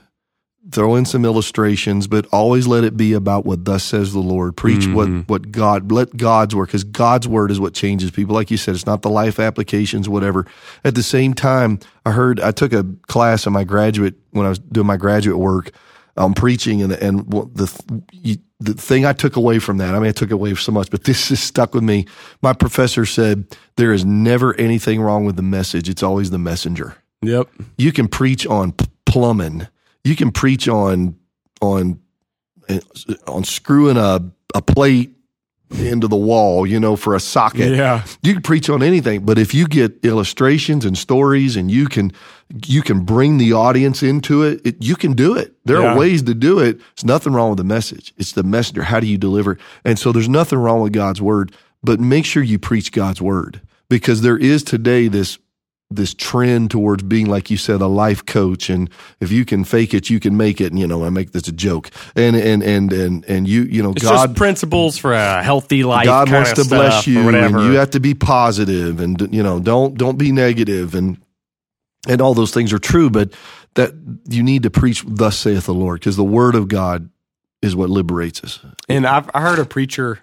Throw 0.70 0.94
in 0.94 1.04
some 1.04 1.26
illustrations, 1.26 2.06
but 2.06 2.26
always 2.32 2.66
let 2.66 2.84
it 2.84 2.96
be 2.96 3.12
about 3.12 3.44
what 3.44 3.66
thus 3.66 3.84
says 3.84 4.14
the 4.14 4.20
Lord. 4.20 4.56
Preach 4.56 4.86
what 4.86 5.08
mm-hmm. 5.08 5.20
what 5.20 5.52
God 5.52 5.92
let 5.92 6.16
God's 6.16 6.54
work, 6.54 6.68
because 6.68 6.84
God's 6.84 7.28
word 7.28 7.50
is 7.50 7.60
what 7.60 7.74
changes 7.74 8.10
people. 8.10 8.34
Like 8.34 8.50
you 8.50 8.56
said, 8.56 8.74
it's 8.74 8.86
not 8.86 9.02
the 9.02 9.10
life 9.10 9.38
applications, 9.38 10.08
whatever. 10.08 10.46
At 10.82 10.94
the 10.94 11.02
same 11.02 11.34
time, 11.34 11.80
I 12.06 12.12
heard 12.12 12.40
I 12.40 12.50
took 12.50 12.72
a 12.72 12.86
class 13.08 13.46
in 13.46 13.52
my 13.52 13.64
graduate 13.64 14.14
when 14.30 14.46
I 14.46 14.48
was 14.48 14.58
doing 14.58 14.86
my 14.86 14.96
graduate 14.96 15.36
work 15.36 15.70
on 16.16 16.32
preaching, 16.32 16.82
and 16.82 16.92
and 16.92 17.30
the 17.30 18.02
you, 18.12 18.38
the 18.60 18.74
thing 18.74 19.04
I 19.04 19.12
took 19.12 19.36
away 19.36 19.58
from 19.58 19.78
that, 19.78 19.94
I 19.94 19.98
mean, 19.98 20.08
I 20.08 20.12
took 20.12 20.30
away 20.30 20.54
so 20.54 20.72
much, 20.72 20.90
but 20.90 21.04
this 21.04 21.28
has 21.28 21.40
stuck 21.40 21.74
with 21.74 21.84
me. 21.84 22.06
My 22.40 22.52
professor 22.52 23.04
said 23.04 23.46
there 23.76 23.92
is 23.92 24.04
never 24.04 24.54
anything 24.54 25.00
wrong 25.00 25.24
with 25.24 25.36
the 25.36 25.42
message; 25.42 25.88
it's 25.88 26.02
always 26.02 26.30
the 26.30 26.38
messenger. 26.38 26.96
Yep. 27.26 27.48
You 27.76 27.92
can 27.92 28.08
preach 28.08 28.46
on 28.46 28.74
plumbing. 29.06 29.66
You 30.04 30.16
can 30.16 30.30
preach 30.30 30.68
on 30.68 31.16
on 31.60 32.00
eh, 32.68 32.80
on 33.26 33.44
screwing 33.44 33.96
a 33.96 34.20
a 34.54 34.62
plate 34.62 35.10
into 35.70 36.06
the 36.06 36.16
wall, 36.16 36.66
you 36.66 36.78
know, 36.78 36.94
for 36.94 37.14
a 37.14 37.20
socket. 37.20 37.74
Yeah. 37.74 38.04
You 38.22 38.34
can 38.34 38.42
preach 38.42 38.68
on 38.70 38.82
anything, 38.82 39.24
but 39.24 39.38
if 39.38 39.54
you 39.54 39.66
get 39.66 40.04
illustrations 40.04 40.84
and 40.84 40.96
stories 40.96 41.56
and 41.56 41.70
you 41.70 41.88
can 41.88 42.12
you 42.66 42.82
can 42.82 43.04
bring 43.04 43.38
the 43.38 43.52
audience 43.54 44.02
into 44.02 44.42
it, 44.42 44.60
it 44.64 44.76
you 44.84 44.94
can 44.94 45.14
do 45.14 45.36
it. 45.36 45.54
There 45.64 45.80
Yeah. 45.80 45.94
are 45.94 45.98
ways 45.98 46.22
to 46.24 46.34
do 46.34 46.58
it. 46.60 46.78
There's 46.78 47.04
nothing 47.04 47.32
wrong 47.32 47.50
with 47.50 47.58
the 47.58 47.64
message. 47.64 48.12
It's 48.18 48.32
the 48.32 48.42
messenger. 48.42 48.82
How 48.82 49.00
do 49.00 49.06
you 49.06 49.18
deliver? 49.18 49.58
And 49.84 49.98
so 49.98 50.12
there's 50.12 50.28
nothing 50.28 50.58
wrong 50.58 50.80
with 50.82 50.92
God's 50.92 51.20
word, 51.22 51.52
but 51.82 51.98
make 51.98 52.24
sure 52.26 52.42
you 52.42 52.58
preach 52.58 52.92
God's 52.92 53.20
word 53.20 53.60
because 53.88 54.20
there 54.20 54.38
is 54.38 54.62
today 54.62 55.08
this 55.08 55.38
this 55.96 56.14
trend 56.14 56.70
towards 56.70 57.02
being 57.02 57.26
like 57.26 57.50
you 57.50 57.56
said 57.56 57.80
a 57.80 57.86
life 57.86 58.24
coach 58.24 58.70
and 58.70 58.90
if 59.20 59.30
you 59.32 59.44
can 59.44 59.64
fake 59.64 59.94
it 59.94 60.10
you 60.10 60.20
can 60.20 60.36
make 60.36 60.60
it 60.60 60.72
and 60.72 60.78
you 60.78 60.86
know 60.86 61.04
I 61.04 61.10
make 61.10 61.32
this 61.32 61.48
a 61.48 61.52
joke 61.52 61.90
and 62.16 62.36
and 62.36 62.62
and 62.62 62.92
and 62.92 63.24
and 63.26 63.48
you 63.48 63.62
you 63.62 63.82
know 63.82 63.90
It's 63.90 64.02
God 64.02 64.28
just 64.28 64.36
principles 64.36 64.98
for 64.98 65.12
a 65.12 65.42
healthy 65.42 65.84
life. 65.84 66.04
God 66.04 66.30
wants 66.30 66.52
to 66.54 66.64
bless 66.64 67.06
you, 67.06 67.28
and 67.28 67.60
you 67.60 67.78
have 67.78 67.90
to 67.90 68.00
be 68.00 68.14
positive, 68.14 69.00
and 69.00 69.20
you 69.34 69.42
know, 69.42 69.60
don't 69.60 69.96
don't 69.96 70.18
be 70.18 70.32
negative, 70.32 70.94
and 70.94 71.18
and 72.08 72.20
all 72.20 72.34
those 72.34 72.52
things 72.52 72.72
are 72.72 72.78
true. 72.78 73.10
But 73.10 73.32
that 73.74 73.92
you 74.28 74.42
need 74.42 74.62
to 74.64 74.70
preach, 74.70 75.04
"Thus 75.06 75.36
saith 75.38 75.66
the 75.66 75.74
Lord," 75.74 76.00
because 76.00 76.16
the 76.16 76.24
Word 76.24 76.54
of 76.54 76.68
God 76.68 77.08
is 77.62 77.74
what 77.74 77.90
liberates 77.90 78.42
us. 78.44 78.60
And 78.88 79.06
I've 79.06 79.30
I 79.34 79.40
heard 79.40 79.58
a 79.58 79.64
preacher, 79.64 80.20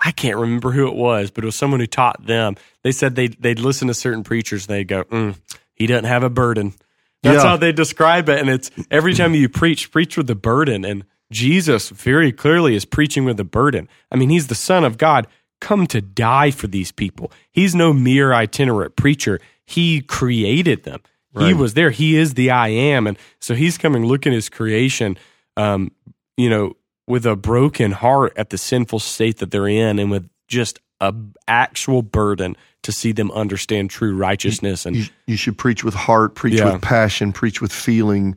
I 0.00 0.10
can't 0.10 0.36
remember 0.36 0.70
who 0.72 0.86
it 0.88 0.94
was, 0.94 1.30
but 1.30 1.44
it 1.44 1.46
was 1.46 1.56
someone 1.56 1.80
who 1.80 1.86
taught 1.86 2.26
them. 2.26 2.56
They 2.82 2.92
said 2.92 3.14
they 3.16 3.28
they'd 3.28 3.58
listen 3.58 3.88
to 3.88 3.94
certain 3.94 4.22
preachers 4.24 4.66
and 4.66 4.76
they'd 4.76 4.88
go, 4.88 5.04
mm, 5.04 5.36
"He 5.74 5.86
doesn't 5.86 6.04
have 6.04 6.22
a 6.22 6.30
burden." 6.30 6.74
That's 7.22 7.42
Yeah. 7.42 7.50
how 7.50 7.56
they 7.56 7.72
describe 7.72 8.28
it. 8.28 8.38
And 8.38 8.50
it's 8.50 8.70
every 8.90 9.14
time 9.14 9.34
you 9.34 9.48
preach, 9.48 9.90
preach 9.90 10.16
with 10.18 10.28
a 10.28 10.34
burden. 10.34 10.84
And 10.84 11.04
Jesus 11.32 11.88
very 11.88 12.32
clearly 12.32 12.74
is 12.76 12.84
preaching 12.84 13.24
with 13.24 13.40
a 13.40 13.44
burden. 13.44 13.88
I 14.12 14.16
mean, 14.16 14.28
he's 14.28 14.48
the 14.48 14.54
Son 14.54 14.84
of 14.84 14.98
God, 14.98 15.26
come 15.58 15.86
to 15.86 16.02
die 16.02 16.50
for 16.50 16.66
these 16.66 16.92
people. 16.92 17.32
He's 17.50 17.74
no 17.74 17.94
mere 17.94 18.34
itinerant 18.34 18.96
preacher. 18.96 19.40
He 19.64 20.02
created 20.02 20.82
them. 20.84 21.00
He 21.36 21.52
was 21.54 21.74
there. 21.74 21.90
He 21.90 22.16
is 22.16 22.34
the 22.34 22.50
I 22.50 22.68
am. 22.68 23.06
And 23.08 23.16
so 23.40 23.54
he's 23.54 23.76
coming 23.78 24.04
looking 24.04 24.32
at 24.32 24.36
his 24.36 24.48
creation, 24.48 25.16
um, 25.56 25.90
you 26.36 26.48
know, 26.50 26.76
with 27.06 27.26
a 27.26 27.36
broken 27.36 27.92
heart 27.92 28.32
at 28.36 28.50
the 28.50 28.58
sinful 28.58 28.98
state 28.98 29.38
that 29.38 29.50
they're 29.50 29.68
in 29.68 29.98
and 29.98 30.10
with 30.10 30.28
just 30.48 30.80
a 31.00 31.14
actual 31.48 32.02
burden 32.02 32.56
to 32.82 32.92
see 32.92 33.12
them 33.12 33.30
understand 33.32 33.90
true 33.90 34.16
righteousness 34.16 34.86
and 34.86 34.96
You, 34.96 35.04
you 35.26 35.36
should 35.36 35.58
preach 35.58 35.84
with 35.84 35.94
heart, 35.94 36.34
preach 36.34 36.54
Yeah. 36.54 36.72
with 36.72 36.82
passion, 36.82 37.32
preach 37.32 37.60
with 37.60 37.72
feeling, 37.72 38.36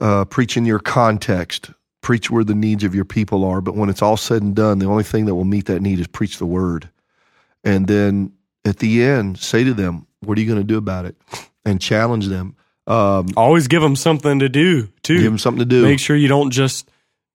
uh, 0.00 0.24
preach 0.26 0.56
in 0.56 0.64
your 0.64 0.78
context, 0.78 1.70
preach 2.02 2.30
where 2.30 2.44
the 2.44 2.54
needs 2.54 2.84
of 2.84 2.94
your 2.94 3.04
people 3.04 3.44
are. 3.44 3.60
But 3.60 3.74
when 3.74 3.88
it's 3.88 4.02
all 4.02 4.16
said 4.16 4.42
and 4.42 4.54
done, 4.54 4.78
the 4.78 4.86
only 4.86 5.04
thing 5.04 5.24
that 5.26 5.34
will 5.34 5.44
meet 5.44 5.66
that 5.66 5.80
need 5.80 5.98
is 5.98 6.06
preach 6.06 6.38
the 6.38 6.46
Word, 6.46 6.88
and 7.64 7.86
then 7.86 8.32
at 8.64 8.78
the 8.78 9.02
end, 9.02 9.38
say 9.38 9.64
to 9.64 9.74
them, 9.74 10.06
"What 10.20 10.38
are 10.38 10.40
you 10.40 10.46
going 10.46 10.60
to 10.60 10.64
do 10.64 10.76
about 10.76 11.04
it?" 11.04 11.16
and 11.64 11.80
challenge 11.80 12.28
them. 12.28 12.54
Um, 12.86 13.28
always 13.36 13.66
give 13.68 13.82
them 13.82 13.96
something 13.96 14.38
to 14.38 14.48
do 14.48 14.88
too. 15.02 15.16
give 15.16 15.24
them 15.24 15.38
something 15.38 15.58
to 15.60 15.64
do. 15.66 15.82
Make 15.82 15.98
sure 16.00 16.16
you 16.16 16.28
don't 16.28 16.50
just 16.50 16.88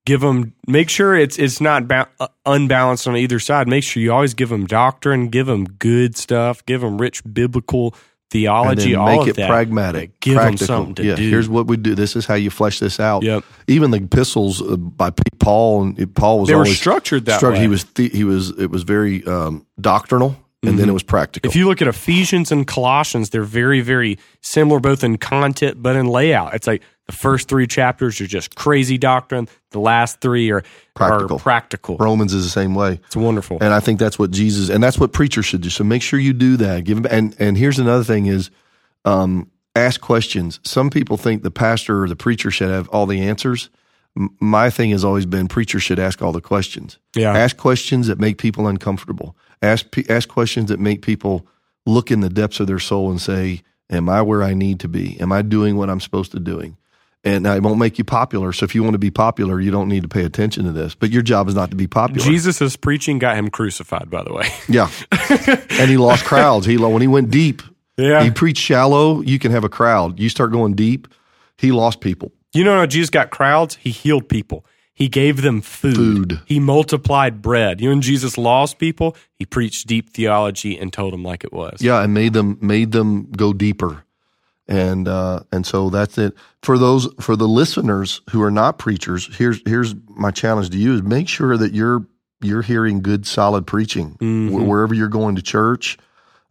give 0.06 0.20
them. 0.20 0.54
Make 0.66 0.88
sure 0.88 1.14
it's 1.14 1.38
it's 1.38 1.60
not 1.60 1.88
ba- 1.88 2.08
uh, 2.20 2.28
unbalanced 2.46 3.06
on 3.08 3.16
either 3.16 3.38
side. 3.38 3.68
Make 3.68 3.84
sure 3.84 4.02
you 4.02 4.12
always 4.12 4.34
give 4.34 4.48
them 4.48 4.66
doctrine, 4.66 5.28
give 5.28 5.46
them 5.46 5.64
good 5.64 6.16
stuff, 6.16 6.64
give 6.66 6.80
them 6.80 7.00
rich 7.00 7.22
biblical 7.32 7.94
theology. 8.30 8.94
all 8.94 9.06
make 9.06 9.20
of 9.22 9.28
it 9.28 9.36
that. 9.36 9.48
pragmatic. 9.48 10.18
Give 10.20 10.36
practical. 10.36 10.66
something 10.66 10.94
to 10.96 11.04
yeah, 11.04 11.14
do. 11.14 11.28
here's 11.28 11.48
what 11.48 11.66
we 11.66 11.76
do. 11.76 11.94
This 11.94 12.16
is 12.16 12.26
how 12.26 12.34
you 12.34 12.50
flesh 12.50 12.80
this 12.80 12.98
out. 12.98 13.22
Yep. 13.22 13.44
Even 13.68 13.90
the 13.92 13.98
epistles 13.98 14.60
uh, 14.60 14.76
by 14.76 15.10
Paul 15.38 15.82
and 15.84 16.14
Paul 16.14 16.40
was 16.40 16.48
They 16.48 16.54
were 16.54 16.66
structured 16.66 17.26
that 17.26 17.36
structured. 17.38 17.58
way. 17.58 17.62
He 17.62 17.68
was 17.68 17.84
the, 17.84 18.08
he 18.08 18.24
was 18.24 18.50
it 18.58 18.70
was 18.70 18.82
very 18.82 19.24
um, 19.26 19.66
doctrinal, 19.80 20.36
and 20.64 20.78
then 20.78 20.88
it 20.88 20.92
was 20.92 21.02
practical. 21.02 21.48
If 21.48 21.56
you 21.56 21.66
look 21.68 21.80
at 21.80 21.88
Ephesians 21.88 22.50
and 22.50 22.66
Colossians, 22.66 23.30
they're 23.30 23.42
very, 23.42 23.80
very 23.80 24.18
similar 24.40 24.80
both 24.80 25.04
in 25.04 25.18
content 25.18 25.82
but 25.82 25.94
in 25.94 26.06
layout. 26.06 26.54
It's 26.54 26.66
like 26.66 26.82
the 27.06 27.12
first 27.12 27.48
three 27.48 27.66
chapters 27.66 28.20
are 28.20 28.26
just 28.26 28.54
crazy 28.56 28.96
doctrine. 28.98 29.48
The 29.70 29.80
last 29.80 30.20
three 30.20 30.50
are 30.50 30.62
Practical. 30.94 31.36
Are 31.36 31.40
practical. 31.40 31.96
Romans 31.98 32.32
is 32.32 32.44
the 32.44 32.50
same 32.50 32.74
way. 32.74 33.00
It's 33.06 33.16
wonderful. 33.16 33.58
And 33.60 33.74
I 33.74 33.80
think 33.80 33.98
that's 33.98 34.18
what 34.18 34.30
Jesus 34.30 34.70
and 34.70 34.82
that's 34.82 34.98
what 34.98 35.12
preachers 35.12 35.44
should 35.44 35.60
do. 35.60 35.70
So 35.70 35.84
make 35.84 36.02
sure 36.02 36.18
you 36.18 36.32
do 36.32 36.56
that. 36.58 36.84
Give 36.84 36.98
'em- 36.98 37.06
and 37.10 37.36
and 37.38 37.58
here's 37.58 37.78
another 37.78 38.04
thing 38.04 38.26
is 38.26 38.50
um, 39.04 39.50
ask 39.76 40.00
questions. 40.00 40.60
Some 40.62 40.88
people 40.90 41.16
think 41.16 41.42
the 41.42 41.50
pastor 41.50 42.04
or 42.04 42.08
the 42.08 42.16
preacher 42.16 42.50
should 42.50 42.70
have 42.70 42.88
all 42.88 43.06
the 43.06 43.20
answers. 43.20 43.68
M- 44.16 44.30
My 44.40 44.70
thing 44.70 44.90
has 44.92 45.04
always 45.04 45.26
been 45.26 45.48
preachers 45.48 45.82
should 45.82 45.98
ask 45.98 46.22
all 46.22 46.32
the 46.32 46.40
questions. 46.40 46.98
Yeah. 47.16 47.36
Ask 47.36 47.56
questions 47.56 48.06
that 48.06 48.18
make 48.20 48.38
people 48.38 48.66
uncomfortable. 48.68 49.36
Ask 49.60 49.86
ask 50.08 50.28
questions 50.28 50.68
that 50.70 50.78
make 50.80 51.02
people 51.02 51.46
look 51.84 52.10
in 52.10 52.20
the 52.20 52.30
depths 52.30 52.60
of 52.60 52.66
their 52.68 52.78
soul 52.78 53.10
and 53.10 53.20
say, 53.20 53.62
"Am 53.90 54.08
I 54.08 54.22
where 54.22 54.42
I 54.42 54.54
need 54.54 54.78
to 54.80 54.88
be? 54.88 55.18
Am 55.20 55.32
I 55.32 55.42
doing 55.42 55.76
what 55.76 55.90
I'm 55.90 56.00
supposed 56.00 56.30
to 56.32 56.40
doing?" 56.40 56.76
And 57.24 57.42
now, 57.44 57.54
it 57.54 57.62
won't 57.62 57.78
make 57.78 57.96
you 57.96 58.04
popular. 58.04 58.52
So 58.52 58.64
if 58.64 58.74
you 58.74 58.82
want 58.82 58.92
to 58.94 58.98
be 58.98 59.10
popular, 59.10 59.58
you 59.58 59.70
don't 59.70 59.88
need 59.88 60.02
to 60.02 60.08
pay 60.08 60.24
attention 60.24 60.64
to 60.64 60.72
this. 60.72 60.94
But 60.94 61.10
your 61.10 61.22
job 61.22 61.48
is 61.48 61.54
not 61.54 61.70
to 61.70 61.76
be 61.76 61.86
popular. 61.86 62.22
Jesus' 62.22 62.76
preaching 62.76 63.18
got 63.18 63.36
him 63.36 63.48
crucified, 63.48 64.10
by 64.10 64.22
the 64.22 64.32
way. 64.34 64.46
Yeah, 64.68 64.90
and 65.80 65.88
he 65.90 65.96
lost 65.96 66.24
crowds. 66.26 66.66
He 66.66 66.76
when 66.76 67.00
he 67.00 67.08
went 67.08 67.30
deep, 67.30 67.62
Yeah. 67.96 68.22
he 68.22 68.30
preached 68.30 68.62
shallow. 68.62 69.22
You 69.22 69.38
can 69.38 69.52
have 69.52 69.64
a 69.64 69.70
crowd. 69.70 70.20
You 70.20 70.28
start 70.28 70.52
going 70.52 70.74
deep, 70.74 71.08
he 71.56 71.72
lost 71.72 72.00
people. 72.00 72.30
You 72.52 72.62
know 72.62 72.78
how 72.78 72.86
Jesus 72.86 73.10
got 73.10 73.30
crowds? 73.30 73.76
He 73.76 73.90
healed 73.90 74.28
people. 74.28 74.64
He 74.92 75.08
gave 75.08 75.42
them 75.42 75.60
food. 75.60 75.96
Food. 75.96 76.40
He 76.46 76.60
multiplied 76.60 77.42
bread. 77.42 77.80
You 77.80 77.88
know, 77.88 77.94
when 77.96 78.00
Jesus 78.02 78.38
lost 78.38 78.78
people, 78.78 79.16
he 79.34 79.44
preached 79.44 79.88
deep 79.88 80.10
theology 80.10 80.78
and 80.78 80.92
told 80.92 81.12
them 81.12 81.24
like 81.24 81.42
it 81.42 81.52
was. 81.52 81.82
Yeah, 81.82 82.00
and 82.02 82.14
made 82.14 82.32
them 82.32 82.58
made 82.60 82.92
them 82.92 83.28
go 83.32 83.52
deeper, 83.52 84.04
and 84.66 85.08
uh, 85.08 85.40
and 85.52 85.66
so 85.66 85.90
that's 85.90 86.16
it 86.18 86.34
for 86.62 86.78
those 86.78 87.08
for 87.20 87.36
the 87.36 87.48
listeners 87.48 88.22
who 88.30 88.42
are 88.42 88.50
not 88.50 88.78
preachers. 88.78 89.34
Here's 89.36 89.60
here's 89.66 89.94
my 90.08 90.30
challenge 90.30 90.70
to 90.70 90.78
you: 90.78 90.94
is 90.94 91.02
make 91.02 91.28
sure 91.28 91.56
that 91.56 91.72
you're 91.72 92.06
you're 92.40 92.62
hearing 92.62 93.02
good, 93.02 93.26
solid 93.26 93.66
preaching 93.66 94.16
Wh- 94.50 94.68
wherever 94.68 94.94
you're 94.94 95.08
going 95.08 95.36
to 95.36 95.42
church. 95.42 95.98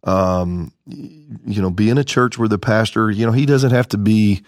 Um, 0.04 0.70
you 0.86 1.62
know, 1.62 1.70
be 1.70 1.88
in 1.88 1.96
a 1.96 2.04
church 2.04 2.36
where 2.36 2.48
the 2.48 2.58
pastor, 2.58 3.10
you 3.10 3.24
know, 3.24 3.32
he 3.32 3.46
doesn't 3.46 3.70
have 3.70 3.88
to 3.88 3.98
be 3.98 4.42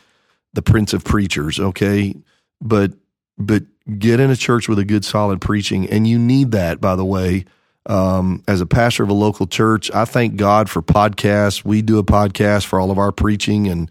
the 0.52 0.60
prince 0.60 0.92
of 0.92 1.02
preachers, 1.02 1.58
okay? 1.58 2.14
But 2.60 2.92
but 3.38 3.62
get 3.98 4.20
in 4.20 4.30
a 4.30 4.36
church 4.36 4.68
with 4.68 4.78
a 4.78 4.84
good, 4.84 5.04
solid 5.04 5.40
preaching, 5.40 5.88
and 5.88 6.06
you 6.06 6.18
need 6.18 6.50
that, 6.52 6.80
by 6.80 6.94
the 6.94 7.04
way. 7.04 7.46
Um, 7.86 8.42
as 8.48 8.60
a 8.60 8.66
pastor 8.66 9.04
of 9.04 9.10
a 9.10 9.14
local 9.14 9.46
church, 9.46 9.90
I 9.92 10.04
thank 10.04 10.36
God 10.36 10.68
for 10.68 10.82
podcasts. 10.82 11.64
We 11.64 11.82
do 11.82 11.98
a 11.98 12.04
podcast 12.04 12.66
for 12.66 12.80
all 12.80 12.90
of 12.90 12.98
our 12.98 13.12
preaching, 13.12 13.68
and 13.68 13.88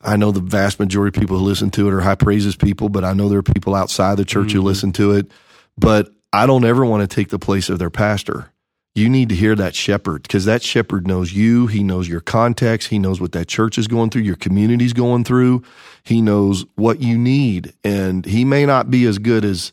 I 0.00 0.16
know 0.16 0.32
the 0.32 0.40
vast 0.40 0.80
majority 0.80 1.16
of 1.16 1.20
people 1.20 1.38
who 1.38 1.44
listen 1.44 1.70
to 1.72 1.86
it 1.88 1.92
are 1.92 2.00
high 2.00 2.14
praises 2.14 2.56
people, 2.56 2.88
but 2.88 3.04
I 3.04 3.12
know 3.12 3.28
there 3.28 3.40
are 3.40 3.42
people 3.42 3.74
outside 3.74 4.16
the 4.16 4.24
church 4.24 4.52
who 4.52 4.62
listen 4.62 4.92
to 4.92 5.12
it. 5.12 5.30
But 5.76 6.08
I 6.32 6.46
don't 6.46 6.64
ever 6.64 6.84
want 6.86 7.08
to 7.08 7.14
take 7.14 7.28
the 7.28 7.38
place 7.38 7.68
of 7.68 7.78
their 7.78 7.90
pastor. 7.90 8.50
you 8.96 9.10
need 9.10 9.28
to 9.28 9.34
hear 9.34 9.54
that 9.54 9.74
shepherd 9.74 10.22
because 10.22 10.46
that 10.46 10.62
shepherd 10.62 11.06
knows 11.06 11.30
you. 11.30 11.66
He 11.66 11.82
knows 11.82 12.08
your 12.08 12.22
context. 12.22 12.88
He 12.88 12.98
knows 12.98 13.20
what 13.20 13.32
that 13.32 13.46
church 13.46 13.76
is 13.76 13.86
going 13.86 14.08
through, 14.08 14.22
your 14.22 14.36
community's 14.36 14.94
going 14.94 15.24
through. 15.24 15.62
He 16.02 16.22
knows 16.22 16.64
what 16.76 17.00
you 17.02 17.18
need. 17.18 17.74
And 17.84 18.24
he 18.24 18.46
may 18.46 18.64
not 18.64 18.90
be 18.90 19.04
as 19.04 19.18
good 19.18 19.44
as 19.44 19.70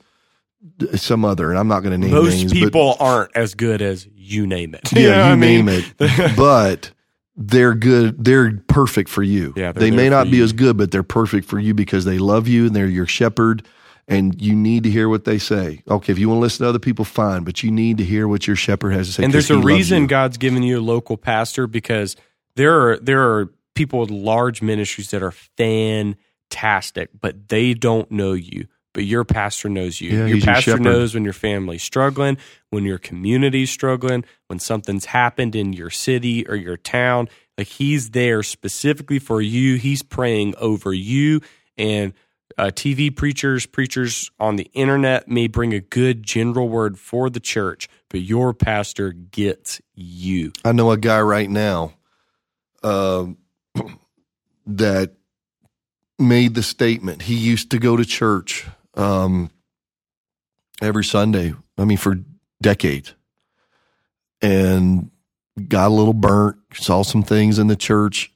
some 0.95 1.25
other, 1.25 1.49
and 1.49 1.59
I'm 1.59 1.67
not 1.67 1.81
going 1.81 1.91
to 1.91 1.97
name 1.97 2.11
Most 2.15 2.37
names. 2.37 2.53
people 2.53 2.95
aren't 2.99 3.35
as 3.35 3.53
good 3.55 3.81
as 3.81 4.07
you 4.15 4.47
name 4.47 4.73
it. 4.75 4.81
but, 4.83 4.93
You 4.93 5.09
know 5.09 5.15
yeah, 5.15 5.27
you 5.27 5.33
I 5.33 5.35
mean? 5.35 5.65
name 5.65 5.83
it. 5.99 6.35
but 6.37 6.91
they're 7.35 7.73
good. 7.75 8.23
They're 8.23 8.57
perfect 8.67 9.09
for 9.09 9.23
you. 9.23 9.53
Yeah, 9.55 9.71
they're 9.71 9.91
may 9.91 10.09
not 10.09 10.29
be 10.29 10.37
you. 10.37 10.43
as 10.43 10.53
good, 10.53 10.77
but 10.77 10.91
they're 10.91 11.03
perfect 11.03 11.47
for 11.47 11.59
you 11.59 11.73
because 11.73 12.05
they 12.05 12.17
love 12.17 12.47
you 12.47 12.67
and 12.67 12.75
they're 12.75 12.87
your 12.87 13.07
shepherd. 13.07 13.65
And 14.07 14.41
you 14.41 14.53
need 14.53 14.83
to 14.83 14.89
hear 14.89 15.07
what 15.07 15.23
they 15.23 15.37
say. 15.37 15.81
Okay, 15.89 16.11
if 16.11 16.19
you 16.19 16.27
want 16.27 16.37
to 16.39 16.41
listen 16.41 16.63
to 16.65 16.69
other 16.69 16.79
people, 16.79 17.05
fine, 17.05 17.43
but 17.45 17.63
you 17.63 17.71
need 17.71 17.97
to 17.99 18.03
hear 18.03 18.27
what 18.27 18.47
your 18.47 18.57
shepherd 18.57 18.91
has 18.91 19.07
to 19.07 19.13
say. 19.13 19.23
And 19.23 19.33
there's 19.33 19.49
a 19.49 19.57
reason. 19.57 20.07
God's 20.07 20.37
given 20.37 20.61
you 20.61 20.79
a 20.79 20.81
local 20.81 21.15
pastor 21.15 21.67
because 21.67 22.17
there 22.55 22.79
are 22.89 22.97
there 22.97 23.23
are 23.23 23.49
people 23.75 23.99
with 23.99 24.09
large 24.11 24.61
ministries 24.61 25.09
that 25.11 25.23
are 25.23 25.31
fantastic, 25.31 27.09
but 27.19 27.47
they 27.49 27.73
don't 27.73 28.11
know 28.11 28.33
you. 28.33 28.67
But 28.93 29.05
your 29.05 29.23
pastor 29.23 29.69
knows 29.69 29.99
you. 29.99 30.11
Yeah, 30.11 30.25
your 30.25 30.35
he's 30.35 30.45
your 30.45 30.53
pastor 30.53 30.77
knows 30.79 31.13
when 31.13 31.23
your 31.23 31.33
family's 31.33 31.83
struggling, 31.83 32.37
when 32.69 32.83
your 32.83 32.99
community's 32.99 33.71
struggling, 33.71 34.23
when 34.47 34.59
something's 34.59 35.05
happened 35.05 35.55
in 35.55 35.73
your 35.73 35.89
city 35.89 36.47
or 36.47 36.55
your 36.55 36.77
town. 36.77 37.27
Like 37.57 37.67
he's 37.67 38.11
there 38.11 38.43
specifically 38.43 39.19
for 39.19 39.41
you. 39.41 39.77
He's 39.77 40.03
praying 40.03 40.55
over 40.57 40.93
you 40.93 41.41
and 41.77 42.13
uh, 42.57 42.65
TV 42.65 43.15
preachers, 43.15 43.65
preachers 43.65 44.31
on 44.39 44.57
the 44.57 44.69
internet 44.73 45.27
may 45.27 45.47
bring 45.47 45.73
a 45.73 45.79
good 45.79 46.23
general 46.23 46.69
word 46.69 46.99
for 46.99 47.29
the 47.29 47.39
church, 47.39 47.87
but 48.09 48.21
your 48.21 48.53
pastor 48.53 49.11
gets 49.11 49.81
you. 49.95 50.51
I 50.63 50.71
know 50.71 50.91
a 50.91 50.97
guy 50.97 51.21
right 51.21 51.49
now 51.49 51.93
um 52.83 53.37
that 54.67 55.13
made 56.19 56.53
the 56.53 56.63
statement. 56.63 57.23
He 57.23 57.35
used 57.35 57.71
to 57.71 57.79
go 57.79 57.97
to 57.97 58.05
church 58.05 58.67
um, 58.95 59.49
every 60.81 61.03
Sunday. 61.03 61.53
I 61.77 61.85
mean, 61.85 61.97
for 61.97 62.17
decades, 62.61 63.15
and 64.41 65.09
got 65.67 65.87
a 65.87 65.93
little 65.93 66.13
burnt. 66.13 66.57
Saw 66.73 67.03
some 67.03 67.23
things 67.23 67.59
in 67.59 67.67
the 67.67 67.75
church, 67.75 68.31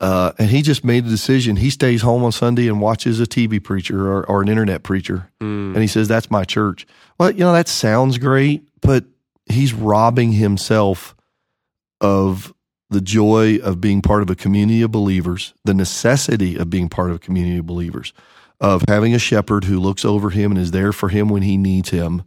uh, 0.00 0.32
and 0.38 0.50
he 0.50 0.62
just 0.62 0.84
made 0.84 1.06
a 1.06 1.08
decision. 1.08 1.56
He 1.56 1.70
stays 1.70 2.02
home 2.02 2.24
on 2.24 2.32
Sunday 2.32 2.68
and 2.68 2.80
watches 2.80 3.20
a 3.20 3.26
TV 3.26 3.62
preacher 3.62 4.08
or, 4.10 4.28
or 4.28 4.42
an 4.42 4.48
internet 4.48 4.82
preacher, 4.82 5.30
and 5.74 5.78
he 5.78 5.86
says, 5.86 6.08
"That's 6.08 6.30
my 6.30 6.44
church." 6.44 6.86
Well, 7.18 7.30
you 7.30 7.40
know 7.40 7.52
that 7.52 7.68
sounds 7.68 8.18
great, 8.18 8.68
but 8.80 9.04
he's 9.46 9.72
robbing 9.72 10.32
himself 10.32 11.14
of 12.00 12.52
the 12.90 13.00
joy 13.00 13.56
of 13.58 13.80
being 13.80 14.00
part 14.00 14.22
of 14.22 14.30
a 14.30 14.36
community 14.36 14.82
of 14.82 14.92
believers, 14.92 15.54
the 15.64 15.74
necessity 15.74 16.56
of 16.56 16.70
being 16.70 16.88
part 16.88 17.10
of 17.10 17.16
a 17.16 17.18
community 17.18 17.58
of 17.58 17.66
believers, 17.66 18.12
of 18.60 18.82
having 18.88 19.14
a 19.14 19.18
shepherd 19.18 19.64
who 19.64 19.78
looks 19.78 20.04
over 20.04 20.30
him 20.30 20.52
and 20.52 20.60
is 20.60 20.70
there 20.70 20.92
for 20.92 21.08
him 21.08 21.28
when 21.28 21.42
he 21.42 21.56
needs 21.56 21.90
him, 21.90 22.22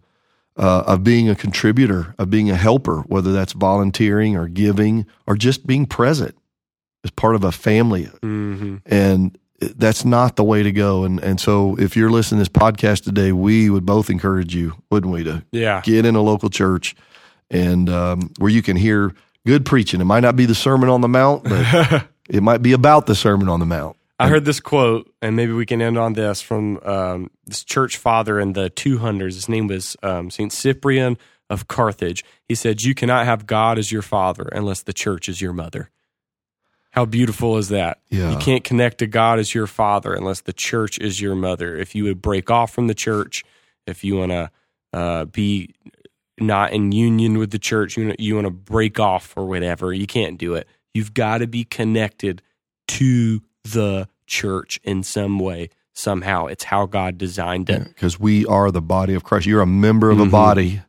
uh, 0.57 0.83
of 0.85 1.03
being 1.03 1.29
a 1.29 1.35
contributor, 1.35 2.13
of 2.19 2.29
being 2.29 2.49
a 2.49 2.55
helper, 2.55 2.99
whether 3.07 3.31
that's 3.31 3.53
volunteering 3.53 4.35
or 4.35 4.47
giving 4.47 5.05
or 5.25 5.35
just 5.35 5.65
being 5.65 5.85
present 5.85 6.35
as 7.03 7.11
part 7.11 7.35
of 7.35 7.43
a 7.43 7.51
family. 7.51 8.05
Mm-hmm. 8.21 8.77
And 8.85 9.37
that's 9.61 10.05
not 10.05 10.35
the 10.35 10.43
way 10.43 10.63
to 10.63 10.71
go. 10.71 11.03
And 11.03 11.19
and 11.21 11.39
so 11.39 11.75
if 11.79 11.95
you're 11.97 12.09
listening 12.11 12.43
to 12.43 12.49
this 12.49 12.61
podcast 12.61 13.03
today, 13.03 13.31
we 13.31 13.69
would 13.69 13.85
both 13.85 14.09
encourage 14.09 14.53
you, 14.55 14.73
wouldn't 14.91 15.11
we, 15.13 15.23
to 15.23 15.43
Yeah. 15.51 15.81
get 15.83 16.05
in 16.05 16.15
a 16.15 16.21
local 16.21 16.49
church 16.49 16.95
and 17.49 17.89
um, 17.89 18.31
where 18.37 18.51
you 18.51 18.61
can 18.61 18.77
hear 18.77 19.13
good 19.45 19.65
preaching. 19.65 19.99
It 20.01 20.05
might 20.05 20.19
not 20.21 20.35
be 20.35 20.45
the 20.45 20.55
Sermon 20.55 20.89
on 20.89 21.01
the 21.01 21.07
Mount, 21.07 21.43
but 21.43 22.05
it 22.29 22.43
might 22.43 22.61
be 22.61 22.73
about 22.73 23.05
the 23.05 23.15
Sermon 23.15 23.49
on 23.49 23.59
the 23.59 23.65
Mount. 23.65 23.95
I 24.19 24.27
heard 24.27 24.43
this 24.43 24.59
quote, 24.59 25.09
and 25.21 25.35
maybe 25.35 25.53
we 25.53 25.65
can 25.65 25.81
end 25.81 25.97
on 25.97 26.13
this 26.13 26.41
from 26.41 26.77
um, 26.83 27.31
this 27.45 27.63
church 27.63 27.95
father 27.95 28.39
in 28.39 28.53
the 28.53 28.69
200s. 28.69 29.33
His 29.33 29.47
name 29.47 29.67
was 29.67 29.95
um, 30.03 30.29
St. 30.29 30.51
Cyprian 30.51 31.17
of 31.49 31.67
Carthage. 31.67 32.25
He 32.47 32.55
said, 32.55 32.81
You 32.81 32.93
cannot 32.93 33.25
have 33.25 33.47
God 33.47 33.79
as 33.79 33.91
your 33.91 34.01
father 34.01 34.49
unless 34.51 34.83
the 34.83 34.93
church 34.93 35.29
is 35.29 35.41
your 35.41 35.53
mother. 35.53 35.89
How 36.91 37.05
beautiful 37.05 37.57
is 37.57 37.69
that? 37.69 37.99
Yeah. 38.09 38.31
You 38.31 38.37
can't 38.37 38.63
connect 38.63 38.97
to 38.97 39.07
God 39.07 39.39
as 39.39 39.53
your 39.53 39.67
father 39.67 40.13
unless 40.13 40.41
the 40.41 40.53
church 40.53 40.97
is 40.99 41.21
your 41.21 41.35
mother. 41.35 41.77
If 41.77 41.95
you 41.95 42.03
would 42.05 42.21
break 42.21 42.49
off 42.49 42.73
from 42.73 42.87
the 42.87 42.95
church, 42.95 43.43
if 43.85 44.03
you 44.03 44.17
want 44.17 44.31
to 44.31 44.51
uh, 44.91 45.25
be 45.25 45.75
not 46.39 46.73
in 46.73 46.91
union 46.91 47.37
with 47.37 47.51
the 47.51 47.59
church, 47.59 47.95
you, 47.95 48.15
you 48.17 48.35
want 48.35 48.47
to 48.47 48.51
break 48.51 48.99
off 48.99 49.33
or 49.37 49.45
whatever, 49.45 49.93
you 49.93 50.07
can't 50.07 50.37
do 50.37 50.55
it. 50.55 50.67
You've 50.93 51.13
got 51.13 51.39
to 51.39 51.47
be 51.47 51.63
connected 51.63 52.41
to 52.87 53.41
the 53.73 54.07
church 54.27 54.79
in 54.83 55.03
some 55.03 55.39
way, 55.39 55.69
somehow. 55.93 56.45
It's 56.45 56.65
how 56.65 56.85
God 56.85 57.17
designed 57.17 57.69
it. 57.69 57.83
Because 57.83 58.19
we 58.19 58.45
are 58.45 58.71
the 58.71 58.81
body 58.81 59.13
of 59.13 59.23
Christ. 59.23 59.45
You're 59.45 59.61
a 59.61 59.65
member 59.67 60.11
of 60.11 60.19
a 60.19 60.25
Mhm. 60.25 60.31
body, 60.31 60.81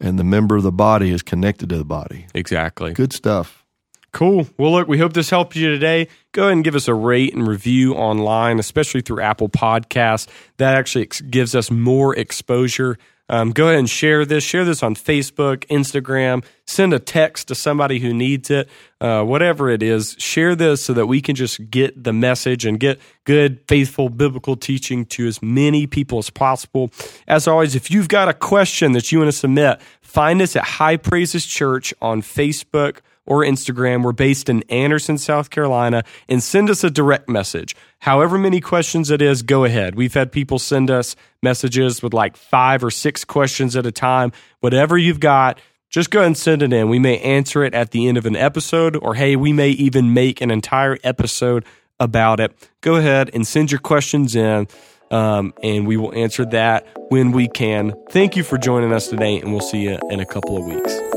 and 0.00 0.18
the 0.18 0.24
member 0.24 0.56
of 0.56 0.62
the 0.62 0.72
body 0.72 1.10
is 1.10 1.22
connected 1.22 1.68
to 1.70 1.78
the 1.78 1.84
body. 1.84 2.26
Exactly. 2.34 2.92
Good 2.92 3.12
stuff. 3.12 3.64
Cool. 4.12 4.46
Well, 4.58 4.72
look, 4.72 4.88
we 4.88 4.98
hope 4.98 5.14
this 5.14 5.30
helped 5.30 5.56
you 5.56 5.70
today. 5.70 6.06
Go 6.32 6.42
ahead 6.42 6.52
and 6.52 6.64
give 6.64 6.74
us 6.74 6.86
a 6.86 6.92
rate 6.92 7.32
and 7.34 7.48
review 7.48 7.94
online, 7.94 8.58
especially 8.58 9.00
through 9.00 9.22
Apple 9.22 9.48
Podcasts. 9.48 10.26
That 10.58 10.74
actually 10.76 11.02
ex- 11.04 11.22
gives 11.22 11.54
us 11.54 11.70
more 11.70 12.14
exposure. 12.14 12.98
Um, 13.28 13.50
go 13.50 13.68
ahead 13.68 13.78
and 13.78 13.88
share 13.88 14.24
this. 14.24 14.44
Share 14.44 14.64
this 14.64 14.82
on 14.82 14.94
Facebook, 14.94 15.66
Instagram. 15.68 16.44
Send 16.66 16.92
a 16.92 16.98
text 16.98 17.48
to 17.48 17.54
somebody 17.54 17.98
who 17.98 18.12
needs 18.12 18.50
it. 18.50 18.68
Uh, 19.00 19.22
whatever 19.24 19.68
it 19.70 19.82
is, 19.82 20.14
share 20.18 20.54
this 20.54 20.84
so 20.84 20.92
that 20.92 21.06
we 21.06 21.20
can 21.20 21.34
just 21.34 21.70
get 21.70 22.04
the 22.04 22.12
message 22.12 22.64
and 22.64 22.78
get 22.78 23.00
good, 23.24 23.60
faithful 23.66 24.08
biblical 24.08 24.54
teaching 24.54 25.04
to 25.06 25.26
as 25.26 25.42
many 25.42 25.86
people 25.86 26.18
as 26.18 26.30
possible. 26.30 26.90
As 27.26 27.48
always, 27.48 27.74
if 27.74 27.90
you've 27.90 28.08
got 28.08 28.28
a 28.28 28.34
question 28.34 28.92
that 28.92 29.10
you 29.10 29.18
want 29.18 29.28
to 29.28 29.36
submit, 29.36 29.80
find 30.02 30.40
us 30.40 30.54
at 30.54 30.64
High 30.64 30.96
Praises 30.96 31.46
Church 31.46 31.92
on 32.00 32.22
Facebook 32.22 32.98
or 33.26 33.42
Instagram. 33.42 34.02
We're 34.02 34.12
based 34.12 34.48
in 34.48 34.62
Anderson, 34.68 35.18
South 35.18 35.50
Carolina, 35.50 36.04
and 36.28 36.42
send 36.42 36.70
us 36.70 36.84
a 36.84 36.90
direct 36.90 37.28
message. 37.28 37.76
However 38.00 38.38
many 38.38 38.60
questions 38.60 39.10
it 39.10 39.22
is, 39.22 39.42
go 39.42 39.64
ahead. 39.64 39.94
We've 39.94 40.14
had 40.14 40.32
people 40.32 40.58
send 40.58 40.90
us 40.90 41.14
messages 41.42 42.02
with 42.02 42.12
like 42.12 42.36
five 42.36 42.82
or 42.82 42.90
six 42.90 43.24
questions 43.24 43.76
at 43.76 43.86
a 43.86 43.92
time. 43.92 44.32
Whatever 44.60 44.98
you've 44.98 45.20
got, 45.20 45.60
just 45.88 46.10
go 46.10 46.20
ahead 46.20 46.28
and 46.28 46.38
send 46.38 46.62
it 46.62 46.72
in. 46.72 46.88
We 46.88 46.98
may 46.98 47.18
answer 47.18 47.62
it 47.64 47.74
at 47.74 47.90
the 47.90 48.08
end 48.08 48.16
of 48.16 48.26
an 48.26 48.34
episode, 48.34 48.96
or 48.96 49.14
hey, 49.14 49.36
we 49.36 49.52
may 49.52 49.70
even 49.70 50.14
make 50.14 50.40
an 50.40 50.50
entire 50.50 50.98
episode 51.04 51.64
about 52.00 52.40
it. 52.40 52.52
Go 52.80 52.96
ahead 52.96 53.30
and 53.34 53.46
send 53.46 53.70
your 53.70 53.80
questions 53.80 54.34
in. 54.34 54.66
Um, 55.10 55.52
and 55.62 55.86
we 55.86 55.98
will 55.98 56.14
answer 56.14 56.46
that 56.46 56.86
when 57.10 57.32
we 57.32 57.46
can. 57.46 57.92
Thank 58.10 58.34
you 58.34 58.42
for 58.42 58.56
joining 58.56 58.94
us 58.94 59.08
today, 59.08 59.38
and 59.38 59.52
we'll 59.52 59.60
see 59.60 59.82
you 59.82 59.98
in 60.10 60.20
a 60.20 60.26
couple 60.26 60.56
of 60.56 60.64
weeks. 60.64 61.11